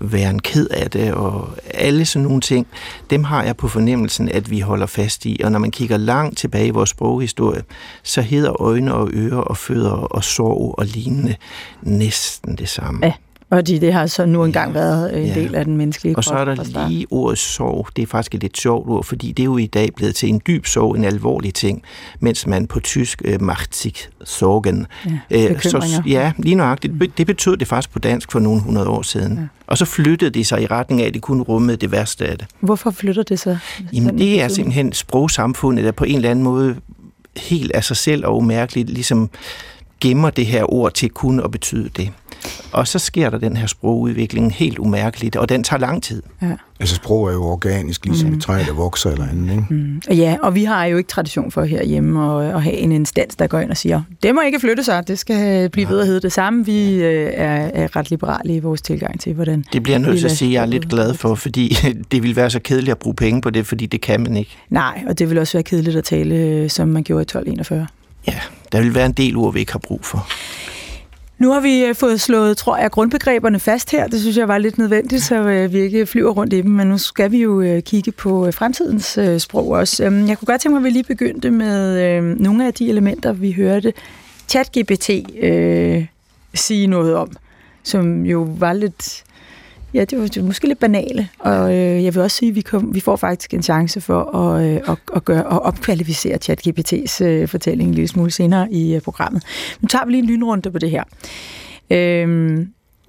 væren 0.00 0.38
ked 0.38 0.68
af 0.70 0.90
det, 0.90 1.14
og 1.14 1.48
alle 1.74 2.04
sådan 2.04 2.24
nogle 2.24 2.40
ting, 2.40 2.66
dem 3.10 3.24
har 3.24 3.42
jeg 3.42 3.56
på 3.56 3.68
fornemmelsen, 3.68 4.28
at 4.28 4.50
vi 4.50 4.60
holder 4.60 4.86
fast 4.86 5.26
i. 5.26 5.40
Og 5.44 5.52
når 5.52 5.58
man 5.58 5.70
kigger 5.70 5.96
langt 5.96 6.38
tilbage 6.38 6.66
i 6.66 6.70
vores 6.70 6.90
sproghistorie, 6.90 7.62
så 8.02 8.22
hedder 8.22 8.62
øjne 8.62 8.94
og 8.94 9.10
ører 9.12 9.40
og 9.40 9.56
fødder 9.56 9.90
og 9.90 10.24
sorg 10.24 10.74
og 10.78 10.86
lignende 10.86 11.36
næsten 11.82 12.56
det 12.56 12.68
samme. 12.68 13.06
Ja. 13.06 13.12
Fordi 13.52 13.78
det 13.78 13.92
har 13.92 14.06
så 14.06 14.26
nu 14.26 14.44
engang 14.44 14.72
ja, 14.72 14.80
været 14.80 15.18
en 15.18 15.26
ja. 15.26 15.34
del 15.34 15.54
af 15.54 15.64
den 15.64 15.76
menneskelige 15.76 16.14
krop. 16.14 16.18
Og 16.18 16.24
så 16.24 16.34
er 16.34 16.44
der 16.44 16.88
lige 16.88 17.06
ordet 17.10 17.38
sorg. 17.38 17.88
Det 17.96 18.02
er 18.02 18.06
faktisk 18.06 18.34
et 18.34 18.40
lidt 18.40 18.58
sjovt 18.58 18.88
ord, 18.88 19.04
fordi 19.04 19.32
det 19.32 19.42
er 19.42 19.44
jo 19.44 19.56
i 19.56 19.66
dag 19.66 19.88
blevet 19.96 20.14
til 20.14 20.28
en 20.28 20.40
dyb 20.46 20.66
sorg, 20.66 20.96
en 20.96 21.04
alvorlig 21.04 21.54
ting, 21.54 21.82
mens 22.20 22.46
man 22.46 22.66
på 22.66 22.80
tysk 22.80 23.22
uh, 23.28 23.42
macht 23.42 23.76
sich 23.76 24.08
sorgen. 24.24 24.86
Ja, 25.30 25.52
uh, 25.52 25.60
så, 25.60 26.02
ja, 26.06 26.32
lige 26.38 26.54
nøjagtigt. 26.54 26.92
Mm. 26.92 27.10
Det 27.10 27.26
betød 27.26 27.56
det 27.56 27.68
faktisk 27.68 27.92
på 27.92 27.98
dansk 27.98 28.32
for 28.32 28.38
nogle 28.38 28.60
hundrede 28.60 28.88
år 28.88 29.02
siden. 29.02 29.38
Ja. 29.38 29.42
Og 29.66 29.78
så 29.78 29.84
flyttede 29.84 30.30
det 30.30 30.46
sig 30.46 30.62
i 30.62 30.66
retning 30.66 31.02
af, 31.02 31.06
at 31.06 31.14
det 31.14 31.22
kunne 31.22 31.42
rumme 31.42 31.76
det 31.76 31.92
værste 31.92 32.26
af 32.26 32.38
det. 32.38 32.46
Hvorfor 32.60 32.90
flytter 32.90 33.22
det 33.22 33.38
sig? 33.38 33.58
Jamen 33.92 34.18
det 34.18 34.42
er 34.42 34.48
simpelthen 34.48 34.92
sprogsamfundet, 34.92 35.84
der 35.84 35.92
på 35.92 36.04
en 36.04 36.16
eller 36.16 36.30
anden 36.30 36.44
måde 36.44 36.76
helt 37.36 37.72
af 37.72 37.84
sig 37.84 37.96
selv 37.96 38.26
og 38.26 38.36
umærkeligt 38.36 38.90
ligesom 38.90 39.30
gemmer 40.00 40.30
det 40.30 40.46
her 40.46 40.72
ord 40.72 40.92
til 40.92 41.10
kun 41.10 41.40
at 41.40 41.50
betyde 41.50 41.90
det. 41.96 42.10
Og 42.72 42.88
så 42.88 42.98
sker 42.98 43.30
der 43.30 43.38
den 43.38 43.56
her 43.56 43.66
sprogudvikling 43.66 44.54
helt 44.54 44.78
umærkeligt, 44.78 45.36
og 45.36 45.48
den 45.48 45.64
tager 45.64 45.80
lang 45.80 46.02
tid. 46.02 46.22
Ja. 46.42 46.52
Altså 46.80 46.94
sprog 46.94 47.28
er 47.28 47.32
jo 47.32 47.42
organisk, 47.42 48.04
ligesom 48.06 48.28
mm. 48.28 48.36
et 48.36 48.42
træ, 48.42 48.58
der 48.58 48.72
vokser 48.72 49.10
eller 49.10 49.28
andet. 49.28 49.50
Ikke? 49.50 49.64
Mm. 49.70 50.02
Ja, 50.10 50.36
og 50.42 50.54
vi 50.54 50.64
har 50.64 50.84
jo 50.84 50.96
ikke 50.96 51.08
tradition 51.08 51.50
for 51.50 51.64
herhjemme 51.64 52.42
at, 52.42 52.54
at 52.54 52.62
have 52.62 52.76
en 52.76 52.92
instans, 52.92 53.36
der 53.36 53.46
går 53.46 53.58
ind 53.58 53.70
og 53.70 53.76
siger, 53.76 54.02
det 54.22 54.34
må 54.34 54.40
ikke 54.40 54.60
flytte 54.60 54.84
sig, 54.84 55.08
det 55.08 55.18
skal 55.18 55.70
blive 55.70 55.88
ved 55.88 56.00
at 56.00 56.06
hedde 56.06 56.20
det 56.20 56.32
samme. 56.32 56.66
Vi 56.66 56.94
øh, 56.94 57.30
er, 57.34 57.70
er 57.74 57.96
ret 57.96 58.10
liberale 58.10 58.54
i 58.54 58.58
vores 58.58 58.82
tilgang 58.82 59.20
til, 59.20 59.34
hvordan... 59.34 59.64
Det 59.72 59.82
bliver 59.82 59.98
jeg 59.98 60.06
nødt 60.08 60.18
til 60.18 60.26
at 60.26 60.36
sige, 60.36 60.48
at 60.48 60.54
jeg 60.54 60.62
er 60.62 60.66
lidt 60.66 60.88
glad 60.88 61.14
for, 61.14 61.34
fordi 61.34 61.76
det 62.12 62.22
vil 62.22 62.36
være 62.36 62.50
så 62.50 62.60
kedeligt 62.60 62.90
at 62.90 62.98
bruge 62.98 63.16
penge 63.16 63.40
på 63.40 63.50
det, 63.50 63.66
fordi 63.66 63.86
det 63.86 64.00
kan 64.00 64.20
man 64.20 64.36
ikke. 64.36 64.56
Nej, 64.70 65.04
og 65.08 65.18
det 65.18 65.30
vil 65.30 65.38
også 65.38 65.52
være 65.52 65.62
kedeligt 65.62 65.96
at 65.96 66.04
tale, 66.04 66.34
øh, 66.34 66.70
som 66.70 66.88
man 66.88 67.02
gjorde 67.02 67.20
i 67.20 67.22
1241. 67.22 67.86
Ja, 68.26 68.40
der 68.72 68.80
vil 68.80 68.94
være 68.94 69.06
en 69.06 69.12
del 69.12 69.36
ord, 69.36 69.52
vi 69.54 69.60
ikke 69.60 69.72
har 69.72 69.78
brug 69.78 70.04
for. 70.04 70.28
Nu 71.38 71.52
har 71.52 71.60
vi 71.60 71.84
øh, 71.84 71.94
fået 71.94 72.20
slået, 72.20 72.56
tror 72.56 72.76
jeg, 72.76 72.90
grundbegreberne 72.90 73.60
fast 73.60 73.90
her. 73.90 74.06
Det 74.06 74.20
synes 74.20 74.36
jeg 74.36 74.48
var 74.48 74.58
lidt 74.58 74.78
nødvendigt, 74.78 75.22
så 75.22 75.34
øh, 75.34 75.72
vi 75.72 75.78
ikke 75.80 76.06
flyver 76.06 76.30
rundt 76.30 76.52
i 76.52 76.60
dem. 76.62 76.70
Men 76.70 76.86
nu 76.86 76.98
skal 76.98 77.30
vi 77.30 77.42
jo 77.42 77.60
øh, 77.60 77.82
kigge 77.82 78.12
på 78.12 78.50
fremtidens 78.52 79.18
sprog 79.38 79.68
også. 79.68 80.04
Øhm, 80.04 80.28
jeg 80.28 80.38
kunne 80.38 80.46
godt 80.46 80.60
tænke 80.60 80.72
mig, 80.72 80.80
at 80.80 80.84
vi 80.84 80.90
lige 80.90 81.04
begyndte 81.04 81.50
med 81.50 82.00
øhm, 82.02 82.36
nogle 82.40 82.66
af 82.66 82.74
de 82.74 82.88
elementer, 82.88 83.32
vi 83.32 83.52
hørte 83.52 83.92
ChatGPT 84.48 85.10
øh, 85.42 86.06
sige 86.54 86.86
noget 86.86 87.14
om, 87.14 87.30
som 87.82 88.24
jo 88.26 88.48
var 88.58 88.72
lidt 88.72 89.24
Ja, 89.94 90.04
det 90.04 90.18
var, 90.18 90.26
det 90.26 90.42
var 90.42 90.46
måske 90.46 90.68
lidt 90.68 90.78
banale, 90.78 91.28
og 91.38 91.74
øh, 91.74 92.04
jeg 92.04 92.14
vil 92.14 92.22
også 92.22 92.36
sige, 92.36 92.48
at 92.48 92.54
vi, 92.54 92.60
kom, 92.60 92.94
vi 92.94 93.00
får 93.00 93.16
faktisk 93.16 93.54
en 93.54 93.62
chance 93.62 94.00
for 94.00 94.36
at, 94.36 94.64
øh, 94.64 94.80
at, 94.88 94.98
at, 95.14 95.24
gøre, 95.24 95.40
at 95.40 95.62
opkvalificere 95.62 96.38
ChatGPT's 96.44 97.24
øh, 97.24 97.48
fortælling 97.48 97.88
en 97.88 97.94
lille 97.94 98.08
smule 98.08 98.30
senere 98.30 98.72
i 98.72 98.94
øh, 98.94 99.00
programmet. 99.00 99.42
Nu 99.80 99.88
tager 99.88 100.04
vi 100.04 100.12
lige 100.12 100.22
en 100.22 100.28
lynrunde 100.28 100.70
på 100.70 100.78
det 100.78 100.90
her. 100.90 101.04
Øh, 101.90 102.66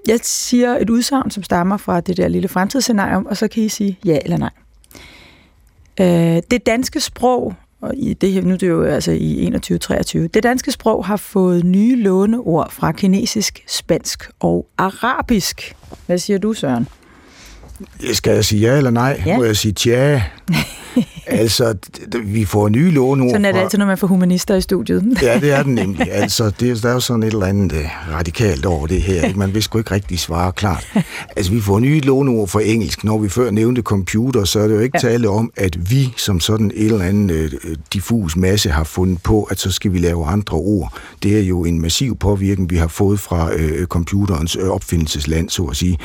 jeg 0.08 0.20
siger 0.22 0.78
et 0.78 0.90
udsagn, 0.90 1.32
som 1.32 1.44
stammer 1.44 1.78
fra 1.78 2.02
det 2.02 2.18
der 2.18 2.28
lille 2.28 2.48
fremtidsscenarium, 2.48 3.26
og 3.26 3.38
så 3.38 3.48
kan 3.48 3.64
I 3.64 3.70
sige 3.70 4.00
ja 4.06 4.18
eller 4.24 4.38
nej. 4.38 4.52
Øh, 6.00 6.42
det 6.52 6.66
danske 6.66 7.00
sprog, 7.00 7.54
og 7.84 7.94
i 7.96 8.14
det 8.14 8.32
her, 8.32 8.42
nu 8.42 8.54
er 8.54 8.58
det 8.58 8.68
jo 8.68 8.84
altså 8.84 9.12
i 9.12 9.48
21-23, 9.48 10.28
det 10.28 10.44
danske 10.44 10.72
sprog 10.72 11.06
har 11.06 11.18
fået 11.18 11.64
nye 11.64 12.04
låneord 12.04 12.72
fra 12.72 12.92
kinesisk, 12.92 13.64
spansk 13.68 14.30
og 14.40 14.68
arabisk. 14.78 15.76
Hvad 16.06 16.18
siger 16.18 16.40
du, 16.40 16.54
Søren? 16.54 16.88
Skal 18.14 18.34
jeg 18.34 18.46
sige 18.46 18.62
ja 18.62 18.78
eller 18.78 18.92
nej? 18.92 19.22
Ja. 19.26 19.38
Må 19.38 19.44
jeg 19.44 19.58
sige 19.58 19.72
tja? 19.72 20.22
altså, 21.26 21.76
vi 22.24 22.46
får 22.46 22.70
nye 22.70 22.92
låneord 22.92 23.30
Sådan 23.30 23.46
er 23.46 23.52
det 23.52 23.56
fra... 23.56 23.64
altid, 23.64 23.78
når 23.78 23.86
man 23.86 23.98
får 23.98 24.08
humanister 24.08 24.56
i 24.56 24.62
studiet. 24.62 25.18
Ja, 25.22 25.40
det 25.40 25.52
er 25.52 25.64
den 25.64 25.76
nemlig. 25.76 26.12
Altså, 26.24 26.52
det, 26.60 26.84
der 26.84 26.90
er 26.90 26.94
jo 26.94 27.00
sådan 27.00 27.24
et 27.24 27.34
eller 27.34 27.46
andet 27.46 27.72
uh, 27.72 28.14
radikalt 28.14 28.66
over 28.66 28.88
det 28.88 29.02
her. 29.02 29.24
Ikke? 29.28 29.40
Man 29.40 29.54
vil 29.54 29.64
sgu 29.64 29.78
ikke 29.78 29.92
rigtig 29.92 30.20
svare 30.20 30.52
klart. 30.52 30.88
Altså, 31.36 31.52
vi 31.52 31.62
får 31.62 31.80
nye 31.80 32.00
låneord 32.00 32.48
for 32.48 32.60
engelsk. 32.60 33.04
Når 33.04 33.18
vi 33.18 33.30
før 33.30 33.52
nævnte 33.52 33.82
computer, 33.82 34.44
så 34.44 34.60
er 34.60 34.68
det 34.68 34.76
jo 34.76 34.80
ikke 34.80 35.00
ja. 35.04 35.10
tale 35.10 35.30
om, 35.30 35.52
at 35.56 35.92
vi 35.92 36.14
som 36.18 36.40
sådan 36.40 36.72
en 36.76 36.86
eller 36.92 37.06
anden 37.06 37.30
uh, 37.30 37.72
diffus 37.94 38.36
masse 38.36 38.70
har 38.70 38.84
fundet 38.84 39.24
på, 39.24 39.44
at 39.44 39.60
så 39.60 39.72
skal 39.72 39.94
vi 39.94 39.98
lave 39.98 40.26
andre 40.26 40.58
ord. 40.58 40.98
Det 41.24 41.38
er 41.38 41.42
jo 41.42 41.66
en 41.66 41.82
massiv 41.82 42.18
påvirkning, 42.18 42.70
vi 42.70 42.78
har 42.78 42.88
fået 42.88 43.20
fra 43.20 43.50
uh, 43.56 43.86
computerens 43.86 44.56
opfindelsesland, 44.56 45.50
så 45.50 45.64
at 45.64 45.76
sige. 45.76 45.98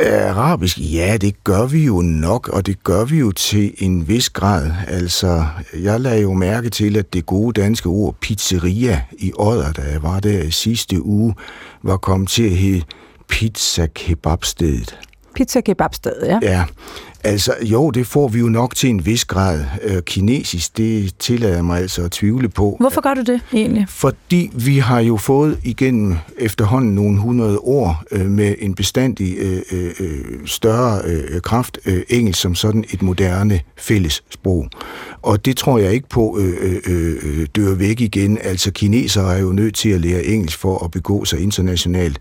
Arabisk, 0.00 0.78
ja, 0.78 1.16
det 1.20 1.44
gør 1.44 1.66
vi 1.66 1.84
jo 1.84 2.00
nok, 2.00 2.48
og 2.48 2.66
det 2.66 2.84
gør 2.84 3.04
vi 3.04 3.18
jo 3.18 3.32
til 3.32 3.74
en 3.78 4.08
vis 4.08 4.30
grad. 4.30 4.70
Altså, 4.88 5.44
jeg 5.82 6.00
lagde 6.00 6.22
jo 6.22 6.32
mærke 6.32 6.70
til, 6.70 6.96
at 6.96 7.12
det 7.12 7.26
gode 7.26 7.60
danske 7.60 7.88
ord 7.88 8.14
pizzeria 8.20 9.02
i 9.18 9.32
Odder, 9.38 9.72
da 9.72 9.82
jeg 9.82 10.02
var 10.02 10.20
der 10.20 10.50
sidste 10.50 11.02
uge, 11.02 11.34
var 11.82 11.96
kommet 11.96 12.28
til 12.28 12.42
at 12.42 12.56
hedde 12.56 12.82
pizza 13.28 13.86
kebabstedet. 13.94 14.98
Pizza 15.34 15.60
kebabsted, 15.60 16.22
ja. 16.22 16.38
Ja, 16.42 16.64
altså 17.24 17.54
jo, 17.62 17.90
det 17.90 18.06
får 18.06 18.28
vi 18.28 18.38
jo 18.38 18.48
nok 18.48 18.74
til 18.74 18.90
en 18.90 19.06
vis 19.06 19.24
grad. 19.24 19.64
Øh, 19.82 20.02
kinesisk, 20.02 20.76
det 20.76 21.18
tillader 21.18 21.54
jeg 21.54 21.64
mig 21.64 21.80
altså 21.80 22.02
at 22.02 22.10
tvivle 22.10 22.48
på. 22.48 22.76
Hvorfor 22.80 23.00
gør 23.00 23.14
du 23.14 23.20
det 23.20 23.40
egentlig? 23.52 23.86
Fordi 23.88 24.50
vi 24.54 24.78
har 24.78 25.00
jo 25.00 25.16
fået 25.16 25.58
igennem 25.64 26.16
efterhånden 26.38 26.94
nogle 26.94 27.18
hundrede 27.18 27.58
år 27.58 28.04
øh, 28.10 28.26
med 28.26 28.54
en 28.58 28.74
bestandig 28.74 29.36
øh, 29.38 29.62
øh, 29.72 30.20
større 30.46 31.00
øh, 31.04 31.40
kraft 31.40 31.78
øh, 31.86 32.02
engelsk 32.08 32.40
som 32.40 32.54
sådan 32.54 32.84
et 32.90 33.02
moderne 33.02 33.60
fælles 33.76 34.24
sprog. 34.30 34.68
Og 35.22 35.44
det 35.44 35.56
tror 35.56 35.78
jeg 35.78 35.92
ikke 35.92 36.08
på 36.08 36.38
øh, 36.40 36.80
øh, 36.86 37.16
øh, 37.22 37.46
dør 37.56 37.74
væk 37.74 38.00
igen. 38.00 38.38
Altså 38.42 38.70
kinesere 38.70 39.36
er 39.36 39.40
jo 39.40 39.52
nødt 39.52 39.74
til 39.74 39.88
at 39.88 40.00
lære 40.00 40.24
engelsk 40.24 40.58
for 40.58 40.84
at 40.84 40.90
begå 40.90 41.24
sig 41.24 41.40
internationalt. 41.40 42.18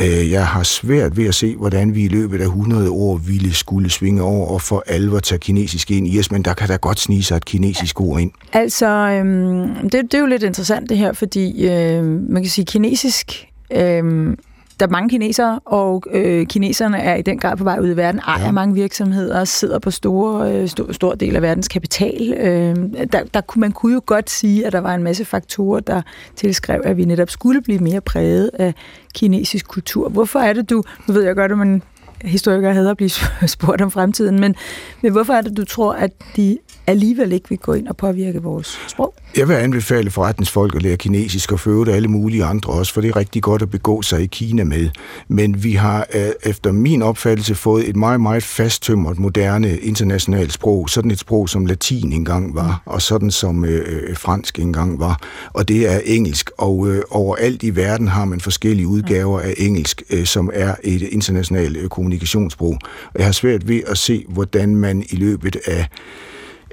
Øh, 0.00 0.30
Jeg 0.30 0.46
har 0.46 0.62
svært 0.62 1.16
ved 1.16 1.26
at 1.26 1.34
se, 1.34 1.56
hvordan 1.56 1.94
vi 1.94 2.04
i 2.04 2.08
løbet 2.08 2.40
af 2.40 2.44
100 2.44 2.90
år 2.90 3.16
ville 3.16 3.54
skulle 3.54 3.90
svinge 3.90 4.22
over 4.22 4.46
og 4.46 4.62
for 4.62 4.82
alvor 4.86 5.18
tage 5.18 5.38
kinesisk 5.38 5.90
ind 5.90 6.08
i 6.08 6.18
os, 6.18 6.30
men 6.30 6.42
der 6.42 6.54
kan 6.54 6.68
da 6.68 6.76
godt 6.76 7.00
snige 7.00 7.22
sig 7.22 7.36
et 7.36 7.44
kinesisk 7.44 8.00
ord 8.00 8.20
ind. 8.20 8.30
Altså, 8.52 8.86
øhm, 8.86 9.74
det, 9.82 9.92
det 9.92 10.14
er 10.14 10.18
jo 10.18 10.26
lidt 10.26 10.42
interessant 10.42 10.88
det 10.88 10.98
her, 10.98 11.12
fordi 11.12 11.68
øh, 11.68 12.04
man 12.04 12.42
kan 12.42 12.50
sige 12.50 12.64
kinesisk... 12.64 13.46
Øh, 13.72 14.36
der 14.80 14.86
er 14.86 14.90
mange 14.90 15.08
kinesere, 15.08 15.60
og 15.64 16.02
øh, 16.10 16.46
kineserne 16.46 16.98
er 16.98 17.14
i 17.14 17.22
den 17.22 17.38
grad 17.38 17.56
på 17.56 17.64
vej 17.64 17.78
ud 17.78 17.88
i 17.88 17.96
verden, 17.96 18.20
ejer 18.20 18.44
ja. 18.44 18.52
mange 18.52 18.74
virksomheder, 18.74 19.44
sidder 19.44 19.78
på 19.78 19.90
store, 19.90 20.52
øh, 20.52 20.68
stor, 20.68 20.92
stor 20.92 21.14
del 21.14 21.36
af 21.36 21.42
verdens 21.42 21.68
kapital. 21.68 22.32
Øh, 22.32 22.76
der, 23.12 23.24
der 23.34 23.40
kunne 23.40 23.60
man 23.60 23.72
kunne 23.72 23.94
jo 23.94 24.02
godt 24.06 24.30
sige, 24.30 24.66
at 24.66 24.72
der 24.72 24.80
var 24.80 24.94
en 24.94 25.02
masse 25.02 25.24
faktorer, 25.24 25.80
der 25.80 26.02
tilskrev, 26.36 26.80
at 26.84 26.96
vi 26.96 27.04
netop 27.04 27.30
skulle 27.30 27.62
blive 27.62 27.78
mere 27.78 28.00
præget 28.00 28.50
af 28.54 28.74
kinesisk 29.14 29.68
kultur. 29.68 30.08
Hvorfor 30.08 30.38
er 30.38 30.52
det 30.52 30.70
du, 30.70 30.82
nu 31.06 31.14
ved 31.14 31.22
jeg 31.22 31.34
godt, 31.34 31.52
at 31.52 31.58
man 31.58 31.82
historikere 32.24 32.74
hader 32.74 32.90
at 32.90 32.96
blive 32.96 33.10
spurgt 33.46 33.80
om 33.80 33.90
fremtiden, 33.90 34.40
men, 34.40 34.54
men 35.02 35.12
hvorfor 35.12 35.32
er 35.32 35.40
det, 35.40 35.56
du 35.56 35.64
tror, 35.64 35.92
at 35.92 36.10
de 36.36 36.58
alligevel 36.86 37.32
ikke 37.32 37.48
vil 37.48 37.58
gå 37.58 37.72
ind 37.72 37.88
og 37.88 37.96
påvirke 37.96 38.42
vores 38.42 38.78
sprog? 38.88 39.14
Jeg 39.36 39.48
vil 39.48 39.54
anbefale 39.54 40.10
forretningsfolk 40.10 40.74
at 40.74 40.82
lære 40.82 40.96
kinesisk 40.96 41.52
og 41.52 41.60
føde 41.60 41.92
alle 41.92 42.08
mulige 42.08 42.44
andre 42.44 42.72
også, 42.72 42.92
for 42.92 43.00
det 43.00 43.10
er 43.10 43.16
rigtig 43.16 43.42
godt 43.42 43.62
at 43.62 43.70
begå 43.70 44.02
sig 44.02 44.22
i 44.22 44.26
Kina 44.26 44.64
med. 44.64 44.88
Men 45.28 45.64
vi 45.64 45.72
har 45.72 46.06
øh, 46.14 46.28
efter 46.42 46.72
min 46.72 47.02
opfattelse 47.02 47.54
fået 47.54 47.88
et 47.88 47.96
meget, 47.96 48.20
meget 48.20 48.42
fasttømret, 48.42 49.18
moderne 49.18 49.78
internationalt 49.78 50.52
sprog. 50.52 50.90
Sådan 50.90 51.10
et 51.10 51.18
sprog, 51.18 51.48
som 51.48 51.66
latin 51.66 52.12
engang 52.12 52.54
var, 52.54 52.82
og 52.86 53.02
sådan 53.02 53.30
som 53.30 53.64
øh, 53.64 54.16
fransk 54.16 54.58
engang 54.58 55.00
var. 55.00 55.20
Og 55.52 55.68
det 55.68 55.92
er 55.94 56.00
engelsk, 56.04 56.50
og 56.58 56.88
øh, 56.88 57.02
overalt 57.10 57.62
i 57.62 57.76
verden 57.76 58.08
har 58.08 58.24
man 58.24 58.40
forskellige 58.40 58.86
udgaver 58.86 59.40
af 59.40 59.54
engelsk, 59.56 60.02
øh, 60.10 60.24
som 60.24 60.50
er 60.52 60.74
et 60.84 61.02
internationalt 61.02 61.76
øh, 61.76 61.88
kommunikationsbrug. 62.14 62.78
Og 63.06 63.18
jeg 63.18 63.24
har 63.24 63.32
svært 63.32 63.68
ved 63.68 63.80
at 63.86 63.98
se, 63.98 64.24
hvordan 64.28 64.76
man 64.76 65.04
i 65.10 65.16
løbet 65.16 65.56
af 65.66 65.88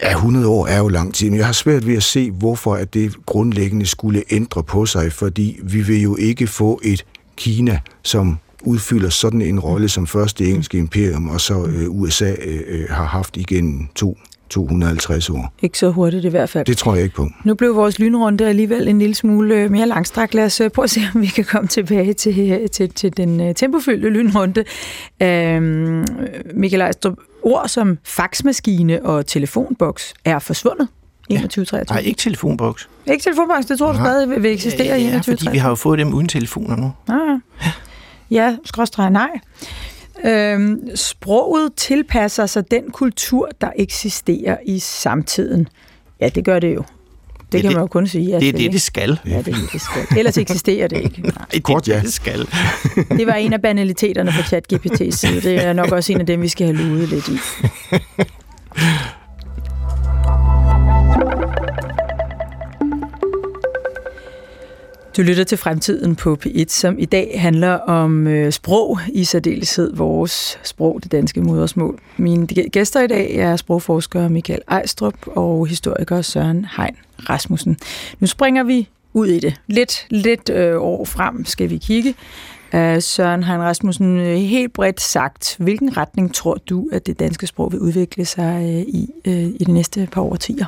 Ja, 0.03 0.11
100 0.11 0.47
år 0.47 0.67
er 0.67 0.77
jo 0.77 0.87
lang 0.87 1.13
tid, 1.13 1.29
men 1.29 1.37
jeg 1.37 1.45
har 1.45 1.53
svært 1.53 1.87
ved 1.87 1.95
at 1.95 2.03
se, 2.03 2.31
hvorfor 2.31 2.75
at 2.75 2.93
det 2.93 3.25
grundlæggende 3.25 3.85
skulle 3.85 4.23
ændre 4.29 4.63
på 4.63 4.85
sig, 4.85 5.13
fordi 5.13 5.59
vi 5.63 5.81
vil 5.81 6.01
jo 6.01 6.15
ikke 6.15 6.47
få 6.47 6.81
et 6.83 7.05
Kina, 7.35 7.79
som 8.03 8.37
udfylder 8.63 9.09
sådan 9.09 9.41
en 9.41 9.59
rolle 9.59 9.89
som 9.89 10.07
først 10.07 10.39
det 10.39 10.49
engelske 10.49 10.77
imperium, 10.77 11.29
og 11.29 11.41
så 11.41 11.65
øh, 11.65 11.89
USA 11.89 12.31
øh, 12.31 12.61
øh 12.67 12.89
har 12.89 13.05
haft 13.05 13.37
igen 13.37 13.89
to 13.95 14.17
250 14.51 15.29
år. 15.29 15.53
Ikke 15.61 15.77
så 15.77 15.89
hurtigt 15.89 16.25
i 16.25 16.27
hvert 16.27 16.49
fald. 16.49 16.65
Det 16.65 16.77
tror 16.77 16.95
jeg 16.95 17.03
ikke 17.03 17.15
på. 17.15 17.27
Nu 17.43 17.53
blev 17.53 17.75
vores 17.75 17.99
lynrunde 17.99 18.47
alligevel 18.47 18.87
en 18.87 18.99
lille 18.99 19.15
smule 19.15 19.55
øh, 19.55 19.71
mere 19.71 19.87
langstrakt. 19.87 20.33
Lad 20.33 20.45
os 20.45 20.61
øh, 20.61 20.69
prøve 20.69 20.83
at 20.83 20.89
se, 20.89 21.01
om 21.15 21.21
vi 21.21 21.27
kan 21.27 21.43
komme 21.43 21.67
tilbage 21.67 22.13
til, 22.13 22.69
til, 22.69 22.89
til 22.93 23.17
den 23.17 23.55
tempofyldte 23.55 24.09
lynrunde. 24.09 24.63
Øhm, 25.21 26.05
Michael 26.53 26.81
Ejstrup, 26.81 27.13
ord 27.41 27.67
som 27.67 27.97
faxmaskine 28.03 29.05
og 29.05 29.27
telefonboks 29.27 30.13
er 30.25 30.39
forsvundet. 30.39 30.87
21 31.29 31.65
23. 31.65 31.95
Nej, 31.95 32.03
ikke 32.05 32.17
telefonboks. 32.17 32.89
Ikke 33.07 33.23
telefonboks, 33.23 33.65
det 33.65 33.79
tror 33.79 33.91
du 33.91 33.97
stadig 33.97 34.29
vil, 34.29 34.43
vil 34.43 34.51
eksistere 34.51 34.99
i 34.99 35.03
ja, 35.03 35.09
21 35.09 35.37
fordi 35.37 35.51
vi 35.51 35.57
har 35.57 35.69
jo 35.69 35.75
fået 35.75 35.99
dem 35.99 36.13
uden 36.13 36.27
telefoner 36.27 36.75
nu. 36.75 36.91
Ah, 37.07 37.39
ja, 38.31 38.55
skråstreg 38.65 39.09
nej. 39.09 39.29
Øhm, 40.25 40.89
sproget 40.95 41.73
tilpasser 41.77 42.45
sig 42.45 42.71
den 42.71 42.91
kultur, 42.91 43.49
der 43.61 43.69
eksisterer 43.75 44.57
i 44.65 44.79
samtiden. 44.79 45.67
Ja, 46.21 46.29
det 46.29 46.45
gør 46.45 46.59
det 46.59 46.75
jo. 46.75 46.81
Det, 46.81 47.51
det 47.51 47.61
kan 47.61 47.69
det- 47.69 47.75
man 47.77 47.83
jo 47.83 47.87
kun 47.87 48.07
sige. 48.07 48.25
Ja, 48.29 48.39
Det 48.39 48.47
er 48.49 48.53
det, 48.53 48.71
det 48.71 48.81
skal. 48.81 49.19
Ja, 49.25 49.29
det 49.29 49.37
er 49.37 49.41
det, 49.43 49.69
det 49.73 49.81
skal. 49.81 50.17
Ellers 50.17 50.37
eksisterer 50.37 50.87
det 50.87 51.01
ikke. 51.01 51.21
Nej. 51.37 51.45
Det, 51.53 51.63
Kort, 51.63 51.87
ja. 51.87 51.99
det 52.03 52.13
skal. 52.13 52.47
Det 53.17 53.27
var 53.27 53.33
en 53.33 53.53
af 53.53 53.61
banaliteterne 53.61 54.31
på 54.31 54.41
ChatGPT's 54.55 55.11
side. 55.11 55.41
Det 55.41 55.65
er 55.65 55.73
nok 55.73 55.91
også 55.91 56.13
en 56.13 56.19
af 56.19 56.25
dem, 56.25 56.41
vi 56.41 56.47
skal 56.47 56.67
have 56.67 56.77
luet 56.77 57.09
lidt 57.09 57.27
i. 57.27 57.37
Du 65.17 65.21
lytter 65.21 65.43
til 65.43 65.57
Fremtiden 65.57 66.15
på 66.15 66.37
P1, 66.45 66.65
som 66.67 66.99
i 66.99 67.05
dag 67.05 67.41
handler 67.41 67.73
om 67.73 68.27
øh, 68.27 68.51
sprog, 68.51 68.99
i 69.13 69.23
særdeleshed 69.23 69.95
vores 69.95 70.59
sprog, 70.63 70.99
det 71.03 71.11
danske 71.11 71.41
modersmål. 71.41 71.99
Mine 72.17 72.47
gæster 72.47 73.01
i 73.01 73.07
dag 73.07 73.35
er 73.35 73.55
sprogforsker 73.55 74.27
Michael 74.27 74.61
Ejstrup 74.67 75.13
og 75.25 75.67
historiker 75.67 76.21
Søren 76.21 76.65
Hein 76.77 76.95
Rasmussen. 77.29 77.77
Nu 78.19 78.27
springer 78.27 78.63
vi 78.63 78.89
ud 79.13 79.27
i 79.27 79.39
det. 79.39 79.61
Lidt, 79.67 80.05
lidt 80.09 80.49
øh, 80.49 80.81
år 80.81 81.05
frem 81.05 81.45
skal 81.45 81.69
vi 81.69 81.77
kigge. 81.77 82.15
Øh, 82.73 83.01
Søren 83.01 83.43
Hein 83.43 83.59
Rasmussen, 83.61 84.19
øh, 84.19 84.35
helt 84.35 84.73
bredt 84.73 85.01
sagt, 85.01 85.55
hvilken 85.59 85.97
retning 85.97 86.33
tror 86.33 86.57
du, 86.69 86.89
at 86.91 87.07
det 87.07 87.19
danske 87.19 87.47
sprog 87.47 87.71
vil 87.71 87.79
udvikle 87.79 88.25
sig 88.25 88.61
øh, 88.63 88.81
i, 88.81 89.09
øh, 89.25 89.33
i 89.33 89.63
de 89.67 89.71
næste 89.71 90.07
par 90.11 90.21
årtier? 90.21 90.65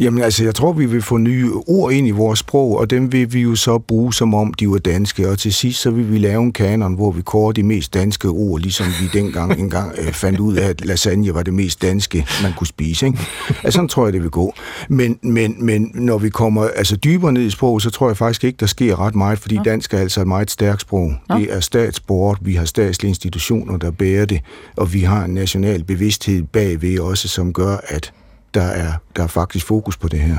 Jamen 0.00 0.22
altså, 0.22 0.44
jeg 0.44 0.54
tror, 0.54 0.72
vi 0.72 0.86
vil 0.86 1.02
få 1.02 1.16
nye 1.16 1.52
ord 1.66 1.92
ind 1.92 2.08
i 2.08 2.10
vores 2.10 2.38
sprog, 2.38 2.78
og 2.78 2.90
dem 2.90 3.12
vil 3.12 3.32
vi 3.32 3.40
jo 3.40 3.54
så 3.54 3.78
bruge, 3.78 4.14
som 4.14 4.34
om 4.34 4.54
de 4.54 4.70
var 4.70 4.78
danske. 4.78 5.28
Og 5.28 5.38
til 5.38 5.52
sidst, 5.52 5.80
så 5.80 5.90
vil 5.90 6.12
vi 6.12 6.18
lave 6.18 6.42
en 6.42 6.52
kanon, 6.52 6.94
hvor 6.94 7.10
vi 7.10 7.22
kårer 7.22 7.52
de 7.52 7.62
mest 7.62 7.94
danske 7.94 8.28
ord, 8.28 8.60
ligesom 8.60 8.86
vi 8.86 9.20
dengang 9.20 9.58
engang 9.60 9.92
øh, 9.98 10.12
fandt 10.12 10.40
ud 10.40 10.56
af, 10.56 10.68
at 10.68 10.84
lasagne 10.84 11.34
var 11.34 11.42
det 11.42 11.54
mest 11.54 11.82
danske, 11.82 12.26
man 12.42 12.52
kunne 12.56 12.66
spise. 12.66 13.06
Ikke? 13.06 13.18
Altså, 13.48 13.70
sådan 13.70 13.88
tror 13.88 14.06
jeg, 14.06 14.12
det 14.12 14.22
vil 14.22 14.30
gå. 14.30 14.54
Men, 14.88 15.18
men, 15.22 15.64
men 15.64 15.90
når 15.94 16.18
vi 16.18 16.28
kommer 16.28 16.68
altså, 16.68 16.96
dybere 16.96 17.32
ned 17.32 17.42
i 17.42 17.50
sprog, 17.50 17.82
så 17.82 17.90
tror 17.90 18.08
jeg 18.08 18.16
faktisk 18.16 18.44
ikke, 18.44 18.56
der 18.60 18.66
sker 18.66 19.00
ret 19.00 19.14
meget, 19.14 19.38
fordi 19.38 19.58
dansk 19.64 19.94
er 19.94 19.98
altså 19.98 20.20
et 20.20 20.26
meget 20.26 20.50
stærkt 20.50 20.80
sprog. 20.80 21.12
Det 21.36 21.52
er 21.52 21.60
statsbord, 21.60 22.38
vi 22.40 22.54
har 22.54 22.64
statslige 22.64 23.08
institutioner, 23.08 23.76
der 23.76 23.90
bærer 23.90 24.24
det, 24.24 24.40
og 24.76 24.92
vi 24.92 25.00
har 25.00 25.24
en 25.24 25.34
national 25.34 25.84
bevidsthed 25.84 26.42
bagved 26.42 26.98
også, 26.98 27.28
som 27.28 27.52
gør, 27.52 27.76
at 27.88 28.12
der 28.56 28.62
er, 28.62 28.92
der 29.16 29.22
er 29.22 29.26
faktisk 29.26 29.66
fokus 29.66 29.96
på 29.96 30.08
det 30.08 30.18
her. 30.18 30.36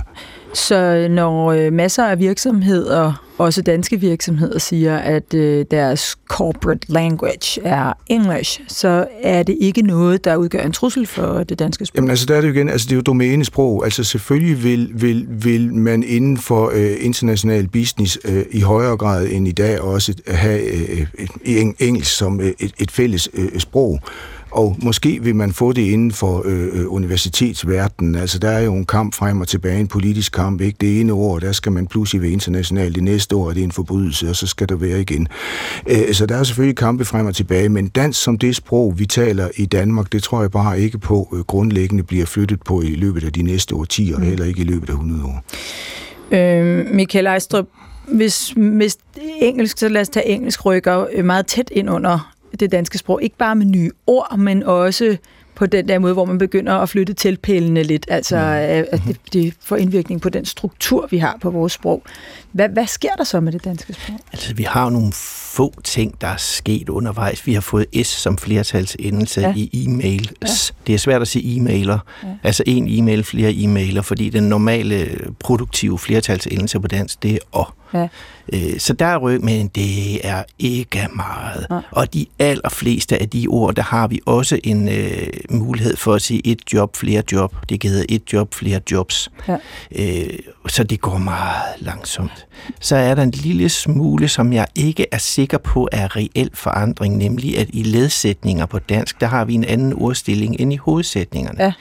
Så 0.53 1.08
når 1.10 1.51
øh, 1.51 1.73
masser 1.73 2.06
af 2.06 2.19
virksomheder, 2.19 3.23
også 3.38 3.62
danske 3.62 3.99
virksomheder, 3.99 4.60
siger, 4.60 4.97
at 4.97 5.34
øh, 5.34 5.65
deres 5.71 6.15
corporate 6.27 6.91
language 6.91 7.62
er 7.63 7.93
English, 8.08 8.62
så 8.67 9.08
er 9.23 9.43
det 9.43 9.58
ikke 9.62 9.82
noget, 9.82 10.25
der 10.25 10.36
udgør 10.36 10.62
en 10.62 10.71
trussel 10.71 11.08
for 11.08 11.43
det 11.43 11.60
danske 11.60 11.86
sprog. 11.86 11.95
Jamen 11.95 12.10
altså, 12.10 12.25
der 12.25 12.36
er 12.36 12.41
det 12.41 12.47
jo 12.47 12.53
igen, 12.53 12.69
altså 12.69 12.86
det 12.86 12.91
er 12.91 12.95
jo 12.95 13.01
domænesprog. 13.01 13.84
Altså 13.86 14.03
selvfølgelig 14.03 14.63
vil, 14.63 14.89
vil, 14.93 15.25
vil 15.30 15.73
man 15.73 16.03
inden 16.03 16.38
for 16.38 16.71
øh, 16.73 16.95
international 16.99 17.67
business 17.67 18.19
øh, 18.25 18.45
i 18.51 18.62
højere 18.62 18.97
grad 18.97 19.27
end 19.32 19.47
i 19.47 19.51
dag 19.51 19.82
også 19.82 20.13
have 20.27 20.62
øh, 20.62 21.08
et, 21.17 21.30
eng- 21.45 21.75
engelsk 21.80 22.17
som 22.17 22.41
øh, 22.41 22.53
et, 22.60 22.73
et 22.80 22.91
fælles 22.91 23.30
øh, 23.34 23.60
sprog. 23.60 23.99
Og 24.52 24.78
måske 24.84 25.20
vil 25.24 25.36
man 25.36 25.52
få 25.52 25.74
det 25.74 25.82
inden 25.82 26.12
for 26.12 26.44
øh, 26.46 26.68
øh, 26.74 26.94
universitetsverdenen. 26.94 28.16
Altså, 28.16 28.40
der 28.40 28.50
er 28.50 28.60
jo 28.60 28.74
en 28.74 28.86
kamp 28.86 29.14
frem 29.14 29.42
og 29.42 29.48
tilbage, 29.48 29.80
en 29.80 29.88
politisk 29.88 30.32
kamp. 30.32 30.62
Ikke? 30.62 30.78
Det 30.82 31.02
ene 31.02 31.14
år, 31.14 31.40
der 31.40 31.52
skal 31.52 31.72
man 31.72 31.88
pludselig 31.88 32.22
være 32.22 32.32
international. 32.32 32.96
Det 32.96 33.04
næste 33.04 33.36
år 33.36 33.50
er 33.50 33.54
det 33.54 33.64
en 33.64 33.72
forbrydelse, 33.72 34.30
og 34.30 34.36
så 34.36 34.48
skal 34.48 34.70
der 34.70 34.76
være 34.76 35.02
igen. 35.02 35.28
Øh, 35.88 36.14
så 36.14 36.26
der 36.26 36.38
er 36.38 36.44
selvfølgelig 36.44 36.78
kampe 36.78 37.06
frem 37.06 37.26
og 37.26 37.36
tilbage, 37.36 37.70
men 37.70 37.88
dansk 37.88 38.24
som 38.24 38.38
det 38.38 38.56
sprog, 38.56 39.00
vi 39.00 39.06
taler 39.06 39.50
i 39.56 39.66
Danmark, 39.66 40.12
det 40.12 40.24
tror 40.24 40.42
jeg 40.42 40.52
bare 40.52 40.80
ikke 40.80 40.98
på 40.98 41.30
øh, 41.34 41.40
grundlæggende 41.40 42.04
bliver 42.04 42.26
flyttet 42.26 42.64
på 42.64 42.82
i 42.82 42.96
løbet 42.96 43.24
af 43.24 43.34
de 43.34 43.42
næste 43.42 43.76
årtier, 43.76 44.18
mm. 44.18 44.24
heller 44.24 44.46
ikke 44.46 44.62
i 44.62 44.66
løbet 44.66 44.90
af 44.90 44.94
100 44.94 45.24
år. 45.24 45.44
Øh, 46.32 46.86
Michael 46.94 47.26
Ejstrup, 47.26 47.66
hvis, 48.08 48.54
hvis 48.56 48.98
engelsk, 49.42 49.78
så 49.78 49.90
lad 49.90 50.02
os 50.02 50.10
tage 50.10 50.28
engelsk 50.28 50.66
rykker 50.66 51.24
meget 51.24 51.48
tæt 51.48 51.70
ind 51.72 51.90
under 51.90 52.37
det 52.60 52.72
danske 52.72 52.98
sprog. 52.98 53.24
Ikke 53.24 53.38
bare 53.38 53.56
med 53.56 53.65
nye 53.65 53.91
ord, 54.08 54.38
men 54.38 54.63
også 54.63 55.17
på 55.56 55.65
den 55.65 55.88
der 55.88 56.00
måde, 56.00 56.13
hvor 56.13 56.26
man 56.26 56.38
begynder 56.38 56.74
at 56.74 56.89
flytte 56.89 57.13
tilpælene 57.13 57.84
lidt, 57.84 58.06
altså 58.10 58.36
mm. 58.36 58.86
at 58.91 59.02
det, 59.08 59.17
det 59.34 59.54
får 59.62 59.76
indvirkning 59.76 60.22
på 60.22 60.30
den 60.30 60.46
struktur, 60.46 61.08
vi 61.12 61.17
har 61.17 61.38
på 61.41 61.50
vores 61.50 61.74
sprog. 61.74 62.04
Hvad, 62.58 62.70
hvad 62.70 62.88
sker 62.88 63.15
der 63.17 63.24
så 63.24 63.39
med 63.39 63.52
det 63.52 63.65
danske 63.65 63.93
sprog? 63.93 64.20
Altså, 64.34 64.54
vi 64.54 64.63
har 64.63 64.89
nogle 64.89 65.12
få 65.13 65.74
ting, 65.84 66.22
der 66.22 66.28
er 66.28 66.38
sket 66.38 66.89
undervejs. 66.89 67.48
Vi 67.48 67.54
har 67.54 67.62
fået 67.62 67.86
S 68.04 68.08
som 68.08 68.38
flertalsendelse 68.38 69.41
ja. 69.41 69.54
i 69.56 69.88
e-mails. 69.88 70.32
Ja. 70.41 70.74
Det 70.88 70.96
er 70.96 71.00
svært 71.00 71.22
at 71.22 71.28
sige 71.28 71.62
e-mailer. 71.62 71.98
Ja. 72.24 72.28
Altså 72.43 72.63
en 72.65 72.88
e-mail, 72.88 73.24
flere 73.24 73.52
e-mailer, 73.52 74.02
fordi 74.02 74.30
den 74.30 74.43
normale 74.43 75.20
produktive 75.39 76.00
flertalsendelse 76.00 76.80
på 76.80 76.88
dansk, 76.88 77.24
det 77.24 77.34
er 77.34 77.38
og. 77.52 77.74
Ja. 77.93 78.08
Øh, 78.54 78.80
så 78.80 78.93
der 78.93 79.06
er 79.06 79.17
ryg, 79.17 79.43
men 79.43 79.67
det 79.67 80.28
er 80.28 80.43
ikke 80.60 81.08
meget. 81.15 81.67
Ja. 81.72 81.80
Og 81.91 82.13
de 82.13 82.26
allerfleste 82.39 83.22
af 83.22 83.30
de 83.30 83.48
ord, 83.50 83.76
der 83.76 83.82
har 83.82 84.08
vi 84.08 84.20
også 84.26 84.60
en 84.63 84.89
øh, 84.89 85.28
mulighed 85.50 85.96
for 85.96 86.13
at 86.13 86.22
sige 86.22 86.48
et 86.48 86.60
job, 86.74 86.96
flere 86.96 87.24
job. 87.32 87.56
Det 87.70 87.84
hedder 87.84 88.06
et 88.10 88.34
job, 88.34 88.54
flere 88.54 88.80
jobs. 88.91 89.32
Ja. 89.48 89.58
Øh, 89.96 90.39
så 90.67 90.84
det 90.84 91.02
går 91.02 91.17
meget 91.17 91.63
langsomt. 91.80 92.47
Så 92.80 92.96
er 92.96 93.16
der 93.16 93.24
en 93.24 93.32
lille 93.32 93.70
smule, 93.70 94.28
som 94.28 94.54
jeg 94.54 94.68
ikke 94.76 95.06
er 95.12 95.18
sikker 95.18 95.58
på 95.58 95.90
er 95.92 96.16
reel 96.16 96.50
forandring, 96.54 97.18
nemlig 97.18 97.58
at 97.58 97.68
i 97.74 97.84
ledsætninger 97.84 98.66
på 98.66 98.80
dansk, 98.80 99.22
der 99.22 99.28
har 99.28 99.46
vi 99.46 99.54
en 99.54 99.64
anden 99.64 99.94
ordstilling 99.94 100.60
end 100.60 100.74
i 100.74 100.76
hovedsætningerne. 100.76 101.64
Ja. 101.64 101.74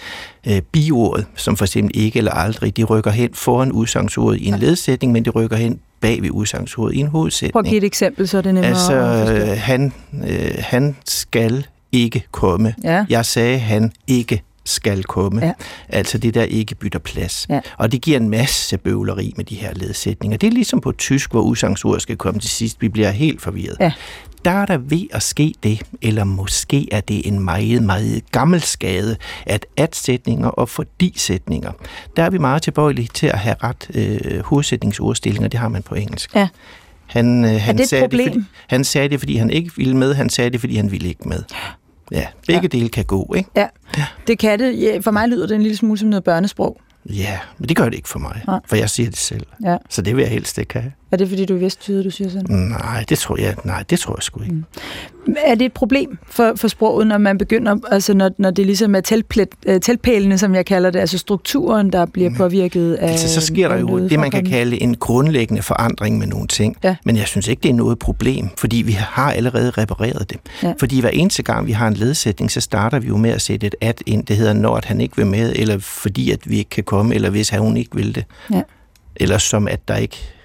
Øh, 0.57 0.63
biordet, 0.63 1.27
som 1.35 1.57
for 1.57 1.65
eksempel 1.65 2.01
ikke 2.01 2.19
eller 2.19 2.33
aldrig, 2.33 2.77
de 2.77 2.85
rykker 2.85 3.11
hen 3.11 3.31
foran 3.35 3.73
udsagsordet 3.73 4.41
i 4.41 4.47
en 4.47 4.59
ledsætning, 4.59 5.13
men 5.13 5.25
de 5.25 5.31
rykker 5.31 5.57
hen 5.57 5.81
bag 6.01 6.23
ved 6.23 6.31
udsagsordet 6.31 6.95
i 6.95 6.99
en 6.99 7.07
hovedsætning. 7.07 7.53
Prøv 7.53 7.61
at 7.61 7.67
give 7.67 7.79
et 7.79 7.85
eksempel, 7.85 8.29
så 8.29 8.39
er 8.39 8.43
det 8.43 8.55
nemmere 8.55 8.71
Altså, 8.71 8.95
øh, 8.95 9.59
han, 9.59 9.93
øh, 10.27 10.55
han 10.59 10.97
skal 11.05 11.67
ikke 11.93 12.25
komme. 12.31 12.75
Ja. 12.85 13.07
Jeg 13.09 13.27
sagde, 13.27 13.59
han 13.59 13.93
ikke 14.07 14.43
skal 14.67 15.05
komme. 15.05 15.47
Ja. 15.47 15.53
Altså 15.89 16.19
det, 16.19 16.35
der 16.35 16.43
ikke 16.43 16.75
bytter 16.75 16.99
plads. 16.99 17.47
Ja. 17.49 17.61
Og 17.77 17.93
det 17.93 18.01
giver 18.03 18.17
en 18.17 18.31
masse 18.31 18.79
bøvleri 18.79 19.33
med 19.37 19.45
de 19.45 19.55
her 19.55 19.75
ledsætninger. 19.75 20.39
Det 20.39 20.47
er 20.47 20.51
ligesom 20.51 20.81
på 20.81 20.93
tysk, 20.93 21.31
hvor 21.31 21.41
udsagsordet 21.41 22.03
skal 22.03 22.17
komme 22.17 22.41
til 22.41 22.51
sidst. 22.51 22.83
Vi 22.83 22.89
bliver 22.89 23.11
helt 23.11 23.43
forvirret. 23.43 23.77
Ja. 23.81 23.93
Der 24.45 24.53
er 24.53 24.67
der 24.67 24.79
ved 24.79 25.07
at 25.13 25.23
ske 25.23 25.55
det, 25.63 25.83
eller 26.03 26.25
måske 26.25 26.89
er 26.93 27.01
det 27.01 27.29
en 27.29 27.41
meget, 27.41 27.83
meget 27.83 28.23
gammel 28.33 28.61
skade, 28.61 29.17
at 29.47 29.67
at-sætninger 29.77 30.49
og 30.49 30.69
fordi-sætninger, 30.69 31.73
der 32.17 32.23
er 32.23 32.31
vi 32.31 32.39
meget 32.39 32.63
tilbøjelige 32.63 33.09
til 33.15 33.27
at 33.27 33.39
have 33.39 33.57
ret 33.63 33.91
øh, 33.95 34.41
hovedsætningsordstillinger. 34.41 35.49
Det 35.49 35.61
har 35.61 35.69
man 35.69 35.83
på 35.83 35.95
engelsk. 35.95 36.35
Ja. 36.35 36.49
Han, 37.07 37.45
øh, 37.45 37.61
han, 37.61 37.87
sagde 37.87 38.09
det, 38.09 38.27
fordi, 38.27 38.45
han 38.67 38.85
sagde 38.85 39.09
det, 39.09 39.19
fordi 39.19 39.37
han 39.37 39.51
ikke 39.51 39.71
ville 39.77 39.97
med. 39.97 40.15
Han 40.15 40.29
sagde 40.29 40.51
det, 40.51 40.61
fordi 40.61 40.77
han 40.77 40.91
ville 40.91 41.09
ikke 41.09 41.29
med. 41.29 41.43
Ja, 41.53 41.57
begge 42.47 42.61
ja. 42.63 42.69
dele 42.69 42.89
kan 42.89 43.05
gå, 43.05 43.35
ikke? 43.37 43.51
Ja, 43.57 43.69
det 44.27 44.39
kan 44.39 44.59
det. 44.59 44.81
Ja, 44.81 44.99
for 44.99 45.11
mig 45.11 45.29
lyder 45.29 45.47
det 45.47 45.55
en 45.55 45.63
lille 45.63 45.77
smule 45.77 45.99
som 45.99 46.09
noget 46.09 46.25
børnesprog. 46.25 46.81
Ja, 47.11 47.39
men 47.59 47.69
det 47.69 47.77
gør 47.77 47.85
det 47.85 47.95
ikke 47.95 48.09
for 48.09 48.19
mig, 48.19 48.43
ja. 48.49 48.59
for 48.67 48.77
jeg 48.77 48.91
siger 48.91 49.11
det 49.11 49.19
selv. 49.19 49.47
Ja. 49.65 49.77
Så 49.91 50.03
det 50.03 50.17
vil 50.17 50.23
jeg 50.23 50.31
helst 50.31 50.59
ikke 50.59 50.79
have. 50.81 50.93
Er 51.11 51.17
det 51.17 51.29
fordi, 51.29 51.45
du 51.45 51.55
er 51.55 51.59
vestjyde, 51.59 52.05
du 52.05 52.11
siger 52.11 52.31
sådan? 52.31 52.57
Nej, 52.57 53.05
det 53.09 53.19
tror 53.19 53.41
jeg, 53.41 53.57
nej, 53.65 53.85
det 53.91 53.99
tror 53.99 54.15
jeg 54.17 54.23
sgu 54.23 54.43
ikke. 54.43 54.55
Mm. 54.55 54.65
Er 55.45 55.55
det 55.55 55.65
et 55.65 55.73
problem 55.73 56.19
for, 56.31 56.53
for 56.57 56.69
sproget, 56.69 57.07
når 57.07 57.19
man 57.19 57.39
begynder, 57.39 57.77
altså 57.91 58.15
når, 58.15 58.31
når 58.39 58.51
det 58.51 58.67
ligesom 58.67 58.95
er 58.95 59.01
teltplæt, 59.01 59.49
øh, 59.67 59.81
teltpælene, 59.81 60.39
som 60.39 60.55
jeg 60.55 60.67
kalder 60.67 60.91
det, 60.91 60.99
altså 60.99 61.19
strukturen, 61.19 61.93
der 61.93 62.07
bliver 62.07 62.31
mm. 62.31 62.37
påvirket 62.37 62.95
af 62.95 63.11
altså, 63.11 63.29
så 63.29 63.41
sker 63.41 63.69
der 63.69 63.79
jo 63.79 64.09
det, 64.09 64.19
man 64.19 64.31
kan 64.31 64.45
kalde 64.45 64.83
en 64.83 64.97
grundlæggende 64.97 65.63
forandring 65.63 66.19
med 66.19 66.27
nogle 66.27 66.49
ting. 66.49 66.77
Ja. 66.85 66.97
Men 67.05 67.17
jeg 67.17 67.27
synes 67.27 67.49
ikke, 67.49 67.63
det 67.63 67.69
er 67.69 67.75
noget 67.75 67.99
problem, 67.99 68.49
fordi 68.59 68.77
vi 68.77 68.93
har 68.93 69.33
allerede 69.33 69.71
repareret 69.71 70.31
det. 70.31 70.39
Ja. 70.63 70.73
Fordi 70.79 71.01
hver 71.01 71.11
eneste 71.11 71.43
gang, 71.43 71.67
vi 71.67 71.73
har 71.73 71.89
en 71.89 71.95
ledsætning, 71.95 72.51
så 72.51 72.61
starter 72.61 72.99
vi 72.99 73.09
jo 73.09 73.17
med 73.17 73.31
at 73.31 73.43
sætte 73.43 73.67
et 73.67 73.75
at 73.81 74.03
ind. 74.07 74.27
Det 74.27 74.37
hedder, 74.37 74.53
når 74.53 74.77
at 74.77 74.85
han 74.85 75.01
ikke 75.01 75.17
vil 75.17 75.27
med, 75.27 75.53
eller 75.57 75.79
fordi 75.79 76.31
at 76.31 76.51
vi 76.51 76.59
ikke 76.59 76.71
kan 76.71 76.85
komme, 76.85 77.15
eller 77.15 77.31
hvis 77.31 77.49
han 77.49 77.61
hun 77.61 77.77
ikke 77.77 77.97
vil 77.97 78.15
det. 78.15 78.25
Ja. 78.53 78.63
Eller 79.17 79.39
som 79.39 79.69
at 79.69 79.89
der 79.89 79.97
ikke 79.97 80.36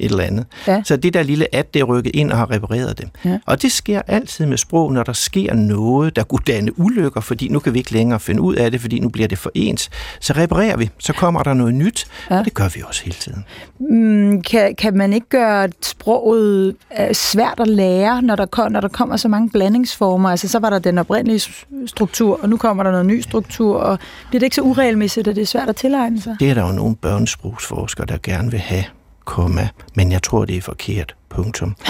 et 0.00 0.10
eller 0.10 0.24
andet. 0.24 0.46
Ja. 0.66 0.82
Så 0.84 0.96
det 0.96 1.14
der 1.14 1.22
lille 1.22 1.54
at, 1.54 1.74
det 1.74 1.80
er 1.80 1.84
rykket 1.84 2.16
ind 2.16 2.30
og 2.30 2.38
har 2.38 2.50
repareret 2.50 2.98
det. 2.98 3.08
Ja. 3.24 3.38
Og 3.46 3.62
det 3.62 3.72
sker 3.72 4.02
altid 4.06 4.46
med 4.46 4.56
sprog, 4.56 4.92
når 4.92 5.02
der 5.02 5.12
sker 5.12 5.54
noget, 5.54 6.16
der 6.16 6.22
kunne 6.22 6.42
danne 6.46 6.78
ulykker, 6.78 7.20
fordi 7.20 7.48
nu 7.48 7.58
kan 7.58 7.74
vi 7.74 7.78
ikke 7.78 7.92
længere 7.92 8.20
finde 8.20 8.40
ud 8.40 8.54
af 8.54 8.70
det, 8.70 8.80
fordi 8.80 9.00
nu 9.00 9.08
bliver 9.08 9.28
det 9.28 9.38
for 9.38 9.50
ens. 9.54 9.90
Så 10.20 10.32
reparerer 10.32 10.76
vi, 10.76 10.90
så 10.98 11.12
kommer 11.12 11.42
der 11.42 11.54
noget 11.54 11.74
nyt, 11.74 12.06
ja. 12.30 12.38
og 12.38 12.44
det 12.44 12.54
gør 12.54 12.68
vi 12.74 12.82
også 12.88 13.04
hele 13.04 13.16
tiden. 13.16 13.44
Mm, 13.78 14.42
kan, 14.42 14.74
kan 14.74 14.96
man 14.96 15.12
ikke 15.12 15.28
gøre 15.28 15.68
sproget 15.82 16.76
øh, 17.00 17.14
svært 17.14 17.60
at 17.60 17.68
lære, 17.68 18.22
når 18.22 18.36
der, 18.36 18.68
når 18.68 18.80
der 18.80 18.88
kommer 18.88 19.16
så 19.16 19.28
mange 19.28 19.50
blandingsformer? 19.50 20.30
Altså, 20.30 20.48
så 20.48 20.58
var 20.58 20.70
der 20.70 20.78
den 20.78 20.98
oprindelige 20.98 21.40
struktur, 21.86 22.38
og 22.42 22.48
nu 22.48 22.56
kommer 22.56 22.82
der 22.82 22.90
noget 22.90 23.06
ny 23.06 23.20
struktur, 23.20 23.76
og 23.76 23.98
bliver 24.28 24.40
det 24.40 24.46
ikke 24.46 24.56
så 24.56 24.62
uregelmæssigt, 24.62 25.28
at 25.28 25.36
det 25.36 25.42
er 25.42 25.46
svært 25.46 25.68
at 25.68 25.76
tilegne 25.76 26.20
sig? 26.20 26.36
Det 26.40 26.50
er 26.50 26.54
der 26.54 26.66
jo 26.66 26.72
nogle 26.72 26.96
børnesprogsforskere, 26.96 28.06
der 28.06 28.18
gerne 28.22 28.50
vil 28.50 28.60
have 28.60 28.84
komma, 29.26 29.68
men 29.94 30.12
jeg 30.12 30.22
tror, 30.22 30.44
det 30.44 30.56
er 30.56 30.62
forkert. 30.62 31.14
Punktum. 31.28 31.76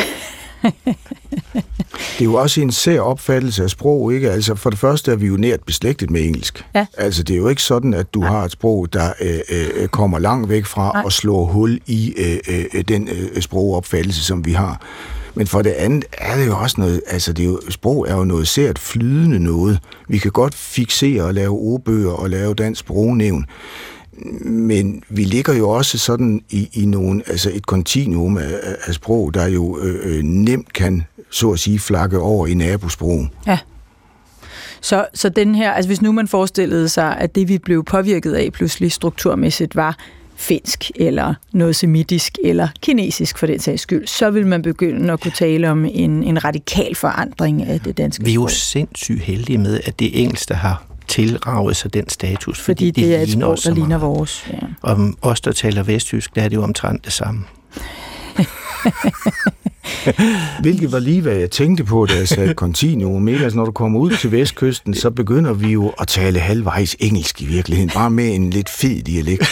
det 1.92 2.20
er 2.20 2.24
jo 2.24 2.34
også 2.34 2.60
en 2.60 2.72
sær 2.72 3.00
opfattelse 3.00 3.62
af 3.62 3.70
sprog, 3.70 4.14
ikke? 4.14 4.30
Altså, 4.30 4.54
for 4.54 4.70
det 4.70 4.78
første 4.78 5.12
er 5.12 5.16
vi 5.16 5.26
jo 5.26 5.36
nært 5.36 5.60
beslægtet 5.66 6.10
med 6.10 6.24
engelsk. 6.24 6.64
Ja. 6.74 6.86
Altså, 6.98 7.22
det 7.22 7.34
er 7.34 7.38
jo 7.38 7.48
ikke 7.48 7.62
sådan, 7.62 7.94
at 7.94 8.14
du 8.14 8.22
ja. 8.22 8.30
har 8.30 8.44
et 8.44 8.52
sprog, 8.52 8.92
der 8.92 9.12
øh, 9.20 9.38
øh, 9.50 9.88
kommer 9.88 10.18
langt 10.18 10.48
væk 10.48 10.66
fra 10.66 10.92
Nej. 10.92 11.02
og 11.04 11.12
slår 11.12 11.44
hul 11.44 11.80
i 11.86 12.14
øh, 12.16 12.66
øh, 12.74 12.84
den 12.88 13.08
øh, 13.08 13.42
sprogopfattelse, 13.42 14.24
som 14.24 14.44
vi 14.46 14.52
har. 14.52 14.80
Men 15.34 15.46
for 15.46 15.62
det 15.62 15.70
andet 15.70 16.04
er 16.12 16.36
det 16.36 16.46
jo 16.46 16.58
også 16.58 16.80
noget, 16.80 17.00
altså 17.06 17.32
det 17.32 17.42
er 17.42 17.46
jo, 17.46 17.60
sprog 17.68 18.08
er 18.08 18.16
jo 18.16 18.24
noget 18.24 18.48
sært 18.48 18.78
flydende 18.78 19.38
noget. 19.38 19.78
Vi 20.08 20.18
kan 20.18 20.30
godt 20.30 20.54
fixere 20.54 21.22
og 21.22 21.34
lave 21.34 21.50
ordbøger 21.50 22.10
og 22.10 22.30
lave 22.30 22.54
dansk 22.54 22.80
sprognævn, 22.80 23.46
men 24.44 25.02
vi 25.08 25.24
ligger 25.24 25.54
jo 25.54 25.70
også 25.70 25.98
sådan 25.98 26.40
i, 26.50 26.68
i 26.72 26.86
nogle, 26.86 27.22
altså 27.26 27.50
et 27.54 27.66
kontinuum 27.66 28.38
af, 28.38 28.58
af 28.86 28.94
sprog, 28.94 29.34
der 29.34 29.46
jo 29.46 29.78
øh, 29.78 30.16
øh, 30.16 30.22
nemt 30.22 30.72
kan, 30.72 31.04
så 31.30 31.50
at 31.50 31.58
sige, 31.58 31.78
flakke 31.78 32.18
over 32.18 32.46
i 32.46 32.54
nabosprog. 32.54 33.26
Ja. 33.46 33.58
Så, 34.80 35.06
så 35.14 35.28
den 35.28 35.54
her, 35.54 35.72
altså 35.72 35.88
hvis 35.88 36.02
nu 36.02 36.12
man 36.12 36.28
forestillede 36.28 36.88
sig, 36.88 37.16
at 37.18 37.34
det 37.34 37.48
vi 37.48 37.58
blev 37.58 37.84
påvirket 37.84 38.32
af 38.32 38.52
pludselig 38.52 38.92
strukturmæssigt 38.92 39.76
var 39.76 39.96
finsk, 40.36 40.90
eller 40.94 41.34
noget 41.52 41.76
semitisk, 41.76 42.38
eller 42.44 42.68
kinesisk 42.82 43.38
for 43.38 43.46
den 43.46 43.58
sags 43.58 43.82
skyld, 43.82 44.06
så 44.06 44.30
vil 44.30 44.46
man 44.46 44.62
begynde 44.62 45.12
at 45.12 45.20
kunne 45.20 45.32
tale 45.32 45.70
om 45.70 45.84
en, 45.84 46.22
en 46.22 46.44
radikal 46.44 46.94
forandring 46.94 47.62
af 47.62 47.80
det 47.80 47.96
danske 47.96 48.22
sprog. 48.22 48.26
Vi 48.26 48.30
er 48.30 48.34
jo 48.34 48.48
sindssygt 48.48 49.20
heldige 49.20 49.58
med, 49.58 49.80
at 49.84 49.98
det 49.98 50.22
engelske 50.22 50.54
har 50.54 50.95
tilraget 51.08 51.76
sig 51.76 51.94
den 51.94 52.08
status, 52.08 52.60
fordi, 52.60 52.86
fordi 52.86 52.86
det, 52.86 53.08
det 53.08 53.16
er 53.16 53.20
et 53.20 53.30
sprog, 53.30 53.58
der 53.64 53.74
ligner 53.74 53.98
vores. 53.98 54.46
Ja. 54.52 54.58
Om 54.82 55.18
os, 55.22 55.40
der 55.40 55.52
taler 55.52 55.82
vesttysk, 55.82 56.34
der 56.34 56.42
er 56.42 56.48
det 56.48 56.56
jo 56.56 56.62
omtrent 56.62 57.04
det 57.04 57.12
samme. 57.12 57.44
Hvilket 60.60 60.92
var 60.92 60.98
lige, 60.98 61.20
hvad 61.20 61.34
jeg 61.34 61.50
tænkte 61.50 61.84
på, 61.84 62.06
da 62.06 62.14
jeg 62.14 62.28
sagde 62.28 62.54
kontinuum. 62.54 63.28
Altså, 63.28 63.56
når 63.56 63.64
du 63.64 63.72
kommer 63.72 64.00
ud 64.00 64.10
til 64.10 64.32
vestkysten, 64.32 64.94
så 64.94 65.10
begynder 65.10 65.52
vi 65.52 65.72
jo 65.72 65.92
at 66.00 66.08
tale 66.08 66.38
halvvejs 66.38 66.96
engelsk 67.00 67.42
i 67.42 67.46
virkeligheden. 67.46 67.90
Bare 67.94 68.10
med 68.10 68.34
en 68.34 68.50
lidt 68.50 68.68
fed 68.68 69.02
dialekt. 69.02 69.44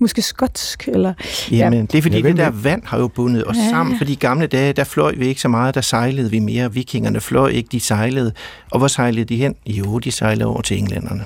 måske 0.00 0.22
skotsk. 0.22 0.88
Eller, 0.88 1.14
Jamen, 1.50 1.78
ja. 1.78 1.84
det 1.84 1.94
er 1.94 2.02
fordi, 2.02 2.20
ja, 2.20 2.28
det 2.28 2.36
der 2.36 2.50
vand 2.50 2.82
har 2.84 2.98
jo 2.98 3.08
bundet 3.08 3.46
os 3.46 3.56
ja. 3.56 3.68
sammen, 3.70 3.98
fordi 3.98 4.14
gamle 4.14 4.46
dage, 4.46 4.72
der 4.72 4.84
fløj 4.84 5.14
vi 5.16 5.26
ikke 5.26 5.40
så 5.40 5.48
meget, 5.48 5.74
der 5.74 5.80
sejlede 5.80 6.30
vi 6.30 6.38
mere. 6.38 6.74
Vikingerne 6.74 7.20
fløj 7.20 7.48
ikke, 7.48 7.68
de 7.72 7.80
sejlede. 7.80 8.32
Og 8.70 8.78
hvor 8.78 8.88
sejlede 8.88 9.24
de 9.24 9.36
hen? 9.36 9.54
Jo, 9.66 9.98
de 9.98 10.10
sejlede 10.12 10.46
over 10.46 10.60
til 10.60 10.78
englænderne. 10.78 11.24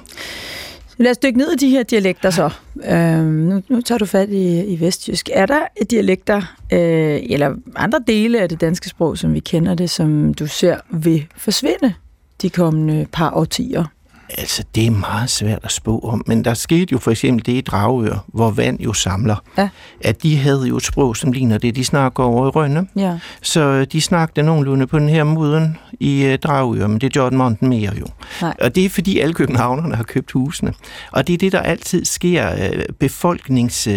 Lad 0.99 1.11
os 1.11 1.19
dykke 1.19 1.39
ned 1.39 1.53
i 1.53 1.57
de 1.57 1.69
her 1.69 1.83
dialekter 1.83 2.31
så. 2.31 2.51
Øh, 2.85 3.25
nu, 3.25 3.63
nu 3.69 3.81
tager 3.81 3.99
du 3.99 4.07
fat 4.07 4.29
i, 4.29 4.65
i 4.65 4.81
vestjysk. 4.81 5.31
Er 5.33 5.47
der 5.47 5.61
dialekter, 5.91 6.37
øh, 6.73 7.21
eller 7.23 7.55
andre 7.77 8.01
dele 8.07 8.41
af 8.41 8.49
det 8.49 8.61
danske 8.61 8.89
sprog, 8.89 9.19
som 9.19 9.35
vi 9.35 9.41
kender 9.41 9.75
det, 9.75 9.91
som 9.91 10.35
du 10.35 10.47
ser 10.47 10.77
vil 10.91 11.27
forsvinde 11.37 11.95
de 12.43 12.51
kommende 12.51 13.07
par 13.13 13.31
årtier? 13.31 13.85
Altså, 14.39 14.65
det 14.75 14.87
er 14.87 14.91
meget 14.91 15.31
svært 15.31 15.59
at 15.63 15.73
spå 15.73 15.99
om, 15.99 16.23
men 16.27 16.45
der 16.45 16.55
skete 16.55 16.93
jo 16.93 16.99
for 16.99 17.11
eksempel 17.11 17.47
det 17.47 17.53
i 17.53 17.61
Dragør, 17.61 18.25
hvor 18.27 18.51
vand 18.51 18.81
jo 18.81 18.93
samler, 18.93 19.37
Ja. 19.59 19.69
at 20.01 20.23
de 20.23 20.37
havde 20.37 20.67
jo 20.69 20.77
et 20.77 20.83
sprog, 20.85 21.17
som 21.17 21.33
ligner 21.33 21.59
det, 21.59 21.77
de 21.77 21.85
snakker 21.85 22.23
over 22.23 22.47
i 22.47 22.51
Rønne. 22.51 22.87
Ja. 22.97 23.19
Så 23.43 23.85
de 23.85 24.01
snakkede 24.01 24.47
nogenlunde 24.47 24.87
på 24.87 24.99
den 24.99 25.09
her 25.09 25.25
moden 25.25 25.77
i 26.01 26.27
uh, 26.29 26.35
Dragør, 26.35 26.87
men 26.87 26.99
det 27.01 27.13
gjorde 27.13 27.51
ikke 27.51 27.67
mere 27.67 27.93
jo. 28.01 28.07
Nej. 28.43 28.55
Og 28.61 28.75
det 28.75 28.85
er 28.85 28.89
fordi 28.89 29.19
alle 29.19 29.35
københavnerne 29.35 29.95
har 29.97 30.05
købt 30.05 30.33
husene. 30.33 30.73
Og 31.13 31.27
det 31.27 31.33
er 31.33 31.39
det, 31.39 31.53
der 31.53 31.61
altid 31.61 32.05
sker. 32.05 32.53
Uh, 32.53 32.83
befolknings... 32.99 33.89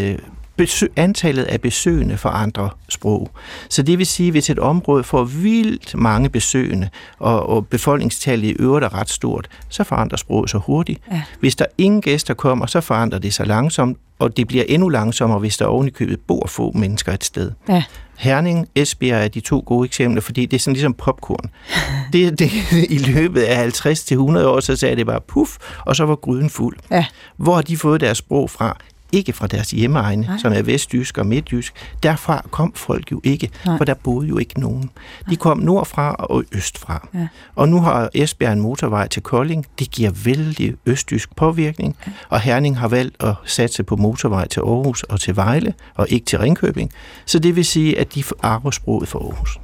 Besøg, 0.58 0.92
antallet 0.96 1.44
af 1.44 1.62
besøgende 1.62 2.18
for 2.18 2.30
andre 2.30 2.70
sprog. 2.90 3.32
Så 3.70 3.82
det 3.84 3.98
vil 3.98 4.06
sige, 4.06 4.28
at 4.28 4.34
hvis 4.34 4.50
et 4.50 4.60
område 4.60 5.04
får 5.04 5.24
vildt 5.24 5.96
mange 5.96 6.30
besøgende, 6.30 6.90
og, 7.20 7.50
og 7.50 7.68
befolkningstallet 7.68 8.48
i 8.48 8.52
øvrigt 8.60 8.86
er 8.86 8.94
ret 8.94 9.10
stort, 9.10 9.48
så 9.70 9.84
forandrer 9.84 10.18
sproget 10.18 10.50
sig 10.50 10.60
hurtigt. 10.60 11.02
Ja. 11.12 11.22
Hvis 11.40 11.56
der 11.56 11.66
ingen 11.78 12.02
gæster 12.02 12.34
kommer, 12.34 12.66
så 12.66 12.82
forandrer 12.82 13.20
det 13.20 13.34
sig 13.34 13.48
langsomt, 13.48 13.98
og 14.20 14.38
det 14.38 14.48
bliver 14.48 14.64
endnu 14.68 14.90
langsommere, 14.90 15.40
hvis 15.40 15.58
der 15.58 15.66
ovenikøbet 15.66 16.20
bor 16.28 16.48
få 16.48 16.72
mennesker 16.76 17.14
et 17.14 17.24
sted. 17.24 17.52
Ja. 17.70 17.84
Herning, 18.18 18.68
Esbjerg 18.76 19.24
er 19.24 19.28
de 19.28 19.40
to 19.40 19.64
gode 19.66 19.86
eksempler, 19.86 20.22
fordi 20.22 20.46
det 20.46 20.58
er 20.58 20.60
sådan 20.60 20.74
ligesom 20.74 20.94
popcorn. 20.94 21.50
Det, 22.14 22.40
det, 22.40 22.52
I 22.90 22.98
løbet 22.98 23.42
af 23.42 23.86
50-100 23.86 24.16
år, 24.46 24.60
så 24.60 24.76
sagde 24.76 24.96
det 24.96 25.06
bare 25.06 25.22
puff, 25.22 25.58
og 25.86 25.96
så 25.96 26.06
var 26.06 26.16
gryden 26.16 26.50
fuld. 26.50 26.78
Ja. 26.92 27.06
Hvor 27.38 27.56
har 27.56 27.62
de 27.62 27.78
fået 27.78 28.02
deres 28.02 28.18
sprog 28.18 28.50
fra? 28.50 28.78
Ikke 29.12 29.34
fra 29.34 29.48
deres 29.48 29.72
hjemmeegne, 29.72 30.22
Nej. 30.22 30.38
som 30.38 30.54
er 30.54 30.62
vestjysk 30.62 31.18
og 31.18 31.26
midtjysk. 31.26 31.74
Derfra 32.04 32.46
kom 32.52 32.74
folk 32.74 33.12
jo 33.12 33.22
ikke, 33.24 33.50
Nej. 33.66 33.78
for 33.78 33.86
der 33.86 33.94
boede 33.94 34.28
jo 34.28 34.38
ikke 34.38 34.60
nogen. 34.60 34.90
De 35.30 35.36
kom 35.36 35.58
nordfra 35.58 36.14
og 36.14 36.44
østfra. 36.52 37.08
Ja. 37.14 37.28
Og 37.56 37.70
nu 37.70 37.82
har 37.82 38.10
Esbjerg 38.14 38.54
en 38.54 38.60
motorvej 38.60 39.08
til 39.08 39.22
Kolding. 39.24 39.66
Det 39.80 39.92
giver 39.92 40.12
vældig 40.26 40.76
østjysk 40.86 41.36
påvirkning. 41.36 41.96
Og 42.30 42.40
Herning 42.40 42.80
har 42.80 42.88
valgt 42.88 43.24
at 43.24 43.34
satse 43.46 43.84
på 43.84 43.96
motorvej 43.96 44.48
til 44.48 44.60
Aarhus 44.60 45.04
og 45.04 45.20
til 45.20 45.36
Vejle, 45.36 45.74
og 45.96 46.08
ikke 46.10 46.26
til 46.26 46.40
Ringkøbing. 46.40 46.92
Så 47.26 47.40
det 47.40 47.56
vil 47.56 47.66
sige, 47.66 48.00
at 48.00 48.16
de 48.16 48.24
arver 48.42 48.72
sproget 48.72 49.08
for 49.08 49.20
Aarhus. 49.20 49.60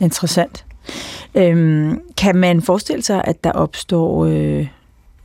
Interessant. 0.00 0.64
Øhm, 1.34 2.00
kan 2.16 2.36
man 2.36 2.62
forestille 2.62 3.02
sig, 3.02 3.22
at 3.24 3.44
der 3.44 3.52
opstår, 3.52 4.24
øh, 4.26 4.66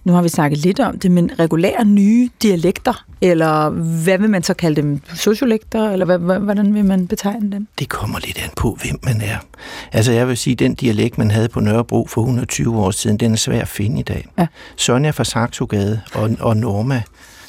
nu 0.03 0.13
har 0.13 0.21
vi 0.21 0.29
snakket 0.29 0.59
lidt 0.59 0.79
om 0.79 0.99
det, 0.99 1.11
men 1.11 1.31
regulære 1.39 1.85
nye 1.85 2.29
dialekter, 2.41 3.05
eller 3.21 3.69
hvad 4.03 4.17
vil 4.17 4.29
man 4.29 4.43
så 4.43 4.53
kalde 4.53 4.81
dem? 4.81 5.01
Sociolekter, 5.15 5.89
eller 5.89 6.05
hvad, 6.05 6.39
hvordan 6.39 6.73
vil 6.73 6.85
man 6.85 7.07
betegne 7.07 7.51
dem? 7.51 7.67
Det 7.79 7.89
kommer 7.89 8.19
lidt 8.19 8.37
an 8.43 8.49
på, 8.57 8.77
hvem 8.83 8.99
man 9.03 9.21
er. 9.21 9.37
Altså 9.91 10.11
jeg 10.11 10.27
vil 10.27 10.37
sige, 10.37 10.55
den 10.55 10.75
dialekt, 10.75 11.17
man 11.17 11.31
havde 11.31 11.49
på 11.49 11.59
Nørrebro 11.59 12.07
for 12.07 12.21
120 12.21 12.77
år 12.79 12.91
siden, 12.91 13.17
den 13.17 13.31
er 13.31 13.37
svær 13.37 13.61
at 13.61 13.67
finde 13.67 13.99
i 13.99 14.03
dag. 14.03 14.27
Ja. 14.39 14.47
Sonja 14.75 15.09
fra 15.11 15.23
Saxogade 15.23 16.01
og, 16.13 16.29
og 16.39 16.57
Norma. 16.57 17.03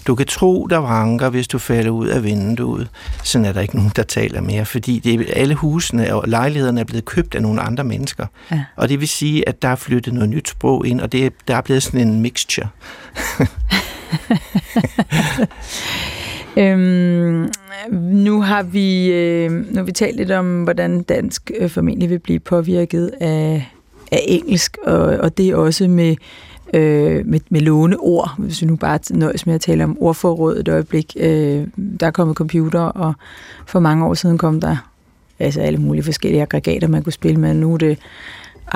Du 0.06 0.14
kan 0.14 0.26
tro, 0.26 0.66
der 0.66 0.76
vanker, 0.78 1.28
hvis 1.30 1.48
du 1.48 1.58
falder 1.58 1.90
ud 1.90 2.06
af 2.08 2.24
vinduet. 2.24 2.88
Sådan 3.24 3.44
er 3.44 3.52
der 3.52 3.60
ikke 3.60 3.76
nogen, 3.76 3.92
der 3.96 4.02
taler 4.02 4.40
mere, 4.40 4.64
fordi 4.64 4.98
det, 4.98 5.26
alle 5.36 5.54
husene 5.54 6.14
og 6.14 6.24
lejlighederne 6.28 6.80
er 6.80 6.84
blevet 6.84 7.04
købt 7.04 7.34
af 7.34 7.42
nogle 7.42 7.60
andre 7.60 7.84
mennesker. 7.84 8.26
Ja. 8.52 8.64
Og 8.76 8.88
det 8.88 9.00
vil 9.00 9.08
sige, 9.08 9.48
at 9.48 9.62
der 9.62 9.68
er 9.68 9.76
flyttet 9.76 10.14
noget 10.14 10.28
nyt 10.30 10.48
sprog 10.48 10.86
ind, 10.86 11.00
og 11.00 11.12
det, 11.12 11.26
er- 11.26 11.30
der 11.48 11.56
er 11.56 11.60
blevet 11.60 11.82
sådan 11.82 12.08
en 12.08 12.20
mixture. 12.20 12.68
Øhm, 16.56 17.48
nu 18.00 18.40
har 18.42 18.62
vi 18.62 19.06
øh, 19.12 19.50
nu 19.50 19.76
har 19.76 19.82
vi 19.82 19.92
talt 19.92 20.16
lidt 20.16 20.30
om, 20.30 20.62
hvordan 20.62 21.02
dansk 21.02 21.50
øh, 21.58 21.70
formentlig 21.70 22.10
vil 22.10 22.18
blive 22.18 22.38
påvirket 22.40 23.10
af, 23.20 23.72
af 24.12 24.24
engelsk, 24.28 24.76
og, 24.86 25.00
og 25.02 25.38
det 25.38 25.54
også 25.54 25.88
med, 25.88 26.16
øh, 26.72 27.26
med, 27.26 27.40
med 27.50 27.60
låneord. 27.60 28.34
Hvis 28.38 28.62
vi 28.62 28.66
nu 28.66 28.76
bare 28.76 28.98
nøjes 29.10 29.46
med 29.46 29.54
at 29.54 29.60
tale 29.60 29.84
om 29.84 29.96
ordforråd 30.00 30.60
et 30.60 30.68
øjeblik. 30.68 31.16
Øh, 31.20 31.66
der 32.00 32.06
er 32.06 32.10
kommet 32.10 32.36
computer, 32.36 32.80
og 32.80 33.14
for 33.66 33.80
mange 33.80 34.06
år 34.06 34.14
siden 34.14 34.38
kom 34.38 34.60
der 34.60 34.76
altså 35.38 35.60
alle 35.60 35.78
mulige 35.78 36.02
forskellige 36.02 36.42
aggregater, 36.42 36.88
man 36.88 37.02
kunne 37.02 37.12
spille 37.12 37.40
med. 37.40 37.54
Nu 37.54 37.74
er 37.74 37.78
det 37.78 37.98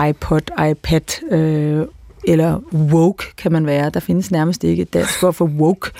iPod, 0.08 0.40
iPad, 0.70 1.32
øh, 1.32 1.86
eller 2.24 2.60
woke 2.72 3.24
kan 3.36 3.52
man 3.52 3.66
være. 3.66 3.90
Der 3.90 4.00
findes 4.00 4.30
nærmest 4.30 4.64
ikke 4.64 4.82
et 4.82 4.94
dansk 4.94 5.22
ord 5.22 5.34
for 5.34 5.44
woke 5.44 5.90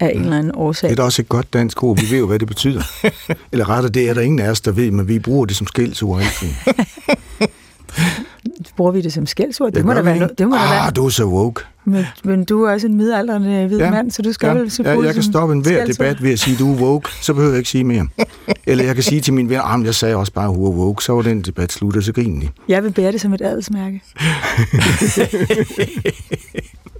af 0.00 0.12
en 0.14 0.20
eller 0.20 0.38
anden 0.38 0.52
årsag. 0.54 0.90
Det 0.90 0.92
er 0.92 0.96
da 0.96 1.02
også 1.02 1.22
et 1.22 1.28
godt 1.28 1.52
dansk 1.52 1.82
ord. 1.82 2.00
Vi 2.00 2.10
ved 2.10 2.18
jo, 2.18 2.26
hvad 2.26 2.38
det 2.38 2.48
betyder. 2.48 2.82
Eller 3.52 3.68
rettere, 3.68 3.92
det 3.92 4.08
er 4.08 4.14
der 4.14 4.20
ingen 4.20 4.38
af 4.38 4.50
os, 4.50 4.60
der 4.60 4.72
ved, 4.72 4.90
men 4.90 5.08
vi 5.08 5.18
bruger 5.18 5.46
det 5.46 5.56
som 5.56 5.66
skældsord 5.66 6.20
altid. 6.20 6.48
Bruger 8.76 8.92
vi 8.92 9.00
det 9.00 9.12
som 9.12 9.26
skældsord? 9.26 9.72
Det, 9.72 9.84
må 9.84 9.92
gør 9.92 9.94
da 9.94 10.00
vi 10.00 10.06
være, 10.06 10.14
ikke. 10.14 10.26
no- 10.26 10.34
det 10.38 10.48
må 10.48 10.56
ah, 10.56 10.70
være. 10.70 10.90
du 10.90 11.04
er 11.06 11.08
så 11.10 11.24
woke. 11.24 11.62
Men, 11.84 12.04
men 12.24 12.44
du 12.44 12.62
er 12.64 12.72
også 12.72 12.86
en 12.86 12.94
midaldrende 12.96 13.66
hvid 13.66 13.78
Ja. 13.78 13.90
mand, 13.90 14.10
så 14.10 14.22
du 14.22 14.32
skal 14.32 14.46
Ja, 14.46 14.52
vel 14.54 14.70
så 14.70 14.82
ja, 14.82 14.90
jeg 14.90 15.02
det 15.02 15.14
kan 15.14 15.22
stoppe 15.22 15.52
enhver 15.54 15.82
skældsord. 15.84 16.06
debat 16.06 16.22
ved 16.22 16.32
at 16.32 16.38
sige, 16.38 16.56
du 16.56 16.74
er 16.74 16.80
woke, 16.80 17.10
så 17.22 17.34
behøver 17.34 17.52
jeg 17.52 17.58
ikke 17.58 17.70
sige 17.70 17.84
mere. 17.84 18.06
Eller 18.66 18.84
jeg 18.84 18.94
kan 18.94 19.04
sige 19.04 19.20
til 19.20 19.32
min 19.34 19.48
ven, 19.48 19.60
at 19.74 19.84
jeg 19.84 19.94
sagde 19.94 20.16
også 20.16 20.32
bare, 20.32 20.44
at 20.44 20.50
hun 20.56 20.66
er 20.66 20.70
woke, 20.70 21.04
så 21.04 21.12
var 21.12 21.22
den 21.22 21.42
debat 21.42 21.72
slut, 21.72 21.96
og 21.96 22.02
så 22.02 22.12
griner. 22.12 22.46
Jeg 22.68 22.84
vil 22.84 22.90
bære 22.92 23.12
det 23.12 23.20
som 23.20 23.34
et 23.34 23.40
adelsmærke. 23.42 24.02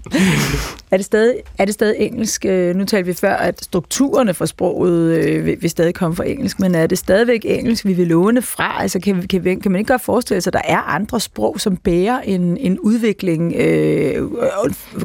er, 0.91 0.97
det 0.97 1.05
stadig, 1.05 1.35
er 1.59 1.65
det 1.65 1.75
stadig 1.75 1.97
engelsk? 1.99 2.45
Øh, 2.45 2.77
nu 2.77 2.85
talte 2.85 3.07
vi 3.07 3.13
før, 3.13 3.35
at 3.35 3.65
strukturerne 3.65 4.35
for 4.35 4.47
sproget 4.47 5.17
øh, 5.17 5.47
vil, 5.47 5.57
vil 5.61 5.71
stadig 5.71 5.95
komme 5.95 6.17
fra 6.17 6.25
engelsk, 6.25 6.61
men 6.61 6.75
er 6.75 6.87
det 6.87 6.99
stadigvæk 6.99 7.41
engelsk, 7.45 7.85
vi 7.85 7.93
vil 7.93 8.07
låne 8.07 8.43
fra? 8.43 8.83
Altså, 8.83 9.01
kan, 9.01 9.23
kan, 9.27 9.61
kan 9.61 9.73
man 9.73 9.79
ikke 9.79 9.93
godt 9.93 10.03
forestille 10.03 10.41
sig, 10.41 10.51
at 10.51 10.55
der 10.55 10.73
er 10.73 10.79
andre 10.79 11.21
sprog, 11.21 11.61
som 11.61 11.77
bærer 11.77 12.21
en, 12.21 12.57
en 12.57 12.79
udvikling, 12.79 13.55
øh, 13.57 14.31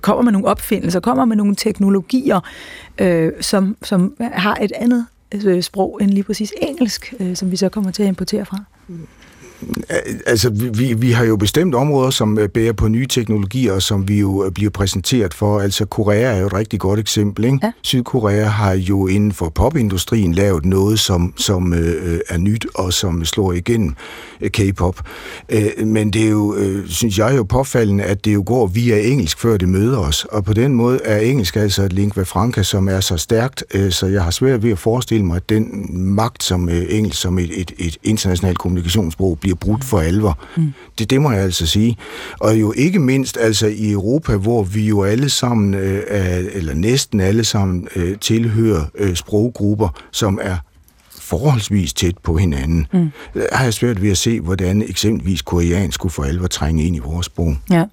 kommer 0.02 0.24
man 0.24 0.34
nogle 0.34 0.48
opfindelser, 0.48 1.00
kommer 1.00 1.26
man 1.26 1.38
nogle 1.38 1.56
teknologier, 1.56 2.40
øh, 2.98 3.32
som, 3.42 3.78
som 3.84 4.16
har 4.22 4.58
et 4.62 4.72
andet 4.76 5.06
øh, 5.34 5.64
sprog 5.64 6.00
end 6.02 6.12
lige 6.12 6.24
præcis 6.24 6.54
engelsk, 6.62 7.14
øh, 7.20 7.36
som 7.36 7.52
vi 7.52 7.56
så 7.56 7.70
kommer 7.70 7.92
til 7.92 8.04
at 8.04 8.08
importere 8.08 8.46
fra? 8.46 8.58
Mm. 8.88 9.08
Altså, 10.26 10.50
vi- 10.50 10.94
vi, 10.94 11.12
har 11.12 11.24
jo 11.26 11.36
bestemt 11.36 11.76
områder, 11.76 12.10
som 12.10 12.39
øh, 12.39 12.50
bærer 12.50 12.74
på 12.74 12.88
nye 12.88 13.08
teknologier, 13.08 13.74
og 13.74 13.82
som 13.82 14.08
vi 14.08 14.20
jo 14.20 14.46
øh, 14.46 14.52
bliver 14.52 14.70
præsenteret 14.72 15.34
for. 15.34 15.60
Altså, 15.60 15.86
Korea 15.86 16.36
er 16.36 16.39
jo 16.39 16.46
et 16.48 16.54
rigtig 16.54 16.80
godt 16.80 17.00
eksempel. 17.00 17.46
Ikke? 17.46 17.60
Ja. 17.63 17.72
Sydkorea 17.82 18.44
har 18.46 18.74
jo 18.74 19.08
inden 19.08 19.32
for 19.32 19.50
popindustrien 19.50 20.34
lavet 20.34 20.65
noget, 20.65 21.00
som, 21.00 21.34
som 21.38 21.74
øh, 21.74 22.13
øh, 22.13 22.20
er 22.30 22.38
nyt 22.38 22.65
og 22.76 22.94
som 22.94 23.26
slår 23.26 23.54
igennem 23.54 23.96
øh, 24.41 24.50
K-pop. 24.50 25.00
Øh, 25.50 25.88
men 25.88 26.13
det 26.13 26.26
er 26.26 26.30
jo, 26.30 26.56
øh, 26.56 26.88
synes 26.88 27.18
jeg 27.18 27.34
jo 27.38 27.44
påfaldende, 27.44 28.04
at 28.04 28.26
det 28.26 28.34
jo 28.34 28.44
går 28.46 28.68
via 28.68 29.00
engelsk, 29.02 29.39
før 29.39 29.58
det 29.58 29.70
møder 29.70 29.98
os. 29.98 30.26
Og 30.26 30.46
på 30.46 30.54
den 30.54 30.74
måde 30.74 31.00
er 31.04 31.18
engelsk 31.18 31.56
altså 31.56 31.84
et 31.84 31.94
lingua 31.94 32.24
franca, 32.24 32.63
som 32.63 32.88
er 32.88 33.00
så 33.00 33.18
stærkt, 33.18 33.63
øh, 33.74 33.91
så 33.91 34.08
jeg 34.08 34.24
har 34.24 34.32
svært 34.32 34.63
ved 34.63 34.72
at 34.72 34.80
forestille 34.80 35.26
mig, 35.26 35.36
at 35.36 35.50
den 35.50 35.86
magt, 36.15 36.44
som 36.44 36.70
øh, 36.70 36.86
engelsk 36.89 37.22
som 37.22 37.39
et, 37.39 37.50
et, 37.56 37.72
et 37.78 37.98
internationalt 38.04 38.58
kommunikationssprog 38.58 39.38
bliver 39.46 39.56
brudt 39.56 39.84
for 39.84 40.00
alvor. 40.00 40.40
Mm. 40.58 40.74
Det, 41.00 41.10
det 41.10 41.22
må 41.22 41.32
jeg 41.32 41.42
altså 41.42 41.66
sige. 41.66 41.98
Og 42.40 42.60
jo 42.60 42.74
ikke 42.78 43.00
mindst 43.00 43.38
altså 43.38 43.68
i 43.68 43.92
Europa, 43.92 44.36
hvor 44.36 44.64
vi 44.64 44.88
jo 44.88 45.04
alle 45.04 45.30
sammen, 45.30 45.74
øh, 45.74 46.04
er, 46.08 46.38
eller 46.54 46.74
næsten 46.74 47.20
alle 47.20 47.44
sammen, 47.44 47.88
øh, 47.96 48.18
tilhører 48.18 48.86
øh, 48.96 49.16
sproggrupper, 49.16 49.90
som 50.12 50.40
er 50.42 50.58
forholdsvis 51.20 51.94
tæt 51.94 52.18
på 52.18 52.38
hinanden. 52.38 52.88
Mm. 52.94 53.12
Der 53.34 53.48
har 53.52 53.64
jeg 53.64 53.74
svært 53.74 54.02
ved 54.02 54.12
at 54.12 54.18
se, 54.18 54.42
hvordan 54.42 54.82
eksempelvis 54.82 55.42
koreansk 55.42 55.96
skulle 55.96 56.14
for 56.14 56.24
alvor 56.24 56.48
trænge 56.48 56.84
ind 56.84 56.96
i 56.96 57.00
vores 57.00 57.26
sprog. 57.26 57.56
Ja. 57.70 57.84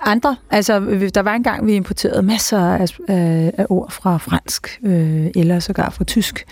Andre, 0.00 0.36
altså 0.50 0.80
der 1.14 1.20
var 1.20 1.34
engang, 1.34 1.66
vi 1.66 1.74
importerede 1.74 2.22
masser 2.22 2.58
af, 2.58 2.86
af, 3.08 3.52
af 3.58 3.66
ord 3.68 3.90
fra 3.90 4.18
fransk, 4.18 4.80
øh, 4.84 5.26
eller 5.34 5.60
sågar 5.60 5.90
fra 5.90 6.04
tysk. 6.04 6.44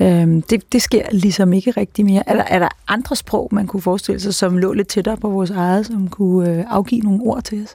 Øhm, 0.00 0.42
det, 0.42 0.72
det 0.72 0.82
sker 0.82 1.02
ligesom 1.12 1.52
ikke 1.52 1.70
rigtig 1.70 2.04
mere. 2.04 2.22
Er 2.26 2.34
der, 2.34 2.42
er 2.42 2.58
der 2.58 2.68
andre 2.88 3.16
sprog, 3.16 3.48
man 3.52 3.66
kunne 3.66 3.82
forestille 3.82 4.20
sig, 4.20 4.34
som 4.34 4.58
lå 4.58 4.72
lidt 4.72 4.88
tættere 4.88 5.16
på 5.16 5.28
vores 5.28 5.50
eget, 5.50 5.86
som 5.86 6.08
kunne 6.08 6.50
øh, 6.50 6.64
afgive 6.68 7.00
nogle 7.00 7.22
ord 7.22 7.42
til 7.42 7.62
os? 7.62 7.74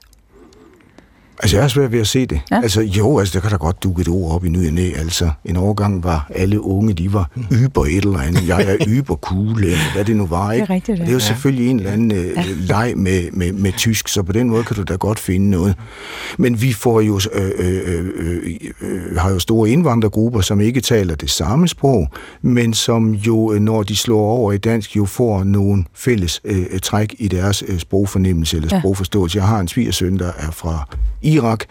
Altså, 1.38 1.56
jeg 1.56 1.64
er 1.64 1.68
svært 1.68 1.92
ved 1.92 2.00
at 2.00 2.06
se 2.06 2.26
det. 2.26 2.40
Ja. 2.50 2.56
Ja. 2.56 2.62
Altså, 2.62 2.80
jo, 2.80 3.18
altså, 3.18 3.34
der 3.34 3.40
kan 3.40 3.50
da 3.50 3.56
godt 3.56 3.82
dukke 3.82 4.00
et 4.00 4.08
ord 4.08 4.34
op 4.34 4.44
i 4.44 4.48
ny 4.48 4.66
og 4.66 4.72
næ. 4.72 4.90
Altså, 4.96 5.30
en 5.44 5.56
overgang 5.56 6.04
var 6.04 6.30
alle 6.34 6.60
unge, 6.60 6.92
de 6.92 7.12
var 7.12 7.30
yber 7.52 7.84
et 7.84 7.96
eller 7.96 8.18
andet. 8.18 8.48
Jeg 8.48 8.62
er 8.68 8.76
yber 8.88 9.14
cool, 9.16 9.64
eller 9.64 9.92
hvad 9.94 10.04
det 10.04 10.16
nu 10.16 10.26
var, 10.26 10.52
ikke? 10.52 10.74
rigtigt, 10.74 10.98
ja. 10.98 11.02
Og 11.02 11.06
det 11.06 11.12
er 11.12 11.16
jo 11.16 11.20
selvfølgelig 11.20 11.68
en 11.70 11.76
eller 11.78 11.90
anden 11.92 12.12
øh, 12.12 12.36
leg 12.58 12.92
med, 12.96 13.30
med, 13.32 13.52
med 13.52 13.72
tysk, 13.76 14.08
så 14.08 14.22
på 14.22 14.32
den 14.32 14.50
måde 14.50 14.64
kan 14.64 14.76
du 14.76 14.82
da 14.82 14.94
godt 14.94 15.18
finde 15.18 15.50
noget. 15.50 15.74
Men 16.38 16.62
vi 16.62 16.72
får 16.72 17.00
jo, 17.00 17.20
øh, 17.32 17.50
øh, 17.58 17.80
øh, 17.86 18.44
øh, 18.82 19.16
har 19.16 19.30
jo 19.30 19.38
store 19.38 19.70
indvandrergrupper, 19.70 20.40
som 20.40 20.60
ikke 20.60 20.80
taler 20.80 21.14
det 21.14 21.30
samme 21.30 21.68
sprog, 21.68 22.08
men 22.42 22.74
som 22.74 23.10
jo, 23.12 23.52
øh, 23.52 23.60
når 23.60 23.82
de 23.82 23.96
slår 23.96 24.20
over 24.30 24.52
i 24.52 24.58
dansk, 24.58 24.96
jo 24.96 25.04
får 25.04 25.44
nogle 25.44 25.84
fælles 25.94 26.40
øh, 26.44 26.66
træk 26.82 27.14
i 27.18 27.28
deres 27.28 27.64
øh, 27.68 27.78
sprogfornemmelse 27.78 28.56
eller 28.56 28.68
Ja. 28.72 28.80
sprogforståelse. 28.80 29.38
Jeg 29.38 29.46
har 29.46 29.60
en 29.60 29.68
svigersøn, 29.68 30.18
der 30.18 30.32
er 30.38 30.50
fra 30.50 30.88
Irak. 31.22 31.64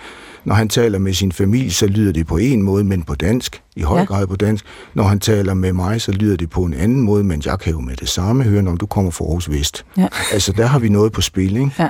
Når 0.45 0.55
han 0.55 0.69
taler 0.69 0.99
med 0.99 1.13
sin 1.13 1.31
familie, 1.31 1.71
så 1.71 1.87
lyder 1.87 2.11
det 2.13 2.27
på 2.27 2.37
en 2.37 2.61
måde, 2.61 2.83
men 2.83 3.03
på 3.03 3.15
dansk. 3.15 3.61
I 3.75 3.81
høj 3.81 3.99
Ja. 3.99 4.05
grad 4.05 4.27
på 4.27 4.35
dansk. 4.35 4.65
Når 4.93 5.03
han 5.03 5.19
taler 5.19 5.53
med 5.53 5.73
mig, 5.73 6.01
så 6.01 6.11
lyder 6.11 6.37
det 6.37 6.49
på 6.49 6.63
en 6.63 6.73
anden 6.73 7.01
måde, 7.01 7.23
men 7.23 7.41
jeg 7.45 7.59
kan 7.59 7.71
jo 7.73 7.79
med 7.79 7.95
det 7.95 8.09
samme 8.09 8.43
høre, 8.43 8.61
når 8.61 8.75
du 8.75 8.85
kommer 8.85 9.11
fra 9.11 9.25
Aarhus 9.25 9.49
Vest. 9.49 9.85
Ja. 9.97 10.07
Altså, 10.33 10.51
der 10.51 10.65
har 10.65 10.79
vi 10.79 10.89
noget 10.89 11.11
på 11.11 11.21
spil, 11.21 11.55
ikke? 11.57 11.71
Ja. 11.79 11.89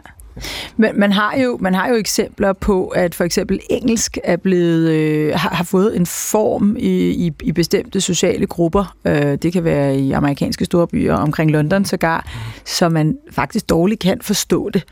Men 0.78 0.89
man 1.00 1.12
har 1.12 1.36
jo 1.38 1.58
man 1.62 1.74
har 1.74 1.88
jo 1.89 1.95
eksempler 1.95 2.54
på 2.54 2.88
at 2.88 3.15
for 3.15 3.24
eksempel 3.24 3.60
engelsk 3.69 4.17
er 4.24 4.38
blevet 4.38 4.89
øh, 4.89 5.34
har, 5.36 5.50
har 5.50 5.63
fået 5.63 5.95
en 5.97 6.06
form 6.06 6.76
i, 6.80 7.10
i, 7.28 7.32
i 7.43 7.52
bestemte 7.52 8.02
sociale 8.02 8.45
grupper. 8.45 8.95
Øh, 9.06 9.38
det 9.41 9.54
kan 9.54 9.63
være 9.63 9.97
i 10.00 10.12
amerikanske 10.12 10.65
storbyer 10.65 11.13
omkring 11.13 11.52
London 11.52 11.86
sågar, 11.86 12.28
så 12.65 12.89
man 12.89 13.17
faktisk 13.32 13.69
dårligt 13.69 14.00
kan 14.02 14.17
forstå 14.21 14.69
det. 14.69 14.84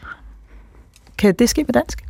Kan 1.17 1.35
det 1.39 1.49
ske 1.49 1.65
på 1.65 1.71
dansk? 1.71 2.03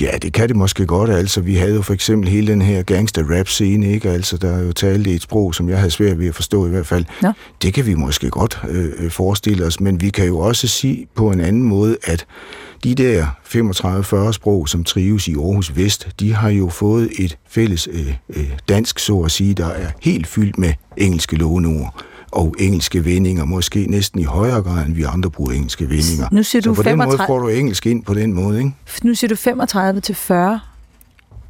Ja, 0.00 0.10
det 0.22 0.32
kan 0.32 0.48
det 0.48 0.56
måske 0.56 0.86
godt. 0.86 1.10
Altså, 1.10 1.40
vi 1.40 1.54
havde 1.54 1.74
jo 1.74 1.82
for 1.82 1.94
eksempel 1.94 2.28
hele 2.28 2.52
den 2.52 2.62
her 2.62 2.82
gangster-rap-scene, 2.82 3.92
ikke? 3.92 4.10
Altså, 4.10 4.36
der 4.36 4.56
er 4.56 4.62
jo 4.62 4.72
talt 4.72 5.06
i 5.06 5.14
et 5.14 5.22
sprog, 5.22 5.54
som 5.54 5.68
jeg 5.68 5.78
havde 5.78 5.90
svært 5.90 6.18
ved 6.18 6.28
at 6.28 6.34
forstå 6.34 6.66
i 6.66 6.70
hvert 6.70 6.86
fald. 6.86 7.04
Ja. 7.22 7.32
Det 7.62 7.74
kan 7.74 7.86
vi 7.86 7.94
måske 7.94 8.30
godt 8.30 8.60
øh, 8.68 8.92
øh, 8.98 9.10
forestille 9.10 9.64
os, 9.64 9.80
men 9.80 10.00
vi 10.00 10.10
kan 10.10 10.26
jo 10.26 10.38
også 10.38 10.68
sige 10.68 11.06
på 11.14 11.30
en 11.30 11.40
anden 11.40 11.62
måde, 11.62 11.96
at 12.04 12.26
de 12.84 12.94
der 12.94 13.26
35-40 14.28 14.32
sprog, 14.32 14.68
som 14.68 14.84
trives 14.84 15.28
i 15.28 15.34
Aarhus 15.34 15.76
Vest, 15.76 16.08
de 16.20 16.34
har 16.34 16.48
jo 16.48 16.68
fået 16.68 17.10
et 17.18 17.38
fælles 17.48 17.88
øh, 17.92 18.14
øh, 18.28 18.50
dansk, 18.68 18.98
så 18.98 19.20
at 19.20 19.30
sige, 19.30 19.54
der 19.54 19.66
er 19.66 19.90
helt 20.02 20.26
fyldt 20.26 20.58
med 20.58 20.72
engelske 20.96 21.36
låneord 21.36 22.04
og 22.32 22.54
engelske 22.58 23.04
vendinger, 23.04 23.44
måske 23.44 23.86
næsten 23.88 24.20
i 24.20 24.24
højere 24.24 24.62
grad, 24.62 24.86
end 24.86 24.94
vi 24.94 25.02
andre 25.02 25.30
bruger 25.30 25.52
engelske 25.52 25.88
vendinger. 25.90 26.28
Nu 26.32 26.42
siger 26.42 26.62
du 26.62 26.74
så 26.74 26.74
på 26.74 26.82
35... 26.82 26.90
den 27.12 27.18
måde 27.18 27.26
får 27.26 27.38
du 27.38 27.48
engelsk 27.48 27.86
ind 27.86 28.04
på 28.04 28.14
den 28.14 28.32
måde, 28.32 28.58
ikke? 28.58 28.72
Nu 29.02 29.14
siger 29.14 29.28
du 29.28 29.36
35 29.36 30.00
til 30.00 30.14
40 30.14 30.60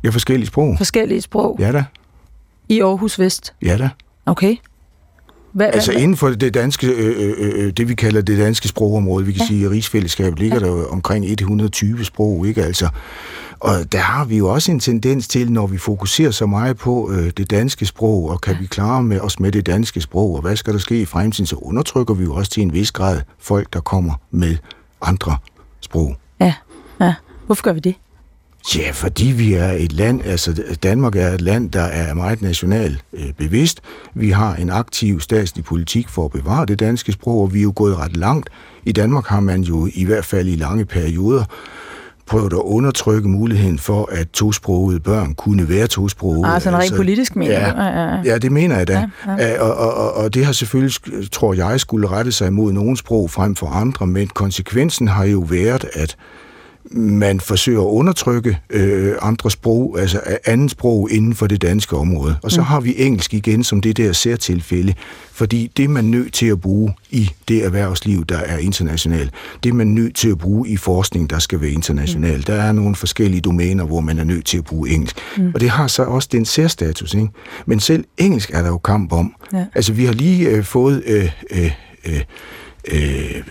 Ja, 0.04 0.08
forskellige 0.10 0.46
sprog. 0.46 0.74
forskellige 0.76 1.20
sprog 1.20 1.56
Ja 1.60 1.72
da, 1.72 1.84
i 2.68 2.80
Aarhus 2.80 3.18
Vest. 3.18 3.54
ja 3.62 3.76
da. 3.78 3.88
Okay. 4.26 4.56
Hvad, 5.58 5.70
Altså 5.72 5.92
hvad, 5.92 6.02
inden 6.02 6.16
for 6.16 6.28
det 6.28 6.54
danske, 6.54 6.86
øh, 6.86 7.34
øh, 7.38 7.64
øh, 7.64 7.72
det 7.72 7.88
vi 7.88 7.94
kalder 7.94 8.20
det 8.20 8.38
danske 8.38 8.68
sprogområde, 8.68 9.26
vi 9.26 9.32
kan 9.32 9.40
ja. 9.40 9.46
sige, 9.46 9.64
at 9.64 9.70
rigsfællesskabet 9.70 10.38
ligger 10.38 10.60
ja. 10.60 10.66
der 10.66 10.84
omkring 10.84 11.24
120 11.30 12.04
sprog, 12.04 12.46
ikke 12.46 12.64
altså? 12.64 12.88
Og 13.60 13.92
der 13.92 13.98
har 13.98 14.24
vi 14.24 14.36
jo 14.36 14.48
også 14.48 14.72
en 14.72 14.80
tendens 14.80 15.28
til, 15.28 15.52
når 15.52 15.66
vi 15.66 15.78
fokuserer 15.78 16.30
så 16.30 16.46
meget 16.46 16.76
på 16.76 17.10
øh, 17.12 17.30
det 17.36 17.50
danske 17.50 17.86
sprog, 17.86 18.30
og 18.30 18.40
kan 18.40 18.56
vi 18.60 18.66
klare 18.66 19.02
med 19.02 19.20
os 19.20 19.40
med 19.40 19.52
det 19.52 19.66
danske 19.66 20.00
sprog, 20.00 20.34
og 20.34 20.40
hvad 20.40 20.56
skal 20.56 20.72
der 20.72 20.78
ske 20.78 21.00
i 21.00 21.04
fremtiden, 21.04 21.46
så 21.46 21.56
undertrykker 21.56 22.14
vi 22.14 22.24
jo 22.24 22.34
også 22.34 22.50
til 22.50 22.62
en 22.62 22.72
vis 22.72 22.92
grad 22.92 23.20
folk, 23.38 23.72
der 23.72 23.80
kommer 23.80 24.14
med 24.30 24.56
andre 25.02 25.36
sprog. 25.80 26.16
ja, 26.40 26.54
ja. 27.00 27.14
Hvorfor 27.46 27.62
gør 27.62 27.72
vi 27.72 27.80
det? 27.80 27.94
Ja, 28.76 28.90
fordi 28.90 29.24
vi 29.26 29.54
er 29.54 29.72
et 29.72 29.92
land, 29.92 30.20
altså 30.24 30.62
Danmark 30.82 31.16
er 31.16 31.28
et 31.28 31.40
land, 31.40 31.70
der 31.70 31.82
er 31.82 32.14
meget 32.14 32.42
national 32.42 33.00
øh, 33.12 33.32
bevidst. 33.38 33.80
Vi 34.14 34.30
har 34.30 34.54
en 34.54 34.70
aktiv 34.70 35.20
statslig 35.20 35.64
politik 35.64 36.08
for 36.08 36.24
at 36.24 36.30
bevare 36.30 36.66
det 36.66 36.80
danske 36.80 37.12
sprog, 37.12 37.42
og 37.42 37.54
vi 37.54 37.58
er 37.58 37.62
jo 37.62 37.72
gået 37.76 37.98
ret 37.98 38.16
langt. 38.16 38.50
I 38.84 38.92
Danmark 38.92 39.26
har 39.26 39.40
man 39.40 39.60
jo 39.60 39.88
i 39.94 40.04
hvert 40.04 40.24
fald 40.24 40.48
i 40.48 40.56
lange 40.56 40.84
perioder 40.84 41.44
prøvet 42.26 42.52
at 42.52 42.58
undertrykke 42.58 43.28
muligheden 43.28 43.78
for, 43.78 44.08
at 44.12 44.28
tosprogede 44.30 45.00
børn 45.00 45.34
kunne 45.34 45.68
være 45.68 45.86
tosprogede. 45.86 46.46
Ah, 46.46 46.60
sådan 46.60 46.78
rent 46.78 46.96
politisk 46.96 47.36
mener 47.36 47.52
ja? 47.52 47.84
Ja, 47.84 48.20
ja, 48.24 48.38
det 48.38 48.52
mener 48.52 48.76
jeg 48.76 48.88
da. 48.88 49.08
Ja, 49.26 49.32
Ja. 49.38 49.62
Og, 49.62 49.74
og, 49.74 49.94
og, 49.94 50.14
og 50.14 50.34
det 50.34 50.44
har 50.44 50.52
selvfølgelig, 50.52 50.94
tror 51.32 51.54
jeg, 51.54 51.80
skulle 51.80 52.08
rette 52.08 52.32
sig 52.32 52.46
imod 52.48 52.72
nogle 52.72 52.96
sprog 52.96 53.30
frem 53.30 53.54
for 53.56 53.66
andre, 53.66 54.06
men 54.06 54.28
konsekvensen 54.28 55.08
har 55.08 55.24
jo 55.24 55.38
været, 55.38 55.84
at 55.92 56.16
man 56.90 57.40
forsøger 57.40 57.80
at 57.80 57.86
undertrykke 57.86 58.58
øh, 58.70 59.14
andre 59.22 59.50
sprog, 59.50 60.00
altså 60.00 60.20
anden 60.44 60.68
sprog 60.68 61.10
inden 61.10 61.34
for 61.34 61.46
det 61.46 61.62
danske 61.62 61.96
område. 61.96 62.36
Og 62.42 62.50
så 62.50 62.60
mm. 62.60 62.66
har 62.66 62.80
vi 62.80 62.94
engelsk 62.98 63.34
igen 63.34 63.64
som 63.64 63.80
det 63.80 63.96
der 63.96 64.12
særtilfælde, 64.12 64.94
fordi 65.32 65.72
det 65.76 65.84
er 65.84 65.88
man 65.88 66.04
nødt 66.04 66.32
til 66.32 66.46
at 66.46 66.60
bruge 66.60 66.94
i 67.10 67.30
det 67.48 67.64
erhvervsliv, 67.64 68.24
der 68.24 68.38
er 68.38 68.58
internationalt. 68.58 69.30
Det 69.62 69.68
er 69.68 69.74
man 69.74 69.86
nødt 69.86 70.16
til 70.16 70.30
at 70.30 70.38
bruge 70.38 70.68
i 70.68 70.76
forskning, 70.76 71.30
der 71.30 71.38
skal 71.38 71.60
være 71.60 71.70
international. 71.70 72.36
Mm. 72.36 72.42
Der 72.42 72.54
er 72.54 72.72
nogle 72.72 72.94
forskellige 72.94 73.40
domæner, 73.40 73.84
hvor 73.84 74.00
man 74.00 74.18
er 74.18 74.24
nødt 74.24 74.46
til 74.46 74.58
at 74.58 74.64
bruge 74.64 74.88
engelsk. 74.90 75.16
Mm. 75.36 75.50
Og 75.54 75.60
det 75.60 75.70
har 75.70 75.86
så 75.86 76.02
også 76.02 76.28
den 76.32 76.44
særstatus. 76.44 77.14
Ikke? 77.14 77.28
Men 77.66 77.80
selv 77.80 78.04
engelsk 78.18 78.50
er 78.50 78.62
der 78.62 78.68
jo 78.68 78.78
kamp 78.78 79.12
om. 79.12 79.34
Ja. 79.52 79.64
Altså 79.74 79.92
vi 79.92 80.04
har 80.04 80.12
lige 80.12 80.48
øh, 80.48 80.64
fået... 80.64 81.02
Øh, 81.06 81.30
øh, 81.50 81.72
øh, 82.04 82.20
øh, 82.92 83.42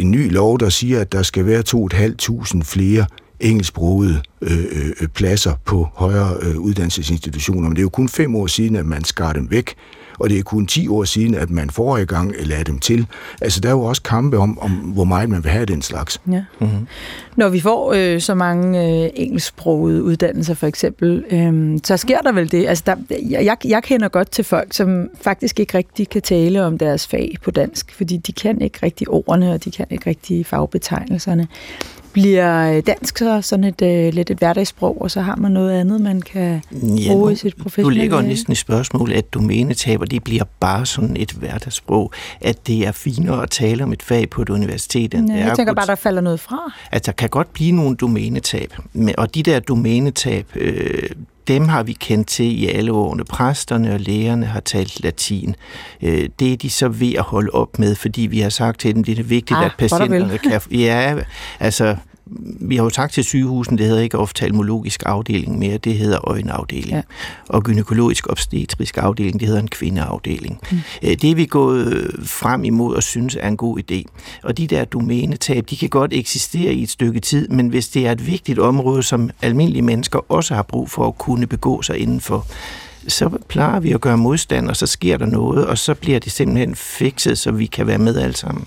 en 0.00 0.10
ny 0.10 0.32
lov, 0.32 0.58
der 0.58 0.68
siger, 0.68 1.00
at 1.00 1.12
der 1.12 1.22
skal 1.22 1.46
være 1.46 1.62
2.500 1.68 2.62
flere 2.62 3.06
engelsksprogede 3.40 4.22
øh, 4.42 4.64
øh, 5.00 5.08
pladser 5.08 5.52
på 5.64 5.88
højere 5.94 6.36
øh, 6.42 6.58
uddannelsesinstitutioner. 6.58 7.68
Men 7.68 7.76
det 7.76 7.78
er 7.78 7.82
jo 7.82 7.88
kun 7.88 8.08
fem 8.08 8.36
år 8.36 8.46
siden, 8.46 8.76
at 8.76 8.86
man 8.86 9.04
skar 9.04 9.32
dem 9.32 9.50
væk, 9.50 9.74
og 10.22 10.30
det 10.30 10.38
er 10.38 10.42
kun 10.42 10.66
10 10.66 10.88
år 10.88 11.04
siden, 11.04 11.34
at 11.34 11.50
man 11.50 11.70
forrige 11.70 12.06
gang 12.06 12.34
lagde 12.42 12.64
dem 12.64 12.78
til. 12.78 13.06
Altså, 13.40 13.60
der 13.60 13.68
er 13.68 13.72
jo 13.72 13.82
også 13.82 14.02
kampe 14.02 14.38
om, 14.38 14.58
om 14.58 14.70
hvor 14.70 15.04
meget 15.04 15.28
man 15.28 15.44
vil 15.44 15.50
have 15.50 15.60
af 15.60 15.66
den 15.66 15.82
slags. 15.82 16.20
Ja. 16.32 16.44
Mm-hmm. 16.60 16.86
Når 17.36 17.48
vi 17.48 17.60
får 17.60 17.92
øh, 17.96 18.20
så 18.20 18.34
mange 18.34 18.80
øh, 18.80 19.10
engelsksprogede 19.14 20.02
uddannelser 20.02 20.54
for 20.54 20.66
eksempel, 20.66 21.24
øh, 21.30 21.78
så 21.84 21.96
sker 21.96 22.18
der 22.18 22.32
vel 22.32 22.52
det. 22.52 22.66
Altså, 22.66 22.84
der, 22.86 22.96
jeg, 23.30 23.56
jeg 23.64 23.82
kender 23.82 24.08
godt 24.08 24.30
til 24.30 24.44
folk, 24.44 24.72
som 24.72 25.08
faktisk 25.20 25.60
ikke 25.60 25.78
rigtig 25.78 26.08
kan 26.08 26.22
tale 26.22 26.64
om 26.64 26.78
deres 26.78 27.06
fag 27.06 27.36
på 27.44 27.50
dansk, 27.50 27.94
fordi 27.96 28.16
de 28.16 28.32
kan 28.32 28.60
ikke 28.60 28.78
rigtig 28.82 29.08
ordene, 29.08 29.52
og 29.52 29.64
de 29.64 29.70
kan 29.70 29.86
ikke 29.90 30.10
rigtig 30.10 30.46
fagbetegnelserne. 30.46 31.48
Bliver 32.12 32.80
dansk 32.80 33.18
så 33.18 33.40
sådan 33.42 33.64
et 33.64 33.82
øh, 33.82 34.12
lidt 34.14 34.30
et 34.30 34.38
hverdagssprog, 34.38 35.02
og 35.02 35.10
så 35.10 35.20
har 35.20 35.36
man 35.36 35.52
noget 35.52 35.72
andet, 35.72 36.00
man 36.00 36.20
kan 36.20 36.62
Ja, 36.72 37.12
bruge 37.12 37.24
nu, 37.26 37.28
i 37.28 37.36
sit 37.36 37.56
du 37.58 37.62
professionelle... 37.62 38.00
lægger 38.00 38.16
jo 38.16 38.26
næsten 38.26 38.52
i 38.52 38.56
spørgsmål, 38.56 39.12
at 39.12 39.34
domænetaber, 39.34 40.04
det 40.04 40.24
bliver 40.24 40.44
bare 40.60 40.86
sådan 40.86 41.16
et 41.16 41.32
hverdagssprog, 41.32 42.12
at 42.40 42.66
det 42.66 42.86
er 42.86 42.92
finere 42.92 43.42
at 43.42 43.50
tale 43.50 43.84
om 43.84 43.92
et 43.92 44.02
fag 44.02 44.30
på 44.30 44.42
et 44.42 44.48
universitet, 44.48 45.14
end 45.14 45.30
Ja, 45.32 45.46
jeg 45.46 45.56
tænker 45.56 45.74
bare, 45.74 45.86
der 45.86 45.94
falder 45.94 46.20
noget 46.20 46.40
fra. 46.40 46.72
at 46.90 47.06
der 47.06 47.12
kan 47.12 47.28
godt 47.28 47.52
blive 47.52 47.72
nogle 47.72 47.96
domænetab. 47.96 48.72
Og 49.18 49.34
de 49.34 49.42
der 49.42 49.60
domænetab, 49.60 50.46
øh, 50.56 51.02
dem 51.48 51.68
har 51.68 51.82
vi 51.82 51.92
kendt 51.92 52.28
til 52.28 52.62
i 52.62 52.66
alle 52.66 52.92
årene. 52.92 53.24
Præsterne 53.24 53.94
og 53.94 54.00
lægerne 54.00 54.46
har 54.46 54.60
talt 54.60 55.02
latin. 55.02 55.56
Øh, 56.02 56.28
det 56.38 56.52
er 56.52 56.56
de 56.56 56.70
så 56.70 56.88
ved 56.88 57.12
at 57.14 57.22
holde 57.22 57.50
op 57.52 57.78
med, 57.78 57.94
fordi 57.94 58.20
vi 58.22 58.40
har 58.40 58.50
sagt 58.50 58.80
til 58.80 58.94
dem, 58.94 59.04
det 59.04 59.18
er 59.18 59.22
vigtigt, 59.22 59.58
Ah, 59.58 59.64
at 59.64 59.72
patienterne 59.78 60.38
kan... 60.38 60.60
Ja, 60.80 61.14
altså... 61.60 61.96
Vi 62.60 62.76
har 62.76 62.84
jo 62.84 62.90
sagt 62.90 63.12
til 63.12 63.24
sygehusen, 63.24 63.78
det 63.78 63.86
hedder 63.86 64.02
ikke 64.02 64.18
oftalmologisk 64.18 65.02
afdeling 65.06 65.58
mere, 65.58 65.78
det 65.78 65.94
hedder 65.94 66.28
øjenafdeling. 66.28 66.92
Ja. 66.92 67.02
Og 67.48 67.62
gynækologisk 67.62 68.30
obstetrisk 68.30 68.98
afdeling, 68.98 69.40
det 69.40 69.48
hedder 69.48 69.60
en 69.60 69.68
kvindeafdeling. 69.68 70.60
Mm. 70.70 70.78
Det 71.02 71.24
er 71.24 71.34
vi 71.34 71.46
gået 71.46 71.86
øh, 71.86 72.26
frem 72.26 72.64
imod 72.64 72.94
og 72.94 73.02
synes 73.02 73.36
er 73.40 73.48
en 73.48 73.56
god 73.56 73.78
idé. 73.78 74.04
Og 74.42 74.58
de 74.58 74.66
der 74.66 74.84
domænetab, 74.84 75.70
de 75.70 75.76
kan 75.76 75.88
godt 75.88 76.12
eksistere 76.12 76.74
i 76.74 76.82
et 76.82 76.90
stykke 76.90 77.20
tid, 77.20 77.48
men 77.48 77.68
hvis 77.68 77.88
det 77.88 78.06
er 78.06 78.12
et 78.12 78.26
vigtigt 78.26 78.58
område, 78.58 79.02
som 79.02 79.30
almindelige 79.42 79.82
mennesker 79.82 80.32
også 80.32 80.54
har 80.54 80.62
brug 80.62 80.90
for 80.90 81.08
at 81.08 81.18
kunne 81.18 81.46
begå 81.46 81.82
sig 81.82 81.98
indenfor, 81.98 82.46
så 83.08 83.30
plejer 83.48 83.80
vi 83.80 83.92
at 83.92 84.00
gøre 84.00 84.18
modstand, 84.18 84.68
og 84.68 84.76
så 84.76 84.86
sker 84.86 85.16
der 85.16 85.26
noget, 85.26 85.66
og 85.66 85.78
så 85.78 85.94
bliver 85.94 86.18
det 86.18 86.32
simpelthen 86.32 86.74
fikset, 86.74 87.38
så 87.38 87.50
vi 87.50 87.66
kan 87.66 87.86
være 87.86 87.98
med 87.98 88.16
alle 88.16 88.36
sammen. 88.36 88.66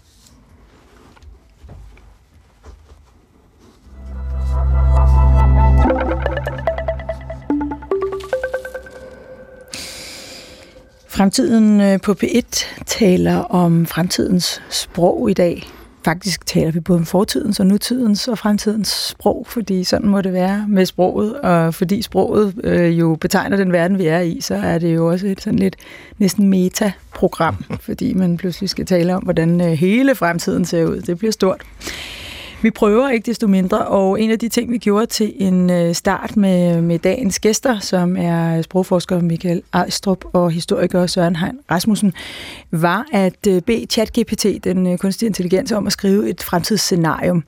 Fremtiden 11.16 11.82
øh, 11.82 12.02
på 12.02 12.16
P1 12.24 12.66
taler 12.86 13.36
om 13.38 13.86
fremtidens 13.86 14.62
sprog 14.70 15.30
i 15.30 15.34
dag. 15.34 15.64
Faktisk 16.06 16.46
taler 16.46 16.72
vi 16.72 16.80
både 16.80 16.98
om 17.00 17.06
fortidens 17.06 17.60
og 17.60 17.68
nutidens 17.68 18.28
og 18.28 18.38
fremtidens 18.38 18.88
sprog, 18.88 19.46
fordi 19.50 19.84
sådan 19.84 20.10
må 20.10 20.22
det 20.22 20.34
være 20.34 20.66
med 20.68 20.86
sproget, 20.86 21.34
og 21.34 21.74
fordi 21.74 22.02
sproget 22.02 22.54
øh, 22.64 23.00
jo 23.00 23.18
betegner 23.22 23.58
den 23.58 23.72
verden, 23.72 23.98
vi 23.98 24.06
er 24.06 24.20
i, 24.20 24.42
så 24.42 24.56
er 24.56 24.80
det 24.80 24.96
jo 24.96 25.10
også 25.10 25.28
et 25.28 25.42
sådan 25.42 25.60
lidt 25.60 25.76
næsten 26.18 26.50
meta-program, 26.50 27.64
fordi 27.88 28.14
man 28.14 28.38
pludselig 28.38 28.70
skal 28.70 28.86
tale 28.86 29.16
om, 29.16 29.24
hvordan 29.24 29.62
øh, 29.62 29.68
hele 29.68 30.16
fremtiden 30.16 30.66
ser 30.66 30.86
ud. 30.86 31.02
Det 31.02 31.18
bliver 31.18 31.32
stort. 31.32 31.62
Vi 32.66 32.72
prøver 32.72 33.10
ikke 33.10 33.26
desto 33.26 33.48
mindre, 33.48 33.88
og 33.88 34.22
en 34.22 34.32
af 34.32 34.40
de 34.40 34.50
ting, 34.50 34.72
vi 34.72 34.78
gjorde 34.78 35.06
til 35.06 35.34
en 35.40 35.70
øh, 35.70 35.96
start 35.96 36.38
med, 36.38 36.82
med 36.82 37.00
dagens 37.00 37.40
gæster, 37.40 37.80
som 37.80 38.18
er 38.18 38.62
sprogforsker 38.62 39.22
Michael 39.22 39.62
Ejstrup 39.74 40.26
og 40.34 40.52
historiker 40.52 41.08
Søren 41.08 41.36
Hein 41.36 41.60
Rasmussen, 41.72 42.14
var 42.72 43.06
at 43.14 43.48
øh, 43.48 43.62
bede 43.62 43.86
ChatGPT, 43.90 44.46
den 44.64 44.88
øh, 44.88 44.98
kunstige 44.98 45.28
intelligens, 45.28 45.72
om 45.72 45.88
at 45.88 45.94
skrive 45.94 46.30
et 46.30 46.44
fremtidsscenarium. 46.44 47.44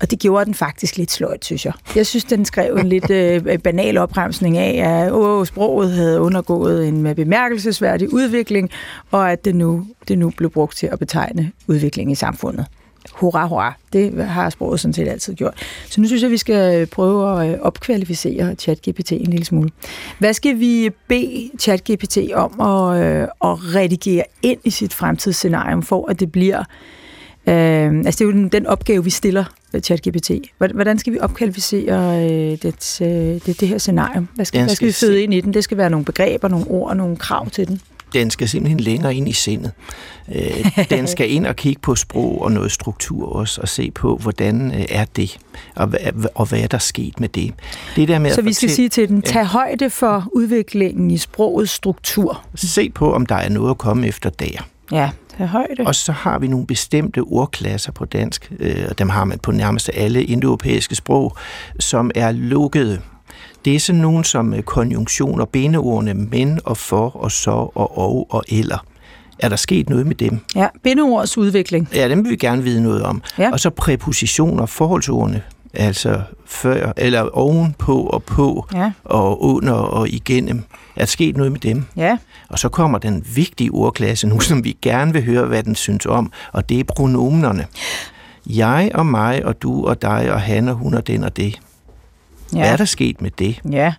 Og 0.00 0.10
det 0.10 0.18
gjorde 0.18 0.44
den 0.44 0.54
faktisk 0.54 0.96
lidt 0.96 1.10
sløjt, 1.10 1.44
synes 1.44 1.64
jeg. 1.66 1.72
Jeg 1.96 2.06
synes, 2.06 2.24
den 2.24 2.44
skrev 2.44 2.76
en 2.76 2.88
lidt 2.88 3.10
øh, 3.10 3.58
banal 3.58 3.98
opremsning 3.98 4.58
af, 4.58 5.04
at 5.04 5.12
åh, 5.12 5.46
sproget 5.46 5.92
havde 5.92 6.20
undergået 6.20 6.88
en 6.88 7.14
bemærkelsesværdig 7.14 8.12
udvikling, 8.12 8.70
og 9.10 9.32
at 9.32 9.44
det 9.44 9.54
nu, 9.54 9.86
det 10.08 10.18
nu 10.18 10.30
blev 10.36 10.50
brugt 10.50 10.76
til 10.76 10.86
at 10.86 10.98
betegne 10.98 11.52
udvikling 11.66 12.12
i 12.12 12.14
samfundet 12.14 12.66
hurra, 13.12 13.46
hurra. 13.46 13.74
Det 13.92 14.24
har 14.24 14.50
sproget 14.50 14.80
sådan 14.80 14.92
set 14.92 15.08
altid 15.08 15.34
gjort. 15.34 15.54
Så 15.86 16.00
nu 16.00 16.06
synes 16.06 16.22
jeg, 16.22 16.30
vi 16.30 16.36
skal 16.36 16.86
prøve 16.86 17.42
at 17.42 17.52
øh, 17.52 17.58
opkvalificere 17.60 18.54
ChatGPT 18.54 19.12
en 19.12 19.26
lille 19.26 19.44
smule. 19.44 19.70
Hvad 20.18 20.32
skal 20.32 20.60
vi 20.60 20.90
bede 21.08 21.50
ChatGPT 21.60 22.18
om 22.34 22.60
at, 22.60 23.02
øh, 23.04 23.22
at 23.22 23.74
redigere 23.74 24.24
ind 24.42 24.60
i 24.64 24.70
sit 24.70 24.94
fremtidsscenarium, 24.94 25.82
for 25.82 26.10
at 26.10 26.20
det 26.20 26.32
bliver... 26.32 26.58
Øh, 27.46 27.96
altså 27.96 28.18
det 28.18 28.20
er 28.20 28.24
jo 28.24 28.32
den, 28.32 28.48
den 28.48 28.66
opgave, 28.66 29.04
vi 29.04 29.10
stiller 29.10 29.44
ChatGPT? 29.82 30.30
Hvordan 30.58 30.98
skal 30.98 31.12
vi 31.12 31.18
opkvalificere 31.20 32.22
øh, 32.24 32.58
det, 32.62 33.00
øh, 33.02 33.08
det, 33.46 33.60
det 33.60 33.68
her 33.68 33.78
scenario? 33.78 34.24
Hvad 34.34 34.44
skal, 34.44 34.64
hvad 34.64 34.74
skal 34.74 34.88
vi 34.88 34.92
føde 34.92 35.22
ind 35.22 35.34
i 35.34 35.40
den? 35.40 35.54
Det 35.54 35.64
skal 35.64 35.76
være 35.76 35.90
nogle 35.90 36.04
begreber, 36.04 36.48
nogle 36.48 36.66
ord, 36.68 36.96
nogle 36.96 37.16
krav 37.16 37.50
til 37.50 37.68
den 37.68 37.80
den 38.14 38.30
skal 38.30 38.48
simpelthen 38.48 38.80
længere 38.80 39.14
ind 39.14 39.28
i 39.28 39.32
sindet. 39.32 39.72
Øh, 40.34 40.86
den 40.90 41.06
skal 41.06 41.30
ind 41.30 41.46
og 41.46 41.56
kigge 41.56 41.80
på 41.80 41.94
sprog 41.94 42.42
og 42.42 42.52
noget 42.52 42.72
struktur 42.72 43.32
også, 43.32 43.60
og 43.60 43.68
se 43.68 43.90
på, 43.90 44.16
hvordan 44.16 44.74
øh, 44.74 44.84
er 44.88 45.04
det, 45.04 45.38
og, 45.76 45.92
og 46.34 46.46
hvad 46.48 46.60
er 46.60 46.66
der 46.66 46.78
sket 46.78 47.20
med 47.20 47.28
det. 47.28 47.54
det 47.96 48.08
der 48.08 48.18
med 48.18 48.30
Så 48.30 48.42
vi 48.42 48.52
skal 48.52 48.70
sige 48.70 48.88
til 48.88 49.08
den, 49.08 49.22
tag 49.22 49.44
højde 49.44 49.90
for 49.90 50.28
udviklingen 50.32 51.10
i 51.10 51.18
sprogets 51.18 51.72
struktur. 51.72 52.44
Se 52.54 52.90
på, 52.90 53.12
om 53.12 53.26
der 53.26 53.34
er 53.34 53.48
noget 53.48 53.70
at 53.70 53.78
komme 53.78 54.06
efter 54.06 54.30
der. 54.30 54.68
Ja, 54.92 55.10
tag 55.38 55.46
højde. 55.46 55.86
Og 55.86 55.94
så 55.94 56.12
har 56.12 56.38
vi 56.38 56.48
nogle 56.48 56.66
bestemte 56.66 57.20
ordklasser 57.20 57.92
på 57.92 58.04
dansk, 58.04 58.52
øh, 58.58 58.84
og 58.88 58.98
dem 58.98 59.08
har 59.08 59.24
man 59.24 59.38
på 59.38 59.52
nærmest 59.52 59.90
alle 59.94 60.24
indoeuropæiske 60.24 60.94
sprog, 60.94 61.36
som 61.78 62.10
er 62.14 62.32
lukkede 62.32 63.00
det 63.64 63.74
er 63.74 63.78
sådan 63.78 64.00
nogen 64.00 64.24
som 64.24 64.54
øh, 64.54 64.62
konjunktioner, 64.62 65.44
bindeordene 65.44 66.14
men 66.14 66.60
og 66.64 66.76
for 66.76 67.16
og 67.16 67.32
så 67.32 67.50
og 67.50 67.98
og 67.98 68.26
og 68.30 68.44
eller. 68.48 68.84
Er 69.38 69.48
der 69.48 69.56
sket 69.56 69.88
noget 69.88 70.06
med 70.06 70.14
dem? 70.14 70.38
Ja, 70.54 70.68
bindeords 70.82 71.38
udvikling. 71.38 71.88
Ja, 71.94 72.08
dem 72.08 72.24
vil 72.24 72.30
vi 72.30 72.36
gerne 72.36 72.62
vide 72.62 72.82
noget 72.82 73.02
om. 73.02 73.22
Ja. 73.38 73.52
Og 73.52 73.60
så 73.60 73.70
præpositioner, 73.70 74.66
forholdsordene, 74.66 75.42
altså 75.74 76.20
før, 76.46 76.92
eller 76.96 77.20
ovenpå 77.20 78.00
og 78.00 78.22
på, 78.22 78.66
ja. 78.74 78.92
og 79.04 79.42
under 79.44 79.72
og 79.72 80.08
igennem. 80.08 80.62
Er 80.96 81.00
der 81.00 81.06
sket 81.06 81.36
noget 81.36 81.52
med 81.52 81.60
dem? 81.60 81.84
Ja. 81.96 82.18
Og 82.48 82.58
så 82.58 82.68
kommer 82.68 82.98
den 82.98 83.26
vigtige 83.34 83.70
ordklasse 83.70 84.28
nu, 84.28 84.40
som 84.50 84.64
vi 84.64 84.76
gerne 84.82 85.12
vil 85.12 85.24
høre, 85.24 85.44
hvad 85.44 85.62
den 85.62 85.74
synes 85.74 86.06
om, 86.06 86.32
og 86.52 86.68
det 86.68 86.80
er 86.80 86.84
pronomenerne. 86.84 87.66
Jeg 88.46 88.90
og 88.94 89.06
mig 89.06 89.44
og 89.44 89.62
du 89.62 89.86
og 89.86 90.02
dig 90.02 90.32
og 90.32 90.40
han 90.40 90.68
og 90.68 90.74
hun 90.74 90.94
og 90.94 91.06
den 91.06 91.24
og 91.24 91.36
det. 91.36 91.60
Ja. 92.54 92.58
Hvad 92.58 92.70
er 92.70 92.76
der 92.76 92.84
sket 92.84 93.22
med 93.22 93.30
det? 93.38 93.60
Ja. 93.70 93.94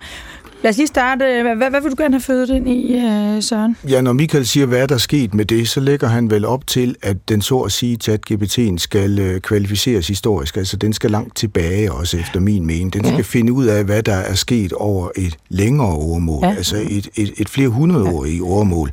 Lad 0.63 0.69
os 0.69 0.77
lige 0.77 0.87
starte. 0.87 1.25
Hvad, 1.57 1.69
hvad 1.69 1.81
vil 1.81 1.91
du 1.91 1.95
gerne 1.97 2.13
have 2.13 2.21
født 2.21 2.49
ind 2.49 2.69
i, 2.69 2.95
uh, 2.95 3.43
Søren? 3.43 3.77
Ja, 3.89 4.01
når 4.01 4.13
Michael 4.13 4.45
siger, 4.45 4.65
hvad 4.65 4.79
er 4.79 4.85
der 4.85 4.97
sket 4.97 5.33
med 5.33 5.45
det, 5.45 5.69
så 5.69 5.79
lægger 5.79 6.07
han 6.07 6.29
vel 6.29 6.45
op 6.45 6.67
til, 6.67 6.95
at 7.01 7.29
den 7.29 7.41
så 7.41 7.59
at 7.59 7.71
sige, 7.71 8.13
at 8.13 8.31
GPT'en 8.31 8.77
skal 8.77 9.33
uh, 9.35 9.39
kvalificeres 9.39 10.07
historisk. 10.07 10.57
Altså, 10.57 10.77
den 10.77 10.93
skal 10.93 11.11
langt 11.11 11.35
tilbage 11.35 11.91
også, 11.91 12.17
efter 12.17 12.39
min 12.39 12.65
mening. 12.65 12.93
Den 12.93 13.03
skal 13.03 13.15
ja. 13.15 13.21
finde 13.21 13.53
ud 13.53 13.65
af, 13.65 13.83
hvad 13.83 14.03
der 14.03 14.15
er 14.15 14.33
sket 14.33 14.73
over 14.73 15.09
et 15.15 15.37
længere 15.49 15.87
overmål. 15.87 16.45
Ja. 16.45 16.55
Altså 16.55 16.77
et, 16.89 17.09
et, 17.15 17.31
et 17.37 17.49
flere 17.49 17.69
hundrede 17.69 18.05
år 18.05 18.25
i 18.25 18.41
overmål. 18.41 18.91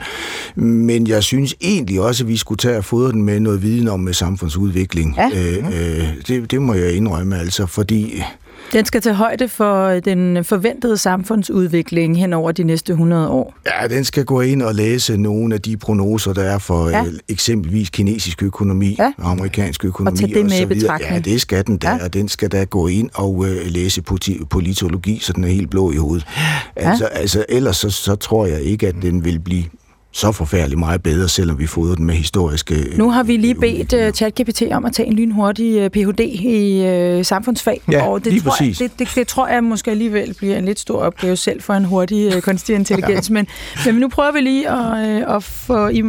Men 0.55 1.07
jeg 1.07 1.23
synes 1.23 1.55
egentlig 1.61 2.01
også, 2.01 2.25
at 2.25 2.29
vi 2.29 2.37
skulle 2.37 2.59
tage 2.59 2.77
og 2.77 2.85
fodre 2.85 3.13
den 3.13 3.23
med 3.23 3.41
noget 3.41 3.63
viden 3.63 3.89
om 3.89 4.01
med 4.01 4.13
samfundsudvikling. 4.13 5.17
Ja. 5.17 5.27
Uh, 5.27 5.67
uh, 5.67 5.73
det, 6.29 6.51
det 6.51 6.63
må 6.63 6.75
jeg 6.75 6.93
indrømme, 6.93 7.39
altså, 7.39 7.67
fordi 7.67 8.23
den 8.73 8.85
skal 8.85 9.01
tage 9.01 9.15
højde 9.15 9.49
for 9.49 9.89
den 9.91 10.45
forventede 10.45 10.97
samfundsudvikling 10.97 12.19
hen 12.19 12.33
over 12.33 12.53
de 12.53 12.63
næste 12.63 12.93
100 12.93 13.29
år. 13.29 13.55
Ja, 13.67 13.89
den 13.89 14.05
skal 14.05 14.25
gå 14.25 14.41
ind 14.41 14.63
og 14.63 14.75
læse 14.75 15.17
nogle 15.17 15.55
af 15.55 15.63
de 15.63 15.77
prognoser, 15.77 16.33
der 16.33 16.43
er 16.43 16.59
for 16.59 16.89
ja. 16.89 17.05
Øh, 17.05 17.13
eksempelvis 17.29 17.91
kinesisk 17.91 18.43
økonomi, 18.43 18.97
ja. 18.99 19.13
amerikansk 19.19 19.85
økonomi 19.85 20.15
og, 20.15 20.19
tage 20.19 20.35
det 20.35 20.45
med 20.45 20.53
og 20.53 20.59
så 20.59 20.67
videre. 20.67 20.99
Ja, 21.11 21.19
det 21.19 21.41
skal 21.41 21.67
den 21.67 21.77
da, 21.77 21.89
ja. 21.91 22.05
og 22.05 22.15
den 22.15 22.29
skal 22.29 22.49
da 22.49 22.65
gå 22.65 22.87
ind 22.87 23.11
og 23.15 23.35
uh, 23.35 23.47
læse 23.67 24.03
politologi, 24.51 25.19
så 25.19 25.33
den 25.33 25.45
er 25.45 25.49
helt 25.49 25.71
blå 25.71 25.93
i 25.93 25.97
hovedet. 25.97 26.27
Ja. 26.77 26.91
Altså, 26.91 27.05
altså 27.05 27.45
ellers 27.49 27.77
så, 27.77 27.91
så 27.91 28.15
tror 28.15 28.47
jeg 28.47 28.61
ikke, 28.61 28.89
at 28.89 28.95
den 29.03 29.25
vil 29.25 29.39
blive 29.39 29.65
så 30.13 30.33
forfærdeligt 30.33 30.79
meget 30.79 31.03
bedre, 31.03 31.29
selvom 31.29 31.59
vi 31.59 31.67
fodrer 31.67 31.95
den 31.95 32.05
med 32.05 32.15
historiske... 32.15 32.75
Nu 32.97 33.11
har 33.11 33.23
vi 33.23 33.37
lige 33.37 33.55
bedt 33.55 33.93
uh, 33.93 34.11
ChatGPT 34.11 34.63
om 34.73 34.85
at 34.85 34.93
tage 34.93 35.07
en 35.07 35.15
lynhurtig 35.15 35.85
uh, 35.85 35.89
Ph.D. 35.89 36.21
i 36.21 37.17
uh, 37.19 37.25
samfundsfag, 37.25 37.83
ja, 37.91 38.07
og 38.07 38.25
det 38.25 38.33
lige 38.33 38.43
tror, 38.43 38.51
præcis. 38.51 38.81
Jeg, 38.81 38.91
det, 38.91 38.99
det, 38.99 39.15
det 39.15 39.27
tror 39.27 39.49
jeg 39.49 39.65
måske 39.65 39.91
alligevel 39.91 40.35
bliver 40.35 40.59
en 40.59 40.65
lidt 40.65 40.79
stor 40.79 41.01
opgave 41.03 41.37
selv 41.37 41.63
for 41.63 41.75
en 41.75 41.85
hurtig 41.85 42.37
uh, 42.37 42.41
kunstig 42.41 42.75
intelligens, 42.75 43.29
ja. 43.31 43.35
men, 43.37 43.47
men 43.87 43.95
nu 43.95 44.09
prøver 44.09 44.33
vi 44.33 44.41
lige 44.41 44.71
at, 44.71 45.27
uh, 45.27 45.37
at 45.37 45.43
få... 45.43 45.89
I, 45.89 46.03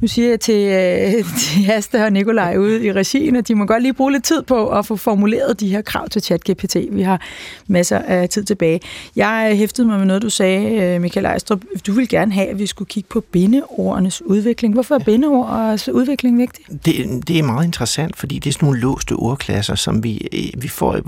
nu 0.00 0.06
siger 0.06 0.28
jeg 0.28 0.40
til, 0.40 0.66
uh, 1.18 1.30
til 1.40 1.70
Asta 1.70 2.04
og 2.04 2.12
Nikolaj 2.12 2.56
ude 2.56 2.84
i 2.84 2.92
regien, 2.92 3.36
at 3.36 3.48
de 3.48 3.54
må 3.54 3.64
godt 3.64 3.82
lige 3.82 3.94
bruge 3.94 4.12
lidt 4.12 4.24
tid 4.24 4.42
på 4.42 4.68
at 4.68 4.86
få 4.86 4.96
formuleret 4.96 5.60
de 5.60 5.68
her 5.68 5.82
krav 5.82 6.08
til 6.08 6.22
ChatGPT. 6.22 6.76
Vi 6.90 7.02
har 7.02 7.20
masser 7.66 7.98
af 7.98 8.28
tid 8.28 8.44
tilbage. 8.44 8.80
Jeg 9.16 9.52
hæftede 9.56 9.86
mig 9.86 9.98
med 9.98 10.06
noget, 10.06 10.22
du 10.22 10.30
sagde, 10.30 10.98
Michael 10.98 11.26
Ejstrup. 11.26 11.60
Du 11.86 11.92
vil 11.92 12.08
gerne 12.08 12.32
have, 12.32 12.46
at 12.46 12.58
vi 12.58 12.66
skulle 12.66 12.88
kigge 12.88 13.08
på 13.08 13.20
bindeordenes 13.46 14.22
udvikling. 14.22 14.74
Hvorfor 14.74 14.94
er 14.94 14.98
bindeordets 14.98 15.88
udvikling 15.88 16.38
vigtig? 16.38 16.64
Det, 16.84 17.28
det 17.28 17.38
er 17.38 17.42
meget 17.42 17.64
interessant, 17.64 18.16
fordi 18.16 18.38
det 18.38 18.50
er 18.50 18.52
sådan 18.52 18.66
nogle 18.66 18.80
låste 18.80 19.12
ordklasser, 19.12 19.74
som 19.74 20.04
vi, 20.04 20.28
øh, 20.32 20.62
vi 20.62 20.68
får. 20.68 21.00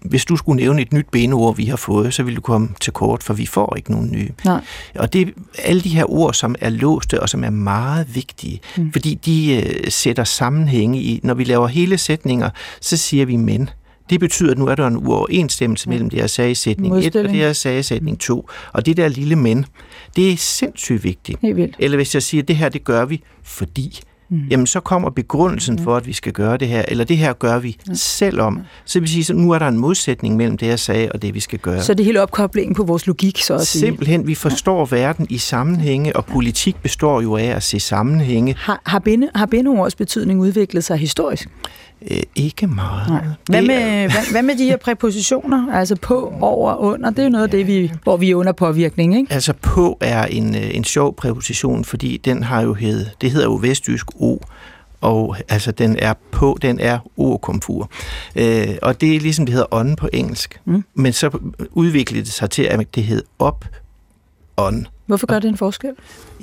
Hvis 0.00 0.24
du 0.24 0.36
skulle 0.36 0.56
nævne 0.56 0.82
et 0.82 0.92
nyt 0.92 1.06
bindeord, 1.12 1.56
vi 1.56 1.64
har 1.64 1.76
fået, 1.76 2.14
så 2.14 2.22
vil 2.22 2.36
du 2.36 2.40
komme 2.40 2.68
til 2.80 2.92
kort, 2.92 3.22
for 3.22 3.34
vi 3.34 3.46
får 3.46 3.74
ikke 3.76 3.92
nogen 3.92 4.10
nye. 4.12 4.28
Nej. 4.44 4.60
Og 4.94 5.12
det 5.12 5.22
er 5.22 5.32
alle 5.64 5.80
de 5.80 5.88
her 5.88 6.10
ord, 6.10 6.34
som 6.34 6.54
er 6.60 6.70
låste 6.70 7.22
og 7.22 7.28
som 7.28 7.44
er 7.44 7.50
meget 7.50 8.14
vigtige, 8.14 8.60
mm. 8.76 8.92
fordi 8.92 9.14
de 9.14 9.62
uh, 9.66 9.88
sætter 9.88 10.24
sammenhænge 10.24 11.00
i. 11.00 11.20
Når 11.22 11.34
vi 11.34 11.44
laver 11.44 11.66
hele 11.66 11.98
sætninger, 11.98 12.50
så 12.80 12.96
siger 12.96 13.26
vi 13.26 13.36
men. 13.36 13.70
Det 14.10 14.20
betyder, 14.20 14.50
at 14.50 14.58
nu 14.58 14.66
er 14.66 14.74
der 14.74 14.86
en 14.86 14.96
uoverensstemmelse 14.96 15.88
mellem 15.88 16.10
det, 16.10 16.18
jeg 16.18 16.30
sagde 16.30 16.50
i 16.50 16.54
sætning 16.54 16.98
1 16.98 17.16
og 17.16 17.24
det, 17.24 17.38
jeg 17.38 17.56
sagde 17.56 17.78
i 17.78 17.82
sætning 17.82 18.20
2. 18.20 18.48
Og 18.72 18.86
det 18.86 18.96
der 18.96 19.08
lille 19.08 19.36
men, 19.36 19.66
det 20.16 20.32
er 20.32 20.36
sindssygt 20.36 21.04
vigtigt. 21.04 21.38
Helt 21.42 21.56
vildt. 21.56 21.76
Eller 21.78 21.96
hvis 21.96 22.14
jeg 22.14 22.22
siger, 22.22 22.42
at 22.42 22.48
det 22.48 22.56
her, 22.56 22.68
det 22.68 22.84
gør 22.84 23.04
vi, 23.04 23.22
fordi 23.42 24.00
mm. 24.28 24.40
jamen 24.50 24.66
så 24.66 24.80
kommer 24.80 25.10
begrundelsen 25.10 25.78
for, 25.78 25.96
at 25.96 26.06
vi 26.06 26.12
skal 26.12 26.32
gøre 26.32 26.56
det 26.56 26.68
her, 26.68 26.84
eller 26.88 27.04
det 27.04 27.16
her 27.16 27.32
gør 27.32 27.58
vi 27.58 27.76
ja. 27.88 27.94
selvom. 27.94 28.60
Så 28.84 29.00
vil 29.00 29.08
sige, 29.08 29.32
at 29.32 29.36
nu 29.38 29.50
er 29.50 29.58
der 29.58 29.68
en 29.68 29.78
modsætning 29.78 30.36
mellem 30.36 30.56
det, 30.58 30.66
jeg 30.66 30.78
sagde, 30.78 31.12
og 31.12 31.22
det, 31.22 31.34
vi 31.34 31.40
skal 31.40 31.58
gøre. 31.58 31.82
Så 31.82 31.94
det 31.94 32.00
er 32.00 32.04
hele 32.04 32.22
opkoblingen 32.22 32.74
på 32.74 32.84
vores 32.84 33.06
logik, 33.06 33.38
så 33.38 33.54
at 33.54 33.66
sige. 33.66 33.80
Simpelthen, 33.80 34.26
vi 34.26 34.34
forstår 34.34 34.88
ja. 34.92 34.96
verden 34.96 35.26
i 35.30 35.38
sammenhænge, 35.38 36.16
og 36.16 36.26
politik 36.26 36.76
består 36.82 37.20
jo 37.20 37.36
af 37.36 37.44
at 37.44 37.62
se 37.62 37.80
sammenhænge. 37.80 38.54
Har, 38.58 38.82
har, 38.86 38.98
binde, 38.98 39.30
har 39.34 39.46
bindeords 39.46 39.94
betydning 39.94 40.40
udviklet 40.40 40.84
sig 40.84 40.96
historisk? 40.96 41.48
Øh, 42.10 42.22
ikke 42.34 42.66
meget. 42.66 43.08
Nej. 43.08 43.24
Hvad, 43.48 43.62
med, 43.62 44.10
hvad, 44.10 44.30
hvad 44.30 44.42
med 44.42 44.58
de 44.58 44.64
her 44.64 44.76
præpositioner? 44.76 45.72
Altså 45.72 45.96
på, 45.96 46.32
over, 46.40 46.76
under. 46.76 47.10
Det 47.10 47.18
er 47.18 47.22
jo 47.24 47.28
noget 47.30 47.44
af 47.44 47.50
det, 47.50 47.66
vi, 47.66 47.92
hvor 48.02 48.16
vi 48.16 48.30
er 48.30 48.34
under 48.34 48.52
påvirkning, 48.52 49.16
ikke? 49.16 49.32
Altså 49.32 49.52
på 49.52 49.98
er 50.00 50.24
en, 50.24 50.56
øh, 50.56 50.74
en 50.74 50.84
sjov 50.84 51.16
præposition, 51.16 51.84
fordi 51.84 52.16
den 52.16 52.42
har 52.42 52.62
jo 52.62 52.74
hed, 52.74 53.06
det 53.20 53.30
hedder 53.30 53.46
jo 53.46 53.54
vestjysk 53.54 54.06
O, 54.14 54.38
og 55.00 55.36
altså 55.48 55.72
den 55.72 55.96
er 55.98 56.14
på, 56.30 56.58
den 56.62 56.80
er 56.80 56.98
o-komfur. 57.16 57.90
Øh, 58.36 58.68
og 58.82 59.00
det 59.00 59.16
er 59.16 59.20
ligesom 59.20 59.46
det 59.46 59.52
hedder 59.52 59.74
ånden 59.74 59.96
på 59.96 60.08
engelsk. 60.12 60.60
Mm. 60.64 60.84
Men 60.94 61.12
så 61.12 61.38
udviklede 61.70 62.24
det 62.24 62.32
sig 62.32 62.50
til, 62.50 62.62
at 62.62 62.94
det 62.94 63.04
hed 63.04 63.22
op 63.38 63.64
ånd. 64.56 64.86
Hvorfor 65.06 65.26
gør 65.26 65.38
det 65.38 65.48
en 65.48 65.56
forskel? 65.56 65.90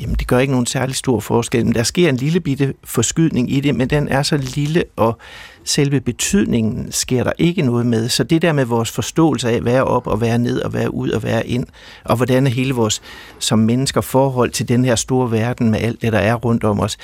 Jamen, 0.01 0.15
det 0.15 0.27
gør 0.27 0.39
ikke 0.39 0.51
nogen 0.51 0.65
særlig 0.65 0.95
stor 0.95 1.19
forskel. 1.19 1.65
Men 1.65 1.75
der 1.75 1.83
sker 1.83 2.09
en 2.09 2.15
lille 2.15 2.39
bitte 2.39 2.73
forskydning 2.83 3.51
i 3.51 3.59
det, 3.59 3.75
men 3.75 3.89
den 3.89 4.07
er 4.07 4.23
så 4.23 4.37
lille, 4.37 4.83
og 4.95 5.17
selve 5.63 6.01
betydningen 6.01 6.91
sker 6.91 7.23
der 7.23 7.31
ikke 7.37 7.61
noget 7.61 7.85
med. 7.85 8.09
Så 8.09 8.23
det 8.23 8.41
der 8.41 8.53
med 8.53 8.65
vores 8.65 8.91
forståelse 8.91 9.49
af, 9.49 9.65
være 9.65 9.83
op 9.83 10.07
og 10.07 10.21
være 10.21 10.37
ned 10.37 10.61
og 10.61 10.73
være 10.73 10.93
ud 10.93 11.09
og 11.09 11.23
være 11.23 11.47
ind, 11.47 11.65
og 12.03 12.15
hvordan 12.15 12.47
er 12.47 12.51
hele 12.51 12.73
vores 12.73 13.01
som 13.39 13.59
mennesker 13.59 14.01
forhold 14.01 14.51
til 14.51 14.67
den 14.67 14.85
her 14.85 14.95
store 14.95 15.31
verden 15.31 15.71
med 15.71 15.79
alt 15.79 16.01
det, 16.01 16.13
der 16.13 16.19
er 16.19 16.33
rundt 16.33 16.63
om 16.63 16.79
os, 16.79 16.97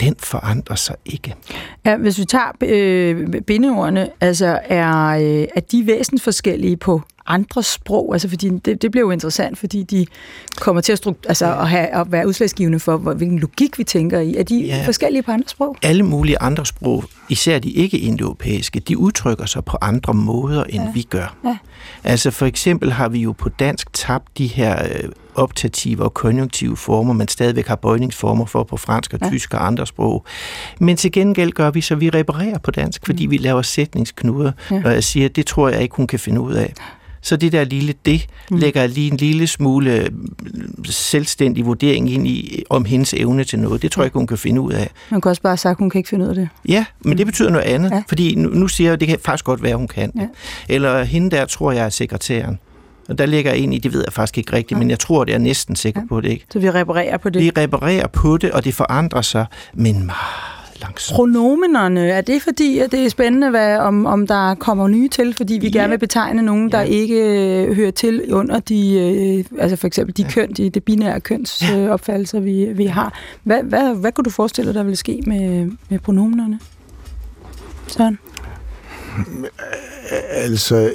den 0.00 0.14
forandrer 0.18 0.76
sig 0.76 0.96
ikke. 1.06 1.34
Ja, 1.84 1.96
hvis 1.96 2.18
vi 2.18 2.24
tager 2.24 2.52
øh, 2.62 3.42
bindeordene, 3.42 4.10
altså 4.20 4.60
er, 4.64 5.06
øh, 5.06 5.46
er 5.54 5.60
de 5.72 5.86
væsentligt 5.86 6.24
forskellige 6.24 6.76
på 6.76 7.02
andre 7.28 7.62
sprog? 7.62 8.14
Altså, 8.14 8.28
fordi 8.28 8.48
det, 8.48 8.82
det 8.82 8.90
bliver 8.90 9.04
jo 9.04 9.10
interessant, 9.10 9.58
fordi 9.58 9.82
de 9.82 10.06
kommer 10.56 10.82
til 10.82 10.92
at, 10.92 10.98
strukt, 10.98 11.26
altså, 11.28 11.54
at, 11.54 11.68
have, 11.68 11.86
at 11.86 12.12
være 12.12 12.28
udslagsgivende 12.28 12.80
for, 12.80 12.96
hvilken 12.96 13.38
logik 13.38 13.78
vi 13.78 13.84
tænker 13.84 14.20
i. 14.20 14.36
Er 14.36 14.42
de 14.42 14.58
ja, 14.58 14.82
forskellige 14.86 15.22
på 15.22 15.32
andre 15.32 15.48
sprog? 15.48 15.76
Alle 15.82 16.02
mulige 16.02 16.42
andre 16.42 16.66
sprog, 16.66 17.04
især 17.28 17.58
de 17.58 17.70
ikke-indoeuropæiske, 17.70 18.80
de 18.80 18.98
udtrykker 18.98 19.46
sig 19.46 19.64
på 19.64 19.78
andre 19.80 20.14
måder, 20.14 20.64
end 20.64 20.84
ja. 20.84 20.90
vi 20.94 21.02
gør. 21.02 21.36
Ja. 21.44 21.56
Altså 22.04 22.30
for 22.30 22.46
eksempel 22.46 22.92
har 22.92 23.08
vi 23.08 23.18
jo 23.18 23.32
på 23.32 23.48
dansk 23.48 23.92
tabt 23.92 24.38
de 24.38 24.46
her 24.46 24.84
øh, 24.84 25.08
optative 25.34 26.04
og 26.04 26.14
konjunktive 26.14 26.76
former, 26.76 27.12
man 27.12 27.28
stadigvæk 27.28 27.66
har 27.66 27.76
bøjningsformer 27.76 28.44
for 28.44 28.62
på 28.62 28.76
fransk 28.76 29.12
og 29.14 29.18
ja. 29.22 29.28
tysk 29.28 29.54
og 29.54 29.66
andre 29.66 29.86
sprog. 29.86 30.24
Men 30.80 30.96
til 30.96 31.12
gengæld 31.12 31.52
gør 31.52 31.70
vi 31.70 31.80
så, 31.80 31.94
vi 31.94 32.10
reparerer 32.10 32.58
på 32.58 32.70
dansk, 32.70 33.06
fordi 33.06 33.26
mm. 33.26 33.30
vi 33.30 33.36
laver 33.36 33.62
sætningsknuder, 33.62 34.52
ja. 34.70 34.80
når 34.80 34.90
jeg 34.90 35.04
siger, 35.04 35.28
det 35.28 35.46
tror 35.46 35.68
jeg 35.68 35.82
ikke, 35.82 35.96
hun 35.96 36.06
kan 36.06 36.18
finde 36.18 36.40
ud 36.40 36.54
af. 36.54 36.74
Så 37.20 37.36
det 37.36 37.52
der 37.52 37.64
lille 37.64 37.94
det 38.06 38.26
mm. 38.50 38.56
lægger 38.56 38.86
lige 38.86 39.10
en 39.10 39.16
lille 39.16 39.46
smule 39.46 39.94
øh, 39.94 40.10
selvstændig 40.84 41.66
vurdering 41.66 42.10
ind 42.10 42.26
i, 42.26 42.64
om 42.70 42.84
hendes 42.84 43.14
evne 43.14 43.44
til 43.44 43.58
noget. 43.58 43.82
Det 43.82 43.92
tror 43.92 44.02
jeg 44.02 44.06
ikke, 44.06 44.18
hun 44.18 44.26
kan 44.26 44.38
finde 44.38 44.60
ud 44.60 44.72
af. 44.72 44.90
Man 45.10 45.20
kan 45.20 45.30
også 45.30 45.42
bare 45.42 45.56
sige, 45.56 45.70
at 45.70 45.76
hun 45.78 45.90
kan 45.90 45.98
ikke 45.98 46.08
finde 46.08 46.24
ud 46.24 46.30
af 46.30 46.34
det. 46.34 46.48
Ja, 46.68 46.84
men 47.00 47.10
mm. 47.10 47.16
det 47.16 47.26
betyder 47.26 47.50
noget 47.50 47.64
andet. 47.64 47.90
Ja. 47.90 48.02
Fordi 48.08 48.34
nu, 48.34 48.48
nu 48.48 48.68
siger 48.68 48.88
jeg, 48.88 48.92
at 48.92 49.00
det 49.00 49.08
kan 49.08 49.18
faktisk 49.24 49.44
godt 49.44 49.62
være, 49.62 49.76
hun 49.76 49.88
kan. 49.88 50.12
Ja. 50.16 50.26
Eller 50.68 51.04
hende 51.04 51.30
der, 51.30 51.44
tror 51.44 51.72
jeg, 51.72 51.84
er 51.84 51.88
sekretæren. 51.88 52.58
Og 53.08 53.18
der 53.18 53.26
ligger 53.26 53.52
en 53.52 53.72
i, 53.72 53.78
det 53.78 53.92
ved 53.92 54.02
jeg 54.04 54.12
faktisk 54.12 54.38
ikke 54.38 54.52
rigtigt, 54.52 54.72
ja. 54.72 54.78
men 54.78 54.90
jeg 54.90 54.98
tror, 54.98 55.24
det 55.24 55.34
er 55.34 55.38
næsten 55.38 55.76
sikker 55.76 56.00
ja. 56.00 56.06
på 56.08 56.20
det. 56.20 56.28
Ikke? 56.28 56.46
Så 56.52 56.58
vi 56.58 56.70
reparerer 56.70 57.16
på 57.16 57.30
det? 57.30 57.42
Vi 57.42 57.50
reparerer 57.56 58.06
på 58.06 58.36
det, 58.36 58.52
og 58.52 58.64
det 58.64 58.74
forandrer 58.74 59.22
sig, 59.22 59.46
men 59.74 60.06
meget 60.06 60.57
langsomt. 60.80 61.16
Pronomenerne, 61.16 62.08
er 62.08 62.20
det 62.20 62.42
fordi, 62.42 62.78
at 62.78 62.92
det 62.92 63.04
er 63.04 63.08
spændende, 63.08 63.50
hvad, 63.50 63.78
om, 63.78 64.06
om 64.06 64.26
der 64.26 64.54
kommer 64.54 64.88
nye 64.88 65.08
til, 65.08 65.34
fordi 65.34 65.54
vi 65.54 65.68
ja. 65.68 65.78
gerne 65.78 65.90
vil 65.90 65.98
betegne 65.98 66.42
nogen, 66.42 66.72
der 66.72 66.78
ja. 66.78 66.84
ikke 66.84 67.16
øh, 67.16 67.76
hører 67.76 67.90
til 67.90 68.34
under 68.34 68.60
de, 68.60 68.94
øh, 68.98 69.60
altså 69.60 69.76
for 69.76 69.86
eksempel 69.86 70.16
de 70.16 70.22
ja. 70.22 70.30
køn, 70.30 70.52
de, 70.52 70.70
det 70.70 70.84
binære 70.84 71.20
kønsopfattelser, 71.20 72.38
ja. 72.38 72.42
øh, 72.42 72.46
vi, 72.46 72.72
vi 72.72 72.86
har. 72.86 73.18
Hvad, 73.42 73.62
hvad, 73.62 73.94
hvad 73.94 74.12
kunne 74.12 74.24
du 74.24 74.30
forestille 74.30 74.68
dig, 74.68 74.74
der 74.74 74.82
vil 74.84 74.96
ske 74.96 75.22
med, 75.26 75.70
med 75.88 75.98
pronomenerne? 75.98 76.60
Sådan. 77.86 78.18
Altså, 80.30 80.90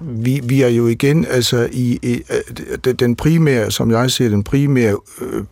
vi, 0.00 0.40
vi 0.44 0.62
er 0.62 0.68
jo 0.68 0.86
igen 0.86 1.26
altså 1.30 1.68
i, 1.72 1.98
i 2.02 2.22
øh, 2.86 2.94
den 2.94 3.16
primære, 3.16 3.70
som 3.70 3.90
jeg 3.90 4.10
ser, 4.10 4.28
den 4.28 4.42
primære 4.42 4.96
øh, 5.20 5.44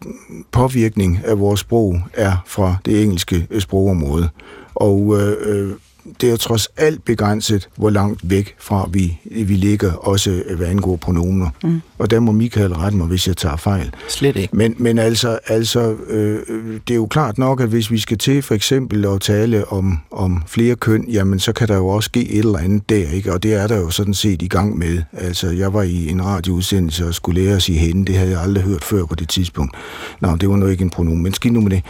påvirkning 0.52 1.20
af 1.24 1.38
vores 1.38 1.60
sprog 1.60 2.00
er 2.14 2.36
fra 2.46 2.76
det 2.84 3.02
engelske 3.02 3.46
øh, 3.50 3.60
sprogområde. 3.60 4.28
Og 4.74 5.20
øh, 5.20 5.36
øh 5.40 5.72
det 6.20 6.30
er 6.30 6.36
trods 6.36 6.68
alt 6.76 7.04
begrænset, 7.04 7.68
hvor 7.76 7.90
langt 7.90 8.30
væk 8.30 8.54
fra 8.58 8.88
vi, 8.92 9.18
vi 9.24 9.54
ligger, 9.54 9.92
også 9.92 10.42
hvad 10.56 10.66
angår 10.66 10.96
pronomer. 10.96 11.50
Mm. 11.62 11.80
Og 11.98 12.10
der 12.10 12.20
må 12.20 12.32
Michael 12.32 12.74
rette 12.74 12.98
mig, 12.98 13.06
hvis 13.06 13.28
jeg 13.28 13.36
tager 13.36 13.56
fejl. 13.56 13.90
Slet 14.08 14.36
ikke. 14.36 14.56
Men, 14.56 14.74
men 14.78 14.98
altså, 14.98 15.38
altså 15.46 15.94
øh, 16.08 16.40
det 16.88 16.94
er 16.94 16.96
jo 16.96 17.06
klart 17.06 17.38
nok, 17.38 17.60
at 17.60 17.68
hvis 17.68 17.90
vi 17.90 17.98
skal 17.98 18.18
til 18.18 18.42
for 18.42 18.54
eksempel 18.54 19.06
at 19.06 19.20
tale 19.20 19.68
om, 19.68 19.98
om 20.10 20.42
flere 20.46 20.76
køn, 20.76 21.04
jamen 21.08 21.38
så 21.38 21.52
kan 21.52 21.68
der 21.68 21.76
jo 21.76 21.88
også 21.88 22.06
ske 22.06 22.30
et 22.30 22.38
eller 22.38 22.58
andet 22.58 22.88
der, 22.88 23.10
ikke? 23.10 23.32
Og 23.32 23.42
det 23.42 23.54
er 23.54 23.66
der 23.66 23.76
jo 23.76 23.90
sådan 23.90 24.14
set 24.14 24.42
i 24.42 24.48
gang 24.48 24.78
med. 24.78 25.02
Altså, 25.12 25.50
jeg 25.50 25.74
var 25.74 25.82
i 25.82 26.08
en 26.08 26.24
radioudsendelse 26.24 27.06
og 27.06 27.14
skulle 27.14 27.42
lære 27.42 27.56
at 27.56 27.62
sige 27.62 27.78
hende. 27.78 28.04
Det 28.04 28.14
havde 28.14 28.30
jeg 28.30 28.40
aldrig 28.40 28.64
hørt 28.64 28.84
før 28.84 29.04
på 29.04 29.14
det 29.14 29.28
tidspunkt. 29.28 29.76
Nå, 30.20 30.36
det 30.36 30.48
var 30.48 30.56
nu 30.56 30.66
ikke 30.66 30.82
en 30.82 30.90
pronomen, 30.90 31.22
men 31.22 31.34
skidt 31.34 31.52
nu 31.52 31.60
med 31.60 31.70
det. 31.70 31.82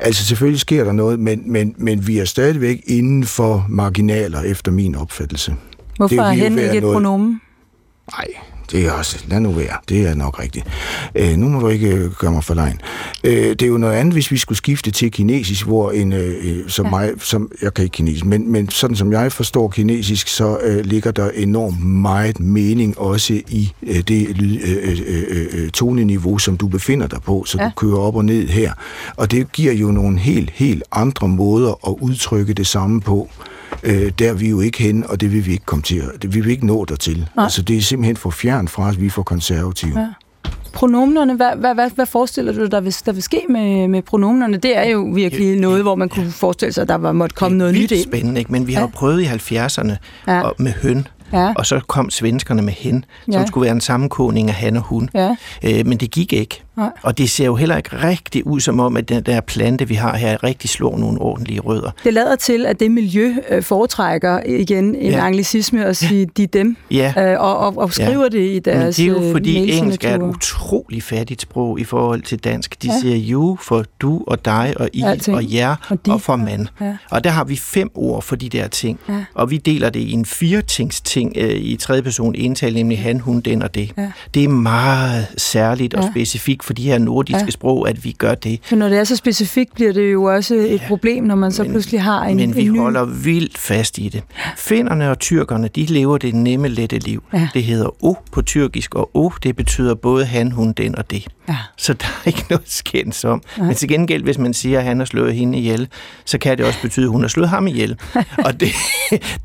Altså, 0.00 0.24
selvfølgelig 0.24 0.60
sker 0.60 0.84
der 0.84 0.92
noget, 0.92 1.20
men, 1.20 1.42
men, 1.46 1.74
men 1.78 2.06
vi 2.06 2.18
er 2.18 2.24
stadigvæk 2.24 2.82
inden 2.86 3.24
for 3.24 3.57
marginaler, 3.68 4.40
efter 4.40 4.72
min 4.72 4.94
opfattelse. 4.94 5.56
Hvorfor 5.96 6.16
det 6.16 6.24
er 6.24 6.30
hen 6.30 6.58
ikke 6.58 6.76
et 6.76 6.82
pronomen? 6.82 7.40
Nej, 8.12 8.26
det 8.72 8.86
er 8.86 8.92
også, 8.92 9.24
lad 9.26 9.40
nu 9.40 9.52
være, 9.52 9.76
det 9.88 10.08
er 10.08 10.14
nok 10.14 10.40
rigtigt. 10.40 10.66
Øh, 11.14 11.36
nu 11.36 11.48
må 11.48 11.60
du 11.60 11.68
ikke 11.68 11.88
øh, 11.88 12.10
gøre 12.12 12.32
mig 12.32 12.44
for 12.44 12.54
lejen. 12.54 12.80
Øh, 13.24 13.50
det 13.50 13.62
er 13.62 13.66
jo 13.66 13.78
noget 13.78 13.94
andet, 13.94 14.14
hvis 14.14 14.30
vi 14.30 14.36
skulle 14.36 14.56
skifte 14.56 14.90
til 14.90 15.10
kinesisk, 15.10 15.66
hvor 15.66 15.90
en, 15.90 16.12
øh, 16.12 16.34
øh 16.42 16.68
som 16.68 16.84
ja. 16.84 16.90
mig, 16.90 17.10
som, 17.18 17.50
jeg 17.62 17.74
kan 17.74 17.84
ikke 17.84 17.94
kinesisk, 17.94 18.24
men, 18.24 18.52
men 18.52 18.68
sådan 18.68 18.96
som 18.96 19.12
jeg 19.12 19.32
forstår 19.32 19.68
kinesisk, 19.68 20.28
så 20.28 20.58
øh, 20.62 20.84
ligger 20.84 21.10
der 21.10 21.30
enormt 21.30 21.84
meget 21.84 22.40
mening 22.40 22.98
også 22.98 23.32
i 23.48 23.72
øh, 23.82 24.00
det 24.00 24.36
lyd, 24.36 24.58
øh, 24.64 24.98
øh, 25.08 25.22
øh, 25.28 25.46
øh, 25.52 25.70
toneniveau, 25.70 26.38
som 26.38 26.56
du 26.56 26.68
befinder 26.68 27.06
dig 27.06 27.22
på, 27.22 27.44
så 27.46 27.58
ja. 27.58 27.64
du 27.64 27.70
kører 27.76 27.98
op 27.98 28.16
og 28.16 28.24
ned 28.24 28.48
her. 28.48 28.72
Og 29.16 29.30
det 29.30 29.52
giver 29.52 29.72
jo 29.72 29.90
nogle 29.90 30.18
helt, 30.18 30.50
helt 30.50 30.82
andre 30.92 31.28
måder 31.28 31.88
at 31.88 31.94
udtrykke 32.00 32.54
det 32.54 32.66
samme 32.66 33.00
på 33.00 33.28
øh, 33.82 34.12
der 34.18 34.28
er 34.28 34.34
vi 34.34 34.48
jo 34.48 34.60
ikke 34.60 34.82
hen, 34.82 35.04
og 35.08 35.20
det 35.20 35.32
vil 35.32 35.46
vi 35.46 35.52
ikke 35.52 35.64
komme 35.64 35.82
til. 35.82 36.02
Det 36.22 36.34
vil 36.34 36.44
vi 36.44 36.50
ikke 36.50 36.66
nå 36.66 36.84
dertil. 36.84 37.28
Nej. 37.36 37.44
Altså, 37.44 37.62
det 37.62 37.76
er 37.76 37.80
simpelthen 37.80 38.16
for 38.16 38.30
fjern 38.30 38.68
fra 38.68 38.88
os, 38.88 39.00
vi 39.00 39.06
er 39.06 39.10
for 39.10 39.22
konservative. 39.22 40.00
Ja. 40.00 40.06
Pronomnerne, 40.72 41.34
hvad, 41.34 41.56
hvad, 41.56 41.74
hvad, 41.74 41.90
hvad 41.94 42.06
forestiller 42.06 42.52
du, 42.52 42.66
der 42.66 42.80
vil, 42.80 42.96
der 43.06 43.12
vil 43.12 43.22
ske 43.22 43.40
med, 43.48 43.88
med 43.88 44.02
pronomnerne? 44.02 44.56
Det 44.56 44.76
er 44.76 44.84
jo 44.84 45.00
virkelig 45.14 45.54
ja, 45.54 45.60
noget, 45.60 45.82
hvor 45.82 45.94
man 45.94 46.08
kunne 46.08 46.30
forestille 46.30 46.72
sig, 46.72 46.82
at 46.82 46.88
der 46.88 46.94
var, 46.94 47.12
måtte 47.12 47.34
komme 47.34 47.58
noget 47.58 47.74
nyt 47.74 47.80
ind. 47.80 47.88
Det 47.88 47.98
er 47.98 48.02
spændende, 48.02 48.38
ikke? 48.38 48.52
men 48.52 48.66
vi 48.66 48.72
har 48.72 48.80
ja. 48.80 48.86
prøvet 48.86 49.22
i 49.22 49.24
70'erne 49.24 49.92
ja. 50.26 50.42
med 50.58 50.72
høn 50.72 51.06
Ja. 51.32 51.52
Og 51.56 51.66
så 51.66 51.80
kom 51.86 52.10
svenskerne 52.10 52.62
med 52.62 52.72
hen, 52.72 53.04
som 53.24 53.32
ja. 53.32 53.46
skulle 53.46 53.64
være 53.64 53.74
en 53.74 53.80
sammenkoning 53.80 54.48
af 54.48 54.54
han 54.54 54.76
og 54.76 54.82
hun. 54.82 55.10
Ja. 55.14 55.36
Øh, 55.64 55.86
men 55.86 55.98
det 55.98 56.10
gik 56.10 56.32
ikke. 56.32 56.62
Nej. 56.78 56.90
Og 57.02 57.18
det 57.18 57.30
ser 57.30 57.46
jo 57.46 57.56
heller 57.56 57.76
ikke 57.76 57.90
rigtig 57.96 58.46
ud 58.46 58.60
som 58.60 58.80
om, 58.80 58.96
at 58.96 59.08
den 59.08 59.22
der 59.22 59.40
plante, 59.40 59.88
vi 59.88 59.94
har 59.94 60.16
her, 60.16 60.44
rigtig 60.44 60.70
slår 60.70 60.98
nogle 60.98 61.20
ordentlige 61.20 61.60
rødder. 61.60 61.90
Det 62.04 62.14
lader 62.14 62.36
til, 62.36 62.66
at 62.66 62.80
det 62.80 62.90
miljø 62.90 63.34
øh, 63.50 63.62
foretrækker 63.62 64.40
igen 64.46 64.94
en 64.94 65.12
ja. 65.12 65.26
anglicisme 65.26 65.84
at 65.84 65.96
sige 65.96 66.26
de 66.36 66.46
dem, 66.46 66.76
ja. 66.90 67.32
øh, 67.32 67.40
og, 67.40 67.58
og, 67.58 67.78
og 67.78 67.92
skriver 67.92 68.22
ja. 68.22 68.28
det 68.28 68.50
i 68.50 68.58
deres 68.58 68.98
Men 68.98 69.06
det 69.06 69.16
er 69.16 69.20
jo 69.20 69.26
øh, 69.26 69.32
fordi 69.32 69.78
engelsk 69.78 70.04
er 70.04 70.14
et 70.14 70.22
utrolig 70.22 71.02
fattigt 71.02 71.42
sprog 71.42 71.80
i 71.80 71.84
forhold 71.84 72.22
til 72.22 72.38
dansk. 72.38 72.82
De 72.82 72.88
ja. 72.92 73.00
siger 73.00 73.32
you 73.32 73.56
for 73.62 73.84
du 74.00 74.24
og 74.26 74.44
dig 74.44 74.74
og 74.76 74.88
i 74.92 75.02
Alting. 75.02 75.36
og 75.36 75.54
jer 75.54 75.76
og, 75.88 76.06
de. 76.06 76.12
og 76.12 76.20
for 76.20 76.36
mand. 76.36 76.66
Ja. 76.80 76.96
Og 77.10 77.24
der 77.24 77.30
har 77.30 77.44
vi 77.44 77.56
fem 77.56 77.90
ord 77.94 78.22
for 78.22 78.36
de 78.36 78.48
der 78.48 78.68
ting. 78.68 79.00
Ja. 79.08 79.24
Og 79.34 79.50
vi 79.50 79.56
deler 79.56 79.90
det 79.90 80.00
i 80.00 80.12
en 80.12 80.24
fire 80.24 80.62
tings 80.62 81.00
ting 81.00 81.32
øh, 81.36 81.50
i 81.50 81.76
tredje 81.76 82.02
person 82.02 82.34
ental, 82.34 82.74
nemlig 82.74 82.98
han, 82.98 83.20
hun, 83.20 83.40
den 83.40 83.62
og 83.62 83.74
det. 83.74 83.92
Ja. 83.98 84.10
Det 84.34 84.44
er 84.44 84.48
meget 84.48 85.26
særligt 85.36 85.94
og 85.94 86.02
ja. 86.04 86.10
specifikt 86.10 86.64
for 86.68 86.74
de 86.74 86.82
her 86.82 86.98
nordiske 86.98 87.44
ja. 87.44 87.50
sprog, 87.50 87.88
at 87.88 88.04
vi 88.04 88.12
gør 88.12 88.34
det. 88.34 88.60
For 88.62 88.76
når 88.76 88.88
det 88.88 88.98
er 88.98 89.04
så 89.04 89.16
specifikt, 89.16 89.74
bliver 89.74 89.92
det 89.92 90.12
jo 90.12 90.24
også 90.24 90.54
et 90.54 90.72
ja. 90.72 90.78
problem, 90.88 91.24
når 91.24 91.34
man 91.34 91.52
så 91.52 91.62
men, 91.62 91.72
pludselig 91.72 92.02
har 92.02 92.24
en 92.24 92.36
Men 92.36 92.56
vi 92.56 92.62
en 92.66 92.72
ny... 92.72 92.78
holder 92.78 93.04
vildt 93.04 93.58
fast 93.58 93.98
i 93.98 94.08
det. 94.08 94.22
Finnerne 94.56 95.10
og 95.10 95.18
tyrkerne, 95.18 95.68
de 95.68 95.84
lever 95.84 96.18
det 96.18 96.34
nemme, 96.34 96.68
lette 96.68 96.98
liv. 96.98 97.22
Ja. 97.32 97.48
Det 97.54 97.64
hedder 97.64 98.04
o 98.04 98.16
på 98.32 98.42
tyrkisk, 98.42 98.94
og 98.94 99.10
o, 99.14 99.32
det 99.42 99.56
betyder 99.56 99.94
både 99.94 100.24
han, 100.24 100.52
hun, 100.52 100.72
den 100.72 100.98
og 100.98 101.10
det. 101.10 101.26
Ja. 101.48 101.56
Så 101.76 101.92
der 101.92 102.06
er 102.06 102.26
ikke 102.26 102.44
noget 102.50 102.64
skændes 102.66 103.24
om. 103.24 103.42
Ja. 103.58 103.62
Men 103.62 103.74
til 103.74 103.88
gengæld, 103.88 104.22
hvis 104.22 104.38
man 104.38 104.54
siger, 104.54 104.78
at 104.78 104.84
han 104.84 104.98
har 104.98 105.04
slået 105.04 105.34
hende 105.34 105.58
ihjel, 105.58 105.88
så 106.24 106.38
kan 106.38 106.58
det 106.58 106.66
også 106.66 106.82
betyde, 106.82 107.04
at 107.04 107.10
hun 107.10 107.20
har 107.20 107.28
slået 107.28 107.48
ham 107.48 107.66
ihjel. 107.66 107.96
og 108.46 108.60
det, 108.60 108.68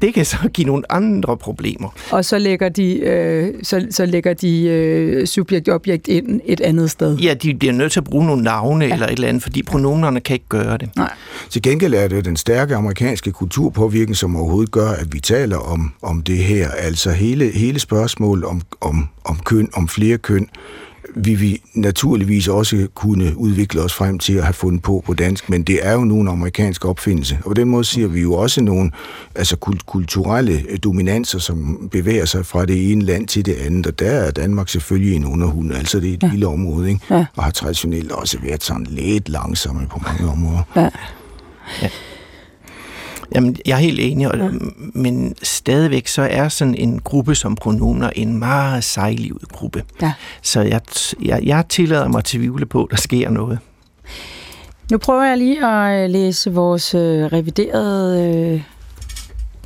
det 0.02 0.14
kan 0.14 0.26
så 0.26 0.38
give 0.54 0.68
nogle 0.68 0.92
andre 0.92 1.38
problemer. 1.38 1.90
Og 2.12 2.26
så 2.26 2.38
lægger 2.38 2.70
de, 2.70 3.00
øh, 3.00 3.54
så, 3.64 3.88
så 3.92 4.06
lægger 4.06 4.34
de 4.34 4.64
øh, 4.64 5.28
subjekt-objekt 5.28 6.08
ind 6.08 6.42
et 6.46 6.62
andet 6.62 6.92
sted. 6.92 7.13
Ja, 7.18 7.34
de 7.34 7.56
bliver 7.56 7.74
nødt 7.74 7.92
til 7.92 8.00
at 8.00 8.04
bruge 8.04 8.26
nogle 8.26 8.44
navne 8.44 8.86
ja. 8.86 8.94
eller 8.94 9.06
et 9.06 9.12
eller 9.12 9.28
andet, 9.28 9.44
fordi 9.44 9.64
pronomenerne 9.64 10.20
kan 10.20 10.34
ikke 10.34 10.50
gøre 10.50 10.78
det. 10.78 10.90
Nej. 10.96 11.14
Til 11.50 11.62
gengæld 11.62 11.94
er 11.94 12.08
det 12.08 12.26
den 12.26 12.38
stærke 12.38 12.76
amerikanske 12.76 13.32
kulturpåvirkning, 13.32 14.18
som 14.18 14.36
overhovedet 14.36 14.72
gør, 14.72 14.90
at 14.90 15.14
vi 15.14 15.20
taler 15.20 15.58
om, 15.58 15.94
om 16.02 16.22
det 16.22 16.38
her. 16.38 16.72
Altså 16.72 17.12
hele, 17.12 17.52
hele 17.52 17.80
spørgsmålet 17.80 18.46
om, 18.46 18.62
om, 18.82 19.10
om 19.26 19.40
køn, 19.46 19.70
om 19.74 19.88
flere 19.88 20.18
køn, 20.18 20.48
vi 21.16 21.36
vi 21.36 21.62
naturligvis 21.74 22.48
også 22.48 22.88
kunne 22.96 23.38
udvikle 23.38 23.82
os 23.82 23.94
frem 23.94 24.20
til 24.20 24.34
at 24.34 24.44
have 24.44 24.54
fundet 24.54 24.82
på 24.82 25.04
på 25.06 25.14
dansk, 25.14 25.50
men 25.50 25.64
det 25.64 25.88
er 25.88 25.94
jo 25.94 26.04
nogle 26.04 26.32
amerikanske 26.32 26.88
opfindelse. 26.88 27.38
Og 27.38 27.44
på 27.44 27.54
den 27.54 27.70
måde 27.70 27.84
siger 27.84 28.08
vi 28.08 28.22
jo 28.22 28.34
også 28.34 28.62
nogle 28.62 28.92
altså 29.36 29.56
kulturelle 29.86 30.78
dominanser, 30.84 31.40
som 31.40 31.90
bevæger 31.92 32.26
sig 32.26 32.46
fra 32.46 32.66
det 32.66 32.92
ene 32.92 33.06
land 33.06 33.28
til 33.28 33.46
det 33.46 33.54
andet, 33.54 33.88
og 33.88 34.00
der 34.00 34.12
er 34.12 34.32
Danmark 34.32 34.70
selvfølgelig 34.70 35.16
en 35.16 35.26
underhund, 35.26 35.74
altså 35.74 36.00
det 36.00 36.10
er 36.10 36.14
et 36.14 36.24
ja. 36.24 36.30
lille 36.30 36.48
område, 36.48 36.90
ikke? 36.90 37.02
Ja. 37.10 37.26
og 37.36 37.44
har 37.44 37.52
traditionelt 37.52 38.12
også 38.12 38.38
været 38.44 38.64
sådan 38.64 38.88
lidt 38.90 39.30
langsomme 39.30 39.88
på 39.92 40.02
mange 40.08 40.32
områder. 40.32 40.64
Ja. 40.76 40.90
Ja. 41.82 41.90
Jamen, 43.36 43.56
jeg 43.66 43.74
er 43.74 43.80
helt 43.80 44.00
enig, 44.00 44.32
og, 44.32 44.38
ja. 44.38 44.50
men 44.94 45.36
stadigvæk 45.44 46.08
så 46.08 46.22
er 46.22 46.50
sådan 46.50 46.76
en 46.76 47.00
gruppe 47.00 47.36
som 47.36 47.56
pronomer 47.56 48.10
en 48.10 48.40
meget 48.40 48.84
sejlivet 48.84 49.50
gruppe. 49.52 49.84
Ja. 50.02 50.14
Så 50.42 50.62
jeg, 50.62 50.82
jeg, 51.22 51.40
jeg 51.44 51.66
tillader 51.70 52.08
mig 52.08 52.18
at 52.18 52.26
tvivle 52.26 52.66
på, 52.66 52.84
at 52.84 52.92
der 52.92 52.98
sker 52.98 53.30
noget. 53.30 53.60
Nu 54.92 54.98
prøver 54.98 55.24
jeg 55.24 55.38
lige 55.38 55.68
at 55.68 56.04
øh, 56.04 56.10
læse 56.10 56.54
vores 56.54 56.96
øh, 56.96 57.26
reviderede 57.26 58.36
øh, 58.36 58.62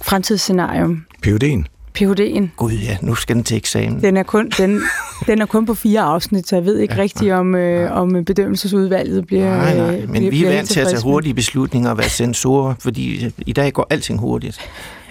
fremtidsscenarium. 0.01 1.05
PUD'en? 1.28 1.64
PhD'en. 2.02 2.50
Gud 2.56 2.72
ja, 2.72 2.98
nu 3.02 3.16
skal 3.16 3.36
den 3.36 3.43
til 3.43 3.58
eksamen. 3.58 4.02
Den 4.02 4.18
er 4.18 4.24
kun, 4.24 4.50
den, 4.58 4.82
den 5.28 5.41
er 5.41 5.45
kun 5.45 5.66
på 5.66 5.74
fire 5.74 6.02
afsnit, 6.02 6.48
så 6.48 6.56
jeg 6.56 6.66
ved 6.66 6.78
ikke 6.78 6.93
ja, 6.93 7.02
rigtigt, 7.02 7.34
om, 7.34 7.56
øh, 7.56 7.91
om 7.91 8.26
bedømmelsesudvalget 8.26 9.28
bliver 9.28 9.58
Nej, 9.58 9.78
nej, 9.78 10.00
men 10.00 10.10
bliver, 10.10 10.30
vi 10.32 10.43
er 10.43 10.50
vant 10.50 10.70
til 10.70 10.80
at 10.80 10.88
tage 10.88 11.04
hurtige 11.04 11.34
beslutninger 11.34 11.89
og 11.89 11.98
være 11.98 12.10
sensorer, 12.10 12.74
fordi 12.80 13.32
i 13.45 13.54
dag 13.54 13.74
går 13.74 13.88
alting 13.89 14.20
hurtigt. 14.20 14.60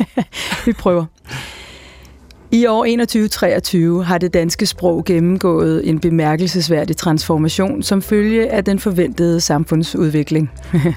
vi 0.67 0.73
prøver. 0.73 1.05
I 2.51 2.67
år 2.67 2.85
2123 2.85 4.05
har 4.05 4.19
det 4.19 4.35
danske 4.35 4.67
sprog 4.67 5.05
gennemgået 5.05 5.89
en 5.89 5.99
bemærkelsesværdig 5.99 6.97
transformation 6.97 7.83
som 7.83 8.03
følge 8.03 8.51
af 8.51 8.65
den 8.65 8.79
forventede 8.79 9.41
samfundsudvikling. 9.41 10.51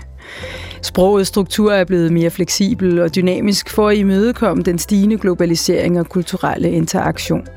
Sprogets 0.82 1.28
struktur 1.28 1.72
er 1.72 1.84
blevet 1.84 2.14
mere 2.14 2.30
fleksibel 2.30 3.00
og 3.00 3.16
dynamisk 3.16 3.70
for 3.70 3.90
at 3.90 3.98
imødekomme 3.98 4.64
den 4.64 4.80
stigende 4.80 5.18
globalisering 5.18 6.00
og 6.00 6.10
kulturelle 6.10 6.72
interaktion. 6.72 7.48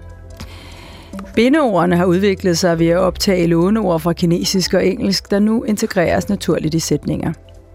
Bindeordene 1.35 1.97
har 1.97 2.05
udviklet 2.05 2.59
sig 2.59 2.79
ved 2.79 2.89
at 2.89 2.99
optage 2.99 3.47
låneord 3.47 4.01
fra 4.01 4.13
kinesisk 4.13 4.75
og 4.75 4.87
engelsk, 4.87 5.31
der 5.31 5.39
nu 5.39 5.63
integreres 5.63 6.29
naturligt 6.29 6.75
i 6.75 6.79
sætninger. 6.79 7.33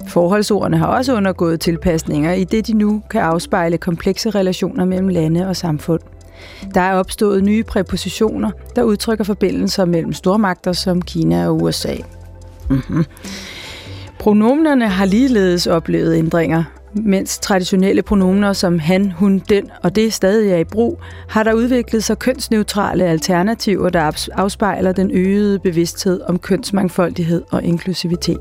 Forholdsordene 0.07 0.77
har 0.77 0.87
også 0.87 1.15
undergået 1.15 1.59
tilpasninger, 1.59 2.33
i 2.33 2.43
det 2.43 2.67
de 2.67 2.73
nu 2.73 3.01
kan 3.09 3.21
afspejle 3.21 3.77
komplekse 3.77 4.29
relationer 4.29 4.85
mellem 4.85 5.07
lande 5.07 5.47
og 5.47 5.55
samfund. 5.55 6.01
Der 6.73 6.81
er 6.81 6.93
opstået 6.93 7.43
nye 7.43 7.63
præpositioner, 7.63 8.51
der 8.75 8.83
udtrykker 8.83 9.23
forbindelser 9.23 9.85
mellem 9.85 10.13
stormagter 10.13 10.73
som 10.73 11.01
Kina 11.01 11.47
og 11.47 11.61
USA. 11.61 11.95
Mm-hmm. 12.69 13.05
Pronomnerne 14.19 14.87
har 14.87 15.05
ligeledes 15.05 15.67
oplevet 15.67 16.17
ændringer. 16.17 16.63
Mens 16.93 17.39
traditionelle 17.39 18.01
pronomener 18.01 18.53
som 18.53 18.79
han, 18.79 19.11
hun, 19.11 19.41
den 19.49 19.69
og 19.83 19.95
det 19.95 20.13
stadig 20.13 20.51
er 20.51 20.57
i 20.57 20.63
brug, 20.63 20.99
har 21.29 21.43
der 21.43 21.53
udviklet 21.53 22.03
sig 22.03 22.19
kønsneutrale 22.19 23.05
alternativer, 23.05 23.89
der 23.89 24.29
afspejler 24.33 24.91
den 24.91 25.11
øgede 25.11 25.59
bevidsthed 25.59 26.21
om 26.21 26.39
kønsmangfoldighed 26.39 27.43
og 27.51 27.63
inklusivitet. 27.63 28.39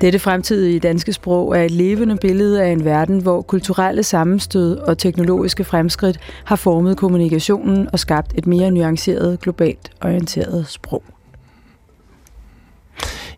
Dette 0.00 0.18
fremtidige 0.18 0.80
danske 0.80 1.12
sprog 1.12 1.58
er 1.58 1.62
et 1.62 1.70
levende 1.70 2.16
billede 2.16 2.62
af 2.62 2.68
en 2.68 2.84
verden, 2.84 3.22
hvor 3.22 3.42
kulturelle 3.42 4.02
sammenstød 4.02 4.76
og 4.76 4.98
teknologiske 4.98 5.64
fremskridt 5.64 6.18
har 6.44 6.56
formet 6.56 6.96
kommunikationen 6.96 7.88
og 7.92 7.98
skabt 7.98 8.32
et 8.34 8.46
mere 8.46 8.70
nuanceret, 8.70 9.40
globalt 9.40 9.90
orienteret 10.00 10.66
sprog. 10.68 11.02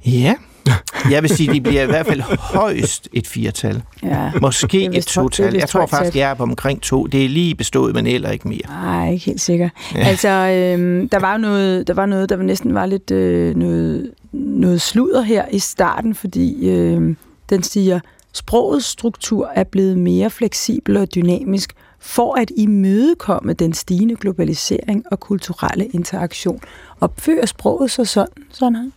Ja, 0.07 0.35
jeg 1.13 1.23
vil 1.23 1.31
sige, 1.31 1.53
de 1.53 1.61
bliver 1.61 1.83
i 1.83 1.87
hvert 1.87 2.07
fald 2.07 2.21
højst 2.39 3.09
et 3.13 3.27
firtal. 3.27 3.83
Ja. 4.03 4.33
Måske 4.41 4.91
et 4.93 5.07
total. 5.07 5.55
Jeg 5.55 5.69
tror 5.69 5.87
faktisk, 5.87 6.17
jeg 6.17 6.31
er 6.31 6.35
på 6.35 6.43
omkring 6.43 6.83
to. 6.83 7.07
Det 7.07 7.25
er 7.25 7.29
lige 7.29 7.55
bestået, 7.55 7.95
men 7.95 8.07
heller 8.07 8.31
ikke 8.31 8.49
mere. 8.49 8.61
Nej, 8.69 9.13
ikke 9.13 9.25
helt 9.25 9.41
sikker. 9.41 9.69
Ja. 9.95 10.01
Altså, 10.01 10.29
øhm, 10.29 11.09
der 11.09 11.19
var 11.19 11.37
noget, 11.37 11.87
der 11.87 11.95
var 11.95 12.07
noget, 12.07 12.29
der 12.29 12.37
næsten 12.37 12.75
var 12.75 12.87
lidt 12.87 13.11
øh, 13.11 13.57
noget, 13.57 14.11
noget 14.33 14.81
sludder 14.81 15.23
her 15.23 15.45
i 15.51 15.59
starten, 15.59 16.15
fordi 16.15 16.69
øh, 16.69 17.15
den 17.51 17.63
siger, 17.63 18.01
sprogets 18.33 18.87
struktur 18.87 19.51
er 19.55 19.65
blevet 19.65 19.99
mere 19.99 20.31
fleksibel 20.31 20.97
og 20.97 21.15
dynamisk 21.15 21.73
for 22.01 22.35
at 22.35 22.51
imødekomme 22.57 23.53
den 23.53 23.73
stigende 23.73 24.17
globalisering 24.17 25.05
og 25.11 25.21
kulturelle 25.21 25.87
interaktion. 25.87 26.61
Opfører 27.01 27.47
sproget 27.47 27.91
sig 27.91 28.09
sådan, 28.09 28.45
sådan 28.51 28.77
her? 28.77 28.91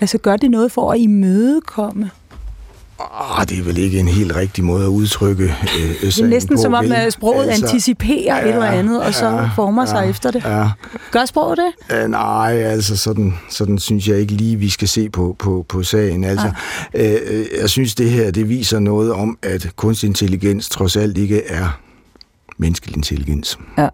Altså 0.00 0.18
gør 0.18 0.36
det 0.36 0.50
noget 0.50 0.72
for 0.72 0.92
at 0.92 0.98
imødekomme? 1.00 2.10
Ah, 2.98 3.48
det 3.48 3.58
er 3.58 3.62
vel 3.62 3.78
ikke 3.78 4.00
en 4.00 4.08
helt 4.08 4.36
rigtig 4.36 4.64
måde 4.64 4.84
at 4.84 4.88
udtrykke 4.88 5.44
øh, 5.44 6.00
Det 6.00 6.18
er 6.18 6.26
næsten 6.26 6.56
på, 6.56 6.62
som 6.62 6.74
om, 6.74 6.92
at 6.92 7.12
sproget 7.12 7.48
altså, 7.48 7.66
anticiperer 7.66 8.44
et 8.44 8.48
eller 8.48 8.66
andet, 8.66 9.02
og 9.02 9.14
så 9.14 9.26
ja, 9.26 9.50
former 9.56 9.86
sig 9.86 10.02
ja, 10.04 10.10
efter 10.10 10.30
det. 10.30 10.44
Ja. 10.44 10.68
Gør 11.10 11.24
sproget 11.24 11.58
det? 11.58 12.04
Uh, 12.04 12.10
nej, 12.10 12.52
altså 12.52 12.96
sådan, 12.96 13.34
sådan 13.50 13.78
synes 13.78 14.08
jeg 14.08 14.18
ikke 14.18 14.32
lige, 14.32 14.56
vi 14.56 14.68
skal 14.68 14.88
se 14.88 15.08
på, 15.10 15.36
på, 15.38 15.66
på 15.68 15.82
sagen. 15.82 16.24
Altså, 16.24 16.52
uh, 16.94 17.00
jeg 17.60 17.70
synes, 17.70 17.94
det 17.94 18.10
her 18.10 18.30
det 18.30 18.48
viser 18.48 18.78
noget 18.78 19.12
om, 19.12 19.38
at 19.42 19.68
kunstig 19.76 20.06
intelligens 20.06 20.68
trods 20.68 20.96
alt 20.96 21.18
ikke 21.18 21.46
er 21.46 21.80
menneskelig 22.58 22.96
intelligens. 22.96 23.58
Ja. 23.78 23.88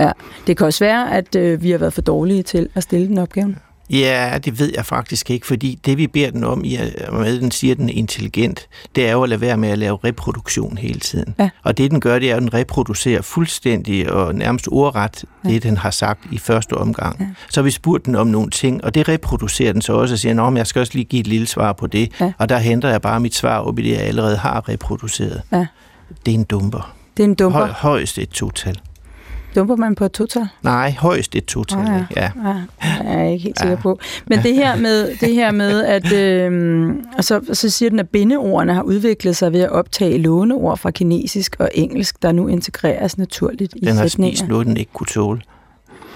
ja. 0.00 0.12
Det 0.46 0.56
kan 0.56 0.66
også 0.66 0.84
være, 0.84 1.12
at 1.12 1.36
øh, 1.36 1.62
vi 1.62 1.70
har 1.70 1.78
været 1.78 1.92
for 1.92 2.02
dårlige 2.02 2.42
til 2.42 2.68
at 2.74 2.82
stille 2.82 3.06
den 3.06 3.18
opgaven. 3.18 3.56
Ja, 3.90 4.38
det 4.44 4.58
ved 4.58 4.72
jeg 4.76 4.86
faktisk 4.86 5.30
ikke, 5.30 5.46
fordi 5.46 5.78
det 5.84 5.98
vi 5.98 6.06
beder 6.06 6.30
den 6.30 6.44
om, 6.44 6.64
i 6.64 6.78
med 7.12 7.40
den 7.40 7.50
siger, 7.50 7.74
at 7.74 7.78
den 7.78 7.88
er 7.88 7.92
intelligent, 7.92 8.68
det 8.94 9.08
er 9.08 9.12
jo 9.12 9.22
at 9.22 9.28
lade 9.28 9.40
være 9.40 9.56
med 9.56 9.68
at 9.68 9.78
lave 9.78 9.98
reproduktion 10.04 10.78
hele 10.78 11.00
tiden. 11.00 11.34
Ja. 11.38 11.48
Og 11.62 11.78
det 11.78 11.90
den 11.90 12.00
gør, 12.00 12.18
det 12.18 12.30
er, 12.30 12.36
at 12.36 12.42
den 12.42 12.54
reproducerer 12.54 13.22
fuldstændig 13.22 14.12
og 14.12 14.34
nærmest 14.34 14.68
ordret 14.68 15.24
ja. 15.44 15.48
det, 15.48 15.62
den 15.62 15.76
har 15.76 15.90
sagt 15.90 16.20
i 16.32 16.38
første 16.38 16.72
omgang. 16.72 17.20
Ja. 17.20 17.26
Så 17.50 17.62
vi 17.62 17.70
spurgt 17.70 18.06
den 18.06 18.14
om 18.14 18.26
nogle 18.26 18.50
ting, 18.50 18.84
og 18.84 18.94
det 18.94 19.08
reproducerer 19.08 19.72
den 19.72 19.82
så 19.82 19.92
også 19.92 20.14
og 20.14 20.18
siger, 20.18 20.42
at 20.42 20.56
jeg 20.56 20.66
skal 20.66 20.80
også 20.80 20.92
lige 20.94 21.04
give 21.04 21.20
et 21.20 21.26
lille 21.26 21.46
svar 21.46 21.72
på 21.72 21.86
det. 21.86 22.12
Ja. 22.20 22.32
Og 22.38 22.48
der 22.48 22.58
henter 22.58 22.88
jeg 22.88 23.02
bare 23.02 23.20
mit 23.20 23.34
svar 23.34 23.58
op 23.58 23.78
i 23.78 23.82
det, 23.82 23.90
jeg 23.90 24.00
allerede 24.00 24.36
har 24.36 24.68
reproduceret. 24.68 25.42
Ja. 25.52 25.66
Det 26.26 26.34
er 26.34 26.38
en 26.38 26.44
dumper. 26.44 26.94
Det 27.16 27.22
er 27.22 27.28
en 27.28 27.34
dumper. 27.34 27.58
Høj, 27.58 27.68
højst 27.68 28.18
et 28.18 28.28
total. 28.28 28.80
Dumper 29.56 29.76
man 29.76 29.94
på 29.94 30.04
et 30.04 30.12
total? 30.12 30.48
Nej, 30.62 30.94
højst 30.98 31.34
et 31.34 31.44
total. 31.44 31.78
Ah, 31.78 32.02
ja. 32.16 32.22
ja. 32.22 32.30
Ja, 32.44 32.54
jeg 33.04 33.24
er 33.24 33.28
ikke 33.28 33.42
helt 33.42 33.58
sikker 33.60 33.76
på. 33.76 33.98
Men 34.26 34.42
det 34.42 34.54
her 34.54 34.76
med, 34.76 35.16
det 35.20 35.34
her 35.34 35.50
med 35.52 35.84
at... 35.96 36.12
Øh, 36.12 36.94
og 37.18 37.24
så, 37.24 37.40
så 37.52 37.70
siger 37.70 37.90
den, 37.90 37.98
at 37.98 38.08
bindeordene 38.08 38.74
har 38.74 38.82
udviklet 38.82 39.36
sig 39.36 39.52
ved 39.52 39.60
at 39.60 39.70
optage 39.70 40.18
låneord 40.18 40.78
fra 40.78 40.90
kinesisk 40.90 41.56
og 41.58 41.70
engelsk, 41.74 42.22
der 42.22 42.32
nu 42.32 42.48
integreres 42.48 43.18
naturligt 43.18 43.74
i 43.76 43.80
Den 43.80 43.96
har 43.96 44.06
sætninger. 44.06 44.36
spist 44.36 44.48
noget, 44.48 44.66
den 44.66 44.76
ikke 44.76 44.92
kunne 44.92 45.06
tåle. 45.06 45.40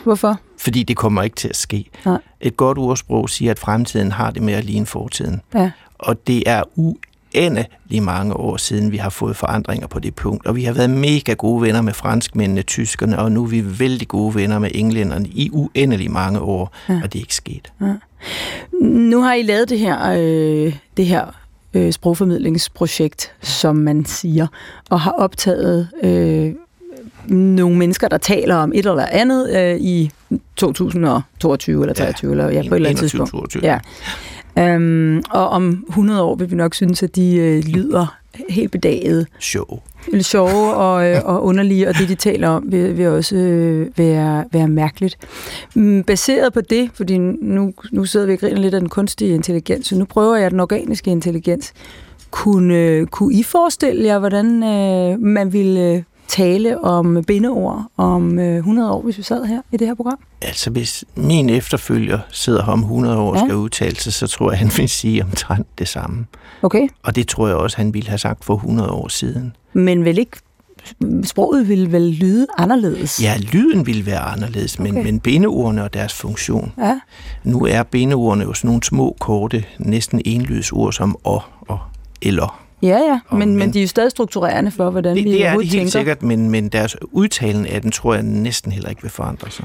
Hvorfor? 0.04 0.40
Fordi 0.58 0.82
det 0.82 0.96
kommer 0.96 1.22
ikke 1.22 1.36
til 1.36 1.48
at 1.48 1.56
ske. 1.56 1.90
Nej. 2.06 2.18
Et 2.40 2.56
godt 2.56 2.78
ordsprog 2.78 3.30
siger, 3.30 3.50
at 3.50 3.58
fremtiden 3.58 4.12
har 4.12 4.30
det 4.30 4.42
med 4.42 4.54
at 4.54 4.64
ligne 4.64 4.86
fortiden. 4.86 5.40
Ja. 5.54 5.70
Og 5.98 6.26
det 6.26 6.42
er 6.46 6.62
uendelig 7.36 8.02
mange 8.02 8.34
år 8.34 8.56
siden, 8.56 8.92
vi 8.92 8.96
har 8.96 9.10
fået 9.10 9.36
forandringer 9.36 9.86
på 9.86 9.98
det 9.98 10.14
punkt. 10.14 10.46
Og 10.46 10.56
vi 10.56 10.64
har 10.64 10.72
været 10.72 10.90
mega 10.90 11.32
gode 11.32 11.62
venner 11.62 11.82
med 11.82 11.92
franskmændene, 11.92 12.62
tyskerne, 12.62 13.18
og 13.18 13.32
nu 13.32 13.42
er 13.42 13.48
vi 13.48 13.78
vældig 13.78 14.08
gode 14.08 14.34
venner 14.34 14.58
med 14.58 14.70
englænderne 14.74 15.28
i 15.28 15.50
uendelig 15.52 16.10
mange 16.10 16.40
år, 16.40 16.74
ja. 16.88 17.00
og 17.04 17.12
det 17.12 17.18
er 17.18 17.22
ikke 17.22 17.34
sket. 17.34 17.72
Nu 18.82 19.22
har 19.22 19.34
I 19.34 19.42
lavet 19.42 19.68
det 19.68 19.78
her, 19.78 20.10
øh, 20.10 20.74
det 20.96 21.06
her 21.06 21.24
øh, 21.74 21.92
sprogformidlingsprojekt, 21.92 23.32
som 23.42 23.76
man 23.76 24.04
siger, 24.04 24.46
og 24.90 25.00
har 25.00 25.10
optaget 25.10 25.88
øh, 26.02 26.54
nogle 27.28 27.76
mennesker, 27.76 28.08
der 28.08 28.18
taler 28.18 28.56
om 28.56 28.72
et 28.74 28.86
eller 28.86 29.06
andet 29.10 29.56
øh, 29.56 29.80
i 29.80 30.10
2022 30.56 31.82
eller 31.82 31.94
23 31.94 32.28
ja, 32.28 32.32
eller 32.32 32.44
ja, 32.44 32.68
på 32.68 32.74
et 32.74 32.76
eller 32.76 32.88
andet 32.88 33.02
21, 33.02 33.08
tidspunkt. 33.08 33.30
22. 33.30 33.62
Ja. 33.62 33.78
Um, 34.56 35.22
og 35.30 35.48
om 35.48 35.84
100 35.88 36.22
år 36.22 36.34
vil 36.34 36.50
vi 36.50 36.56
nok 36.56 36.74
synes, 36.74 37.02
at 37.02 37.16
de 37.16 37.36
øh, 37.36 37.64
lyder 37.64 38.20
helt 38.48 38.72
bedaget, 38.72 39.26
lidt 40.12 40.24
sjove 40.24 40.74
og, 40.74 41.10
øh, 41.10 41.20
og 41.24 41.44
underlige, 41.44 41.88
og 41.88 41.98
det, 41.98 42.08
de 42.08 42.14
taler 42.14 42.48
om, 42.48 42.64
vil, 42.66 42.98
vil 42.98 43.06
også 43.06 43.36
øh, 43.36 43.98
være, 43.98 44.44
være 44.52 44.68
mærkeligt. 44.68 45.18
Mm, 45.74 46.04
baseret 46.04 46.52
på 46.52 46.60
det, 46.60 46.90
fordi 46.94 47.18
nu, 47.18 47.72
nu 47.92 48.04
sidder 48.04 48.26
vi 48.26 48.32
og 48.32 48.38
griner 48.38 48.60
lidt 48.60 48.74
af 48.74 48.80
den 48.80 48.88
kunstige 48.88 49.34
intelligens, 49.34 49.86
så 49.86 49.96
nu 49.96 50.04
prøver 50.04 50.36
jeg 50.36 50.50
den 50.50 50.60
organiske 50.60 51.10
intelligens. 51.10 51.72
Kunne, 52.30 52.74
øh, 52.74 53.06
kunne 53.06 53.34
I 53.34 53.42
forestille 53.42 54.04
jer, 54.04 54.18
hvordan 54.18 54.62
øh, 54.62 55.20
man 55.20 55.52
ville 55.52 55.80
øh, 55.80 56.02
tale 56.30 56.84
om 56.84 57.24
bindeord 57.26 57.84
om 57.96 58.38
øh, 58.38 58.56
100 58.56 58.92
år, 58.92 59.02
hvis 59.02 59.18
vi 59.18 59.22
sad 59.22 59.44
her 59.44 59.60
i 59.72 59.76
det 59.76 59.86
her 59.86 59.94
program? 59.94 60.18
Altså, 60.42 60.70
hvis 60.70 61.04
min 61.14 61.50
efterfølger 61.50 62.18
sidder 62.30 62.64
her 62.64 62.72
om 62.72 62.80
100 62.80 63.18
år 63.18 63.30
og 63.30 63.36
Ja. 63.36 63.40
skal 63.44 63.56
udtale 63.56 63.96
sig, 63.96 64.12
så 64.12 64.26
tror 64.26 64.50
jeg, 64.50 64.58
han 64.58 64.70
vil 64.76 64.88
sige 64.88 65.22
omtrent 65.24 65.66
det 65.78 65.88
samme. 65.88 66.26
Okay, 66.62 66.88
Og 67.02 67.16
det 67.16 67.28
tror 67.28 67.46
jeg 67.46 67.56
også, 67.56 67.76
han 67.76 67.94
ville 67.94 68.08
have 68.08 68.18
sagt 68.18 68.44
for 68.44 68.54
100 68.54 68.90
år 68.90 69.08
siden. 69.08 69.56
men 69.72 70.04
vel 70.04 70.18
ikke 70.18 70.36
sproget 71.24 71.68
ville 71.68 71.92
vel 71.92 72.02
lyde 72.02 72.46
anderledes? 72.58 73.22
Ja, 73.22 73.34
lyden 73.52 73.86
ville 73.86 74.06
være 74.06 74.18
anderledes, 74.20 74.78
men, 74.78 74.90
okay. 74.92 75.04
men 75.04 75.20
bindeordene 75.20 75.82
og 75.84 75.94
deres 75.94 76.14
funktion. 76.14 76.72
Ja. 76.78 77.00
Nu 77.44 77.66
er 77.66 77.82
bindeordene 77.82 78.44
jo 78.44 78.52
sådan 78.54 78.68
nogle 78.68 78.82
små, 78.82 79.16
korte, 79.20 79.64
næsten 79.78 80.22
enlydsord 80.24 80.92
som 80.92 81.16
og 81.24 81.42
og 81.68 81.78
eller. 82.22 82.60
Ja, 82.82 82.88
ja, 82.98 83.20
Og 83.28 83.38
men, 83.38 83.48
men 83.48 83.58
men- 83.58 83.72
de 83.72 83.78
er 83.78 83.82
jo 83.82 83.88
stadig 83.88 84.10
strukturerende 84.10 84.70
for, 84.70 84.90
hvordan 84.90 85.16
Det, 85.16 85.24
vi 85.24 85.30
det 85.32 85.46
er 85.46 85.50
det 85.52 85.60
helt 85.60 85.72
tænker. 85.72 85.90
sikkert, 85.90 86.22
men, 86.22 86.50
men 86.50 86.68
deres 86.68 86.96
udtalen 87.12 87.66
af 87.66 87.82
den 87.82 87.90
tror 87.90 88.14
jeg 88.14 88.22
næsten 88.22 88.72
heller 88.72 88.88
ikke 88.90 89.02
vil 89.02 89.10
forandre 89.10 89.50
sig. 89.50 89.64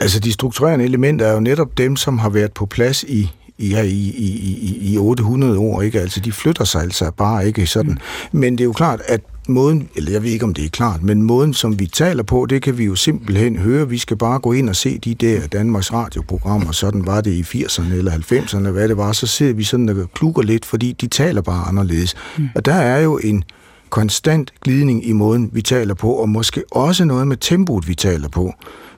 Altså, 0.00 0.20
de 0.20 0.32
strukturerende 0.32 0.84
elementer 0.84 1.26
er 1.26 1.32
jo 1.34 1.40
netop 1.40 1.78
dem, 1.78 1.96
som 1.96 2.18
har 2.18 2.28
været 2.28 2.52
på 2.52 2.66
plads 2.66 3.02
i 3.02 3.30
i, 3.58 3.68
ja, 3.68 3.82
i, 3.82 3.88
i, 3.88 4.58
i, 4.62 4.92
i 4.92 4.98
800 4.98 5.58
år, 5.58 5.82
ikke? 5.82 6.00
Altså, 6.00 6.20
de 6.20 6.32
flytter 6.32 6.64
sig 6.64 6.82
altså 6.82 7.10
bare 7.16 7.46
ikke 7.46 7.66
sådan. 7.66 7.98
Men 8.32 8.52
det 8.52 8.60
er 8.60 8.64
jo 8.64 8.72
klart, 8.72 9.00
at 9.08 9.20
måden, 9.48 9.88
eller 9.94 10.12
jeg 10.12 10.22
ved 10.22 10.30
ikke, 10.30 10.44
om 10.44 10.54
det 10.54 10.64
er 10.64 10.68
klart, 10.68 11.02
men 11.02 11.22
måden, 11.22 11.54
som 11.54 11.78
vi 11.78 11.86
taler 11.86 12.22
på, 12.22 12.46
det 12.50 12.62
kan 12.62 12.78
vi 12.78 12.84
jo 12.84 12.94
simpelthen 12.94 13.56
høre. 13.56 13.88
Vi 13.88 13.98
skal 13.98 14.16
bare 14.16 14.38
gå 14.38 14.52
ind 14.52 14.68
og 14.68 14.76
se 14.76 14.98
de 14.98 15.14
der 15.14 15.46
Danmarks 15.46 15.92
radioprogrammer, 15.92 16.72
sådan 16.72 17.06
var 17.06 17.20
det 17.20 17.30
i 17.30 17.42
80'erne 17.42 17.92
eller 17.92 18.12
90'erne, 18.12 18.68
hvad 18.68 18.88
det 18.88 18.96
var, 18.96 19.12
så 19.12 19.26
ser 19.26 19.52
vi 19.52 19.64
sådan 19.64 19.88
og 19.88 20.10
klukker 20.14 20.42
lidt, 20.42 20.64
fordi 20.64 20.92
de 20.92 21.06
taler 21.06 21.42
bare 21.42 21.68
anderledes. 21.68 22.14
Mm. 22.38 22.48
Og 22.54 22.64
der 22.64 22.74
er 22.74 23.00
jo 23.00 23.18
en 23.18 23.44
konstant 23.90 24.52
glidning 24.60 25.06
i 25.06 25.12
måden, 25.12 25.50
vi 25.52 25.62
taler 25.62 25.94
på, 25.94 26.12
og 26.12 26.28
måske 26.28 26.62
også 26.70 27.04
noget 27.04 27.28
med 27.28 27.36
tempoet, 27.36 27.88
vi 27.88 27.94
taler 27.94 28.28
på, 28.28 28.54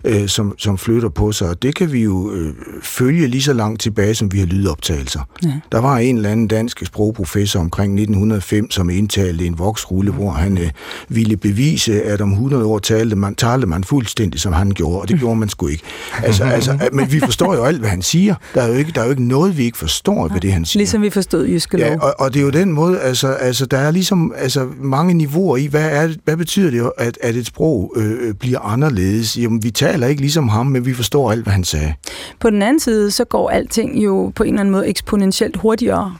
øh, 0.06 0.28
som, 0.28 0.54
som 0.58 0.78
flytter 0.78 1.08
på 1.08 1.32
sig. 1.32 1.48
Og 1.48 1.62
det 1.62 1.74
kan 1.74 1.92
vi 1.92 2.02
jo 2.02 2.32
øh, 2.32 2.54
følge 2.82 3.26
lige 3.26 3.42
så 3.42 3.52
langt 3.52 3.80
tilbage, 3.80 4.14
som 4.14 4.32
vi 4.32 4.38
har 4.38 4.46
lydoptagelser. 4.46 5.20
Ja. 5.44 5.52
Der 5.72 5.78
var 5.78 5.98
en 5.98 6.16
eller 6.16 6.30
anden 6.30 6.48
dansk 6.48 6.86
sprogprofessor 6.86 7.60
omkring 7.60 7.92
1905, 7.92 8.70
som 8.70 8.90
indtalte 8.90 9.46
en 9.46 9.58
voksrulle, 9.58 10.12
hvor 10.12 10.30
han 10.30 10.58
øh, 10.58 10.70
ville 11.08 11.36
bevise, 11.36 12.02
at 12.02 12.20
om 12.20 12.32
100 12.32 12.64
år 12.64 12.78
talte 12.78 13.16
man, 13.16 13.34
talte 13.34 13.66
man 13.66 13.84
fuldstændig, 13.84 14.40
som 14.40 14.52
han 14.52 14.70
gjorde, 14.70 15.00
og 15.00 15.08
det 15.08 15.18
gjorde 15.18 15.36
man 15.36 15.48
sgu 15.48 15.66
ikke. 15.66 15.82
Altså, 16.22 16.44
altså, 16.44 16.78
men 16.92 17.12
vi 17.12 17.20
forstår 17.20 17.54
jo 17.54 17.64
alt, 17.64 17.78
hvad 17.78 17.88
han 17.88 18.02
siger. 18.02 18.34
Der 18.54 18.62
er 18.62 18.68
jo 18.68 18.74
ikke, 18.74 18.92
der 18.94 19.00
er 19.00 19.04
jo 19.04 19.10
ikke 19.10 19.24
noget, 19.24 19.58
vi 19.58 19.64
ikke 19.64 19.78
forstår 19.78 20.28
ved 20.28 20.40
det, 20.40 20.52
han 20.52 20.64
siger. 20.64 20.80
Ligesom 20.80 21.02
vi 21.02 21.10
forstod 21.10 21.46
Jyske 21.46 21.76
Lov. 21.76 21.88
Ja, 21.88 21.98
og, 22.00 22.14
og 22.18 22.34
det 22.34 22.40
er 22.40 22.44
jo 22.44 22.50
den 22.50 22.72
måde, 22.72 23.00
altså, 23.00 23.28
altså 23.28 23.66
der 23.66 23.78
er 23.78 23.90
ligesom 23.90 24.32
altså, 24.36 24.68
mange 24.80 25.14
niveauer 25.14 25.56
i, 25.56 25.66
hvad, 25.66 25.90
er, 25.90 26.08
hvad 26.24 26.36
betyder 26.36 26.70
det, 26.70 26.90
at, 26.98 27.18
at 27.20 27.36
et 27.36 27.46
sprog 27.46 27.94
øh, 27.96 28.34
bliver 28.34 28.60
anderledes? 28.60 29.38
Jamen, 29.38 29.62
vi 29.62 29.70
taler 29.70 29.95
ikke 30.04 30.20
ligesom 30.20 30.48
ham, 30.48 30.66
men 30.66 30.86
vi 30.86 30.94
forstår 30.94 31.30
alt, 31.30 31.42
hvad 31.42 31.52
han 31.52 31.64
sagde. 31.64 31.94
På 32.40 32.50
den 32.50 32.62
anden 32.62 32.80
side, 32.80 33.10
så 33.10 33.24
går 33.24 33.50
alting 33.50 34.04
jo 34.04 34.32
på 34.34 34.42
en 34.42 34.48
eller 34.48 34.60
anden 34.60 34.72
måde 34.72 34.88
eksponentielt 34.88 35.56
hurtigere 35.56 36.16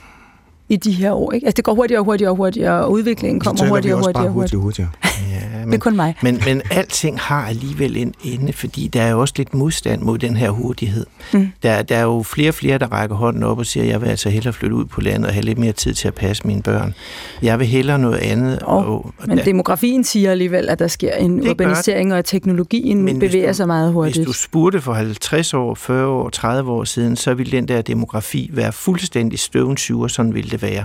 i 0.69 0.77
de 0.77 0.93
her 0.93 1.13
år. 1.13 1.33
Ikke? 1.33 1.47
Altså 1.47 1.57
det 1.57 1.65
går 1.65 1.75
hurtigere 1.75 2.01
og 2.01 2.05
hurtigere 2.05 2.31
og 2.31 2.37
hurtigere, 2.37 2.85
og 2.85 2.93
udviklingen 2.93 3.41
kommer 3.41 3.69
hurtigere 3.69 3.97
og 3.97 4.05
hurtigere 4.05 4.31
hurtigere. 4.31 4.61
hurtigt, 4.61 4.61
hurtigere. 4.63 4.91
Ja, 5.31 5.59
Men, 5.59 5.69
det 5.73 5.75
er 5.75 5.79
kun 5.79 5.97
mig. 5.97 6.15
Men, 6.23 6.41
men 6.45 6.63
alting 6.71 7.21
har 7.21 7.47
alligevel 7.47 7.97
en 7.97 8.15
ende, 8.25 8.53
fordi 8.53 8.89
der 8.89 9.03
er 9.03 9.11
jo 9.11 9.21
også 9.21 9.35
lidt 9.37 9.55
modstand 9.55 10.03
mod 10.03 10.19
den 10.19 10.37
her 10.37 10.51
hurtighed. 10.51 11.07
Mm. 11.33 11.49
Der, 11.63 11.83
der 11.83 11.97
er 11.97 12.03
jo 12.03 12.23
flere 12.23 12.51
og 12.51 12.55
flere, 12.55 12.79
der 12.79 12.93
rækker 12.93 13.17
hånden 13.17 13.43
op 13.43 13.59
og 13.59 13.67
siger, 13.67 13.85
jeg 13.85 14.01
vil 14.01 14.09
altså 14.09 14.31
hellere 14.31 14.53
flytte 14.53 14.77
ud 14.77 14.85
på 14.85 15.01
landet 15.01 15.27
og 15.27 15.35
have 15.35 15.45
lidt 15.45 15.59
mere 15.59 15.73
tid 15.73 15.95
til 15.95 16.09
at 16.09 16.15
passe 16.15 16.47
mine 16.47 16.63
børn. 16.63 16.95
Jeg 17.43 17.59
vil 17.59 17.67
hellere 17.67 17.99
noget 17.99 18.19
andet. 18.19 18.59
Og, 18.59 18.87
og, 18.87 19.13
men 19.27 19.39
der, 19.39 19.45
demografien 19.45 20.05
siger 20.05 20.31
alligevel, 20.31 20.69
at 20.69 20.79
der 20.79 20.89
sker 20.89 21.13
en 21.13 21.51
urbanisering, 21.51 22.13
og 22.13 22.19
at 22.19 22.25
teknologien 22.25 23.03
men 23.03 23.19
bevæger 23.19 23.47
du, 23.47 23.55
sig 23.55 23.67
meget 23.67 23.93
hurtigt. 23.93 24.17
Hvis 24.17 24.27
du 24.27 24.33
spurgte 24.33 24.81
for 24.81 24.93
50 24.93 25.55
år, 25.55 25.75
40 25.75 26.07
år, 26.07 26.29
30 26.29 26.71
år 26.71 26.85
siden, 26.85 27.17
så 27.17 27.35
ville 27.35 27.53
den 27.53 27.69
der 27.69 27.83
demografi 27.83 28.51
være 28.53 28.73
fuldstændig 28.73 29.39
støvnsyver, 29.39 30.09
sådan 30.09 30.35
ville 30.35 30.51
det 30.61 30.63
være. 30.63 30.85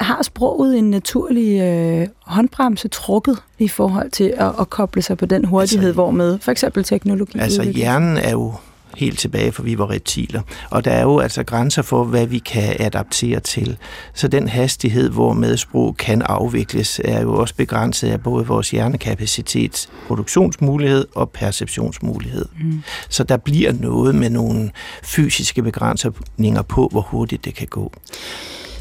Har 0.00 0.22
sproget 0.22 0.78
en 0.78 0.90
naturlig 0.90 1.60
øh, 1.60 2.06
håndbremse 2.20 2.88
trukket 2.88 3.38
i 3.58 3.68
forhold 3.68 4.10
til 4.10 4.34
at, 4.36 4.52
at 4.60 4.70
koble 4.70 5.02
sig 5.02 5.18
på 5.18 5.26
den 5.26 5.44
hurtighed, 5.44 5.88
altså, 5.88 5.94
hvormed 5.94 6.38
for 6.38 6.50
eksempel 6.50 6.84
teknologi 6.84 7.38
Altså 7.38 7.62
hjernen 7.62 8.16
er 8.16 8.30
jo 8.30 8.54
helt 8.98 9.18
tilbage, 9.18 9.52
for 9.52 9.62
vi 9.62 9.78
var 9.78 9.90
reptiler. 9.90 10.42
Og 10.70 10.84
der 10.84 10.90
er 10.90 11.02
jo 11.02 11.18
altså 11.18 11.44
grænser 11.44 11.82
for, 11.82 12.04
hvad 12.04 12.26
vi 12.26 12.38
kan 12.38 12.76
adaptere 12.78 13.40
til. 13.40 13.76
Så 14.14 14.28
den 14.28 14.48
hastighed, 14.48 15.10
hvor 15.10 15.32
medsprog 15.32 15.96
kan 15.96 16.22
afvikles, 16.22 17.00
er 17.04 17.22
jo 17.22 17.34
også 17.34 17.54
begrænset 17.54 18.08
af 18.08 18.20
både 18.22 18.46
vores 18.46 18.70
hjernekapacitet, 18.70 19.88
produktionsmulighed 20.06 21.06
og 21.14 21.30
perceptionsmulighed. 21.30 22.44
Mm. 22.60 22.82
Så 23.08 23.24
der 23.24 23.36
bliver 23.36 23.72
noget 23.72 24.14
med 24.14 24.30
nogle 24.30 24.70
fysiske 25.02 25.62
begrænsninger 25.62 26.62
på, 26.62 26.88
hvor 26.92 27.00
hurtigt 27.00 27.44
det 27.44 27.54
kan 27.54 27.66
gå. 27.66 27.92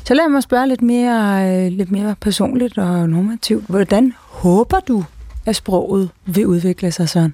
Så 0.08 0.14
lad 0.14 0.30
mig 0.30 0.44
spørge 0.44 0.68
lidt 0.68 0.82
mere, 0.82 1.50
øh, 1.66 1.72
lidt 1.72 1.92
mere 1.92 2.16
personligt 2.22 2.78
og 2.78 3.10
normativt. 3.10 3.66
Hvordan 3.70 4.14
håber 4.18 4.80
du, 4.80 5.04
at 5.46 5.56
sproget 5.56 6.10
vil 6.26 6.48
udvikle 6.48 6.92
sig 6.92 7.10
sådan? 7.10 7.34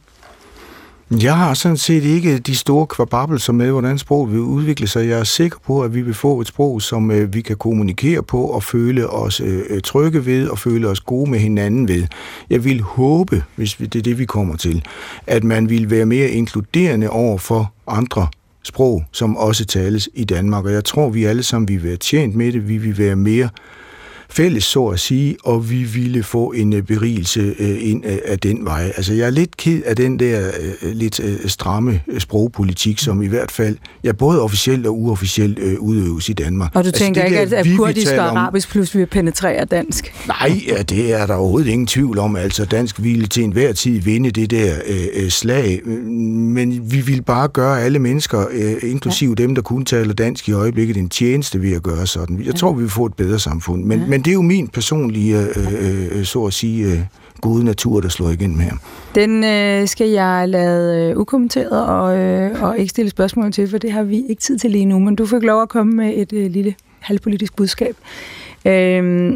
Jeg 1.12 1.38
har 1.38 1.54
sådan 1.54 1.78
set 1.78 2.04
ikke 2.04 2.40
de 2.40 2.56
store 2.56 2.88
kvababelser 2.88 3.54
med, 3.54 3.72
hvordan 3.72 3.98
sproget 3.98 4.32
vil 4.32 4.40
udvikle 4.40 4.88
sig. 4.88 5.08
Jeg 5.10 5.20
er 5.20 5.24
sikker 5.24 5.58
på, 5.66 5.82
at 5.82 5.96
vi 5.96 6.02
vil 6.02 6.14
få 6.14 6.42
et 6.42 6.48
sprog, 6.48 6.82
som 6.82 7.12
øh, 7.12 7.34
vi 7.34 7.42
kan 7.42 7.58
kommunikere 7.58 8.24
på 8.24 8.42
og 8.42 8.64
føle 8.64 9.10
os 9.10 9.40
øh, 9.40 9.62
øh 9.70 9.82
trygge 9.82 10.26
ved 10.26 10.48
og 10.48 10.60
føle 10.60 10.88
os 10.88 11.00
gode 11.00 11.30
med 11.30 11.40
hinanden 11.40 11.88
ved. 11.88 12.04
Jeg 12.50 12.64
vil 12.64 12.82
håbe, 12.82 13.44
hvis 13.56 13.74
det 13.74 13.96
er 13.96 14.02
det, 14.02 14.20
vi 14.20 14.26
kommer 14.26 14.58
til, 14.58 14.86
at 15.28 15.44
man 15.44 15.70
vil 15.70 15.90
være 15.90 16.06
mere 16.06 16.30
inkluderende 16.30 17.10
over 17.10 17.38
for 17.38 17.74
andre 17.88 18.28
sprog, 18.64 19.04
som 19.12 19.38
også 19.38 19.66
tales 19.66 20.10
i 20.14 20.24
Danmark. 20.24 20.66
Og 20.66 20.72
jeg 20.72 20.86
tror, 20.86 21.10
vi 21.10 21.24
alle 21.24 21.44
sammen 21.44 21.68
vil 21.68 21.84
være 21.84 21.98
tjent 21.98 22.36
med 22.36 22.52
det. 22.52 22.70
Vi 22.70 22.78
vil 22.78 22.98
være 22.98 23.16
mere 23.16 23.50
fælles, 24.30 24.64
så 24.64 24.86
at 24.86 25.00
sige, 25.00 25.36
og 25.44 25.70
vi 25.70 25.84
ville 25.84 26.24
få 26.24 26.52
en 26.52 26.74
øh, 26.74 26.82
berigelse 26.82 27.56
øh, 27.60 27.78
ind 27.80 28.04
af 28.26 28.40
den 28.40 28.66
vej. 28.66 28.94
Altså, 28.96 29.14
jeg 29.14 29.26
er 29.26 29.30
lidt 29.30 29.58
ked 29.58 29.82
af 29.86 29.96
den 29.96 30.20
der 30.20 30.52
øh, 30.82 30.92
lidt 30.92 31.22
stramme 31.46 32.02
sprogpolitik, 32.18 33.00
som 33.00 33.22
i 33.22 33.28
hvert 33.28 33.52
fald, 33.52 33.78
ja, 34.04 34.12
både 34.12 34.42
officielt 34.42 34.88
og 34.88 35.00
uofficielt 35.00 35.60
udøves 35.60 36.30
i 36.30 36.34
Danmark. 36.34 36.72
Og 36.76 36.84
du 36.84 36.88
altså, 36.88 37.04
tænker 37.04 37.24
ikke, 37.24 37.40
at, 37.40 37.54
at 37.54 37.68
kurdisk 37.76 38.12
og 38.14 38.26
arabisk 38.26 38.70
plus 38.70 38.96
vil 38.96 39.06
penetrere 39.06 39.66
dansk? 39.66 40.14
Nej, 40.28 40.62
ja, 40.68 40.82
det 40.82 41.14
er 41.14 41.26
der 41.26 41.34
overhovedet 41.36 41.68
ingen 41.68 41.88
tvivl 41.88 42.20
om. 42.20 42.36
Altså, 42.36 42.66
dansk 42.66 43.04
ville 43.04 43.28
til 43.28 43.44
enhver 43.44 43.74
tid 43.74 44.00
vinde 44.00 44.32
det 44.32 44.52
der 44.52 44.76
øh, 44.88 45.30
slag, 45.30 45.88
men 45.88 46.92
vi 46.92 47.02
vil 47.02 47.22
bare 47.22 47.48
gøre 47.48 47.82
alle 47.82 48.00
mennesker, 48.00 48.46
øh, 48.52 48.92
inklusive 48.92 49.36
ja. 49.40 49.44
dem, 49.44 49.56
der 49.56 49.62
kun 49.62 49.86
taler 49.86 50.14
dansk 50.14 50.50
i 50.50 50.52
øjeblikket, 50.52 50.98
en 50.98 51.10
tjeneste 51.10 51.62
ved 51.62 51.74
at 51.74 51.84
gøre 51.84 52.08
sådan. 52.08 52.42
Jeg 52.46 52.56
tror, 52.56 52.74
vi 52.74 52.82
vil 52.82 52.90
få 52.90 53.06
et 53.06 53.14
bedre 53.14 53.40
samfund, 53.40 53.84
men, 53.84 54.00
ja. 54.00 54.06
men 54.08 54.22
det 54.26 54.32
er 54.32 54.34
jo 54.34 54.42
min 54.42 54.68
personlige, 54.68 55.38
øh, 55.40 55.74
øh, 55.74 56.20
øh, 56.20 56.26
så 56.26 56.44
at 56.46 56.54
sige, 56.54 56.86
øh, 56.86 57.00
gode 57.42 57.64
natur, 57.64 58.02
der 58.02 58.10
slår 58.10 58.30
igennem 58.30 58.60
her. 58.60 58.74
Den 59.16 59.44
øh, 59.44 59.88
skal 59.88 60.10
jeg 60.10 60.50
lade 60.50 61.10
øh, 61.10 61.18
ukommenteret 61.18 61.88
og, 61.88 62.18
øh, 62.18 62.64
og 62.64 62.80
ikke 62.80 62.90
stille 62.90 63.10
spørgsmål 63.10 63.52
til, 63.52 63.70
for 63.70 63.78
det 63.78 63.92
har 63.92 64.04
vi 64.04 64.24
ikke 64.30 64.42
tid 64.42 64.58
til 64.58 64.72
lige 64.72 64.86
nu, 64.86 65.00
men 65.00 65.16
du 65.16 65.26
fik 65.26 65.44
lov 65.44 65.62
at 65.62 65.70
komme 65.70 65.94
med 65.94 66.14
et 66.16 66.34
øh, 66.34 66.52
lille 66.52 66.76
halvpolitisk 67.00 67.56
budskab. 67.56 67.96
Øh, 68.66 69.34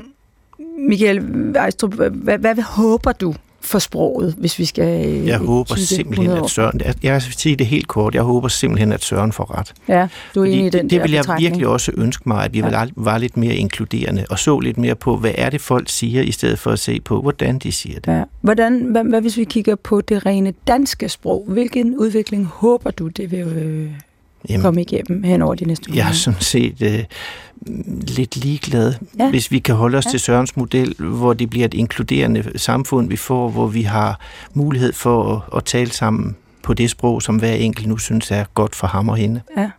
Michael 0.89 1.21
Ejstrup, 1.55 1.93
hvad, 1.93 2.37
hvad 2.37 2.61
håber 2.61 3.11
du 3.11 3.33
for 3.67 3.79
sproget, 3.79 4.35
hvis 4.37 4.59
vi 4.59 4.65
skal 4.65 5.07
øh, 5.07 5.27
Jeg 5.27 5.37
håber 5.37 5.75
simpelthen, 5.75 6.31
at 6.31 6.49
Søren... 6.49 6.81
Jeg, 6.85 6.95
jeg 7.03 7.13
vil 7.13 7.21
sige 7.21 7.55
det 7.55 7.67
helt 7.67 7.87
kort. 7.87 8.15
Jeg 8.15 8.23
håber 8.23 8.47
simpelthen, 8.47 8.91
at 8.91 9.03
Søren 9.03 9.31
får 9.31 9.57
ret. 9.57 9.73
Ja, 9.87 10.07
du 10.35 10.41
er 10.41 10.45
enig 10.45 10.65
i 10.65 10.69
den 10.69 10.83
Det, 10.83 10.91
det 10.91 11.03
vil 11.03 11.11
jeg 11.11 11.25
virkelig 11.39 11.67
også 11.67 11.91
ønske 11.97 12.23
mig, 12.25 12.45
at 12.45 12.53
vi 12.53 12.59
ja. 12.59 12.85
var 12.95 13.17
lidt 13.17 13.37
mere 13.37 13.55
inkluderende 13.55 14.25
og 14.29 14.39
så 14.39 14.59
lidt 14.59 14.77
mere 14.77 14.95
på, 14.95 15.17
hvad 15.17 15.31
er 15.35 15.49
det, 15.49 15.61
folk 15.61 15.89
siger, 15.89 16.21
i 16.21 16.31
stedet 16.31 16.59
for 16.59 16.71
at 16.71 16.79
se 16.79 16.99
på, 16.99 17.21
hvordan 17.21 17.59
de 17.59 17.71
siger 17.71 17.99
det. 17.99 18.11
Ja. 18.11 18.23
Hvordan, 18.41 18.79
hvad, 18.79 19.03
hvad 19.03 19.21
hvis 19.21 19.37
vi 19.37 19.43
kigger 19.43 19.75
på 19.75 20.01
det 20.01 20.25
rene 20.25 20.53
danske 20.67 21.09
sprog? 21.09 21.45
Hvilken 21.47 21.97
udvikling 21.97 22.45
håber 22.45 22.91
du, 22.91 23.07
det 23.07 23.31
vil 23.31 23.39
øh, 23.39 23.91
Jamen, 24.49 24.61
komme 24.61 24.81
igennem 24.81 25.23
hen 25.23 25.41
over 25.41 25.55
de 25.55 25.65
næste 25.65 25.89
uger? 25.89 25.99
Jeg 25.99 26.09
er 26.09 26.13
sådan 26.13 26.41
set 26.41 26.81
øh, 26.81 27.03
lidt 28.17 28.35
ligeglad, 28.35 28.93
ja. 29.19 29.29
hvis 29.29 29.51
vi 29.51 29.59
kan 29.59 29.75
holde 29.75 29.97
os 29.97 30.05
ja. 30.05 30.09
til 30.09 30.19
Sørens 30.19 30.57
model, 30.57 30.95
hvor 30.99 31.33
det 31.33 31.49
bliver 31.49 31.65
et 31.65 31.73
inkluderende 31.73 32.59
samfund, 32.59 33.09
vi 33.09 33.15
får, 33.15 33.49
hvor 33.49 33.67
vi 33.67 33.81
har 33.81 34.19
mulighed 34.53 34.93
for 34.93 35.35
at, 35.35 35.57
at 35.57 35.65
tale 35.65 35.91
sammen 35.91 36.35
på 36.63 36.73
det 36.73 36.89
sprog, 36.89 37.21
som 37.21 37.35
hver 37.35 37.53
enkelt 37.53 37.87
nu 37.87 37.97
synes 37.97 38.31
er 38.31 38.45
godt 38.53 38.75
for 38.75 38.87
ham 38.87 39.09
og 39.09 39.17
hende. 39.17 39.41
Ja. 39.57 39.69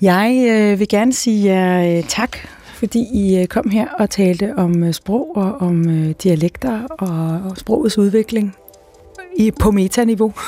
Jeg 0.00 0.46
øh, 0.50 0.78
vil 0.78 0.88
gerne 0.88 1.12
sige 1.12 1.54
jer 1.54 1.98
øh, 1.98 2.04
tak, 2.04 2.36
fordi 2.74 3.06
I 3.12 3.38
øh, 3.38 3.46
kom 3.46 3.70
her 3.70 3.88
og 3.98 4.10
talte 4.10 4.54
om 4.56 4.84
øh, 4.84 4.94
sprog 4.94 5.36
og 5.36 5.54
om 5.60 5.88
øh, 5.90 6.14
dialekter 6.22 6.82
og, 6.98 7.50
og 7.50 7.56
sprogets 7.56 7.98
udvikling 7.98 8.54
i, 9.38 9.50
på 9.50 9.70
metaniveau. 9.70 10.32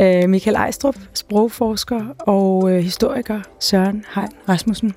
Øh, 0.00 0.28
Michael 0.28 0.56
Ejstrup, 0.56 0.96
sprogforsker 1.14 2.04
og 2.18 2.72
øh, 2.72 2.78
historiker 2.78 3.40
Søren 3.60 4.04
Hein 4.14 4.28
Rasmussen. 4.48 4.94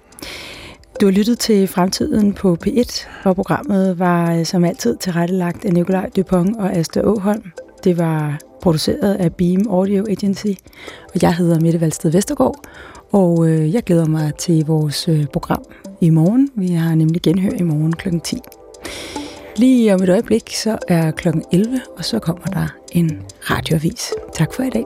Du 1.02 1.06
har 1.06 1.12
lyttet 1.12 1.39
til 1.39 1.68
Fremtiden 1.68 2.34
på 2.34 2.58
P1, 2.68 3.08
hvor 3.24 3.34
programmet 3.34 4.00
var 4.00 4.36
øh, 4.36 4.45
som 4.45 4.66
altid 4.66 4.97
tilrettelagt 4.97 5.66
af 5.66 5.74
Nikolaj 5.74 6.10
Dupont 6.16 6.58
og 6.58 6.74
Asta 6.74 7.02
Åholm. 7.04 7.43
Det 7.84 7.97
var 7.97 8.39
produceret 8.62 9.16
af 9.16 9.34
Beam 9.34 9.68
Audio 9.70 10.06
Agency, 10.10 10.54
og 11.14 11.22
jeg 11.22 11.36
hedder 11.36 11.60
Mette 11.60 11.82
Valsted 11.82 12.12
Vestergaard, 12.12 12.56
og 13.12 13.47
øh, 13.47 13.74
jeg 13.74 13.84
glæder 13.84 14.06
mig 14.06 14.36
til 14.36 14.66
vores 14.66 15.10
program 15.34 15.64
i 16.02 16.10
morgen. 16.10 16.50
Vi 16.56 16.68
har 16.68 16.95
nemlig 16.95 17.22
genhør 17.22 17.52
i 17.60 17.64
morgen 17.64 17.93
kl. 17.93 18.10
10. 18.24 18.38
Lige 19.60 19.93
om 19.93 20.03
et 20.03 20.10
øjeblik, 20.10 20.55
så 20.55 20.78
er 20.88 21.12
klokken 21.12 21.43
11, 21.51 21.82
og 21.97 22.05
så 22.05 22.20
kommer 22.20 22.45
der 22.45 22.68
en 22.91 23.26
radioavis. 23.41 24.14
Tak 24.34 24.53
for 24.53 24.64
i 24.64 24.70
dag. 24.70 24.86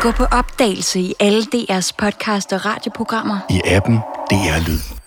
Gå 0.00 0.10
på 0.10 0.24
opdagelse 0.24 1.00
i 1.00 1.14
alle 1.20 1.42
DR's 1.42 1.90
podcast 1.98 2.52
og 2.52 2.64
radioprogrammer. 2.64 3.38
I 3.50 3.60
appen 3.64 3.96
DR 4.30 4.68
Lyd. 4.68 5.03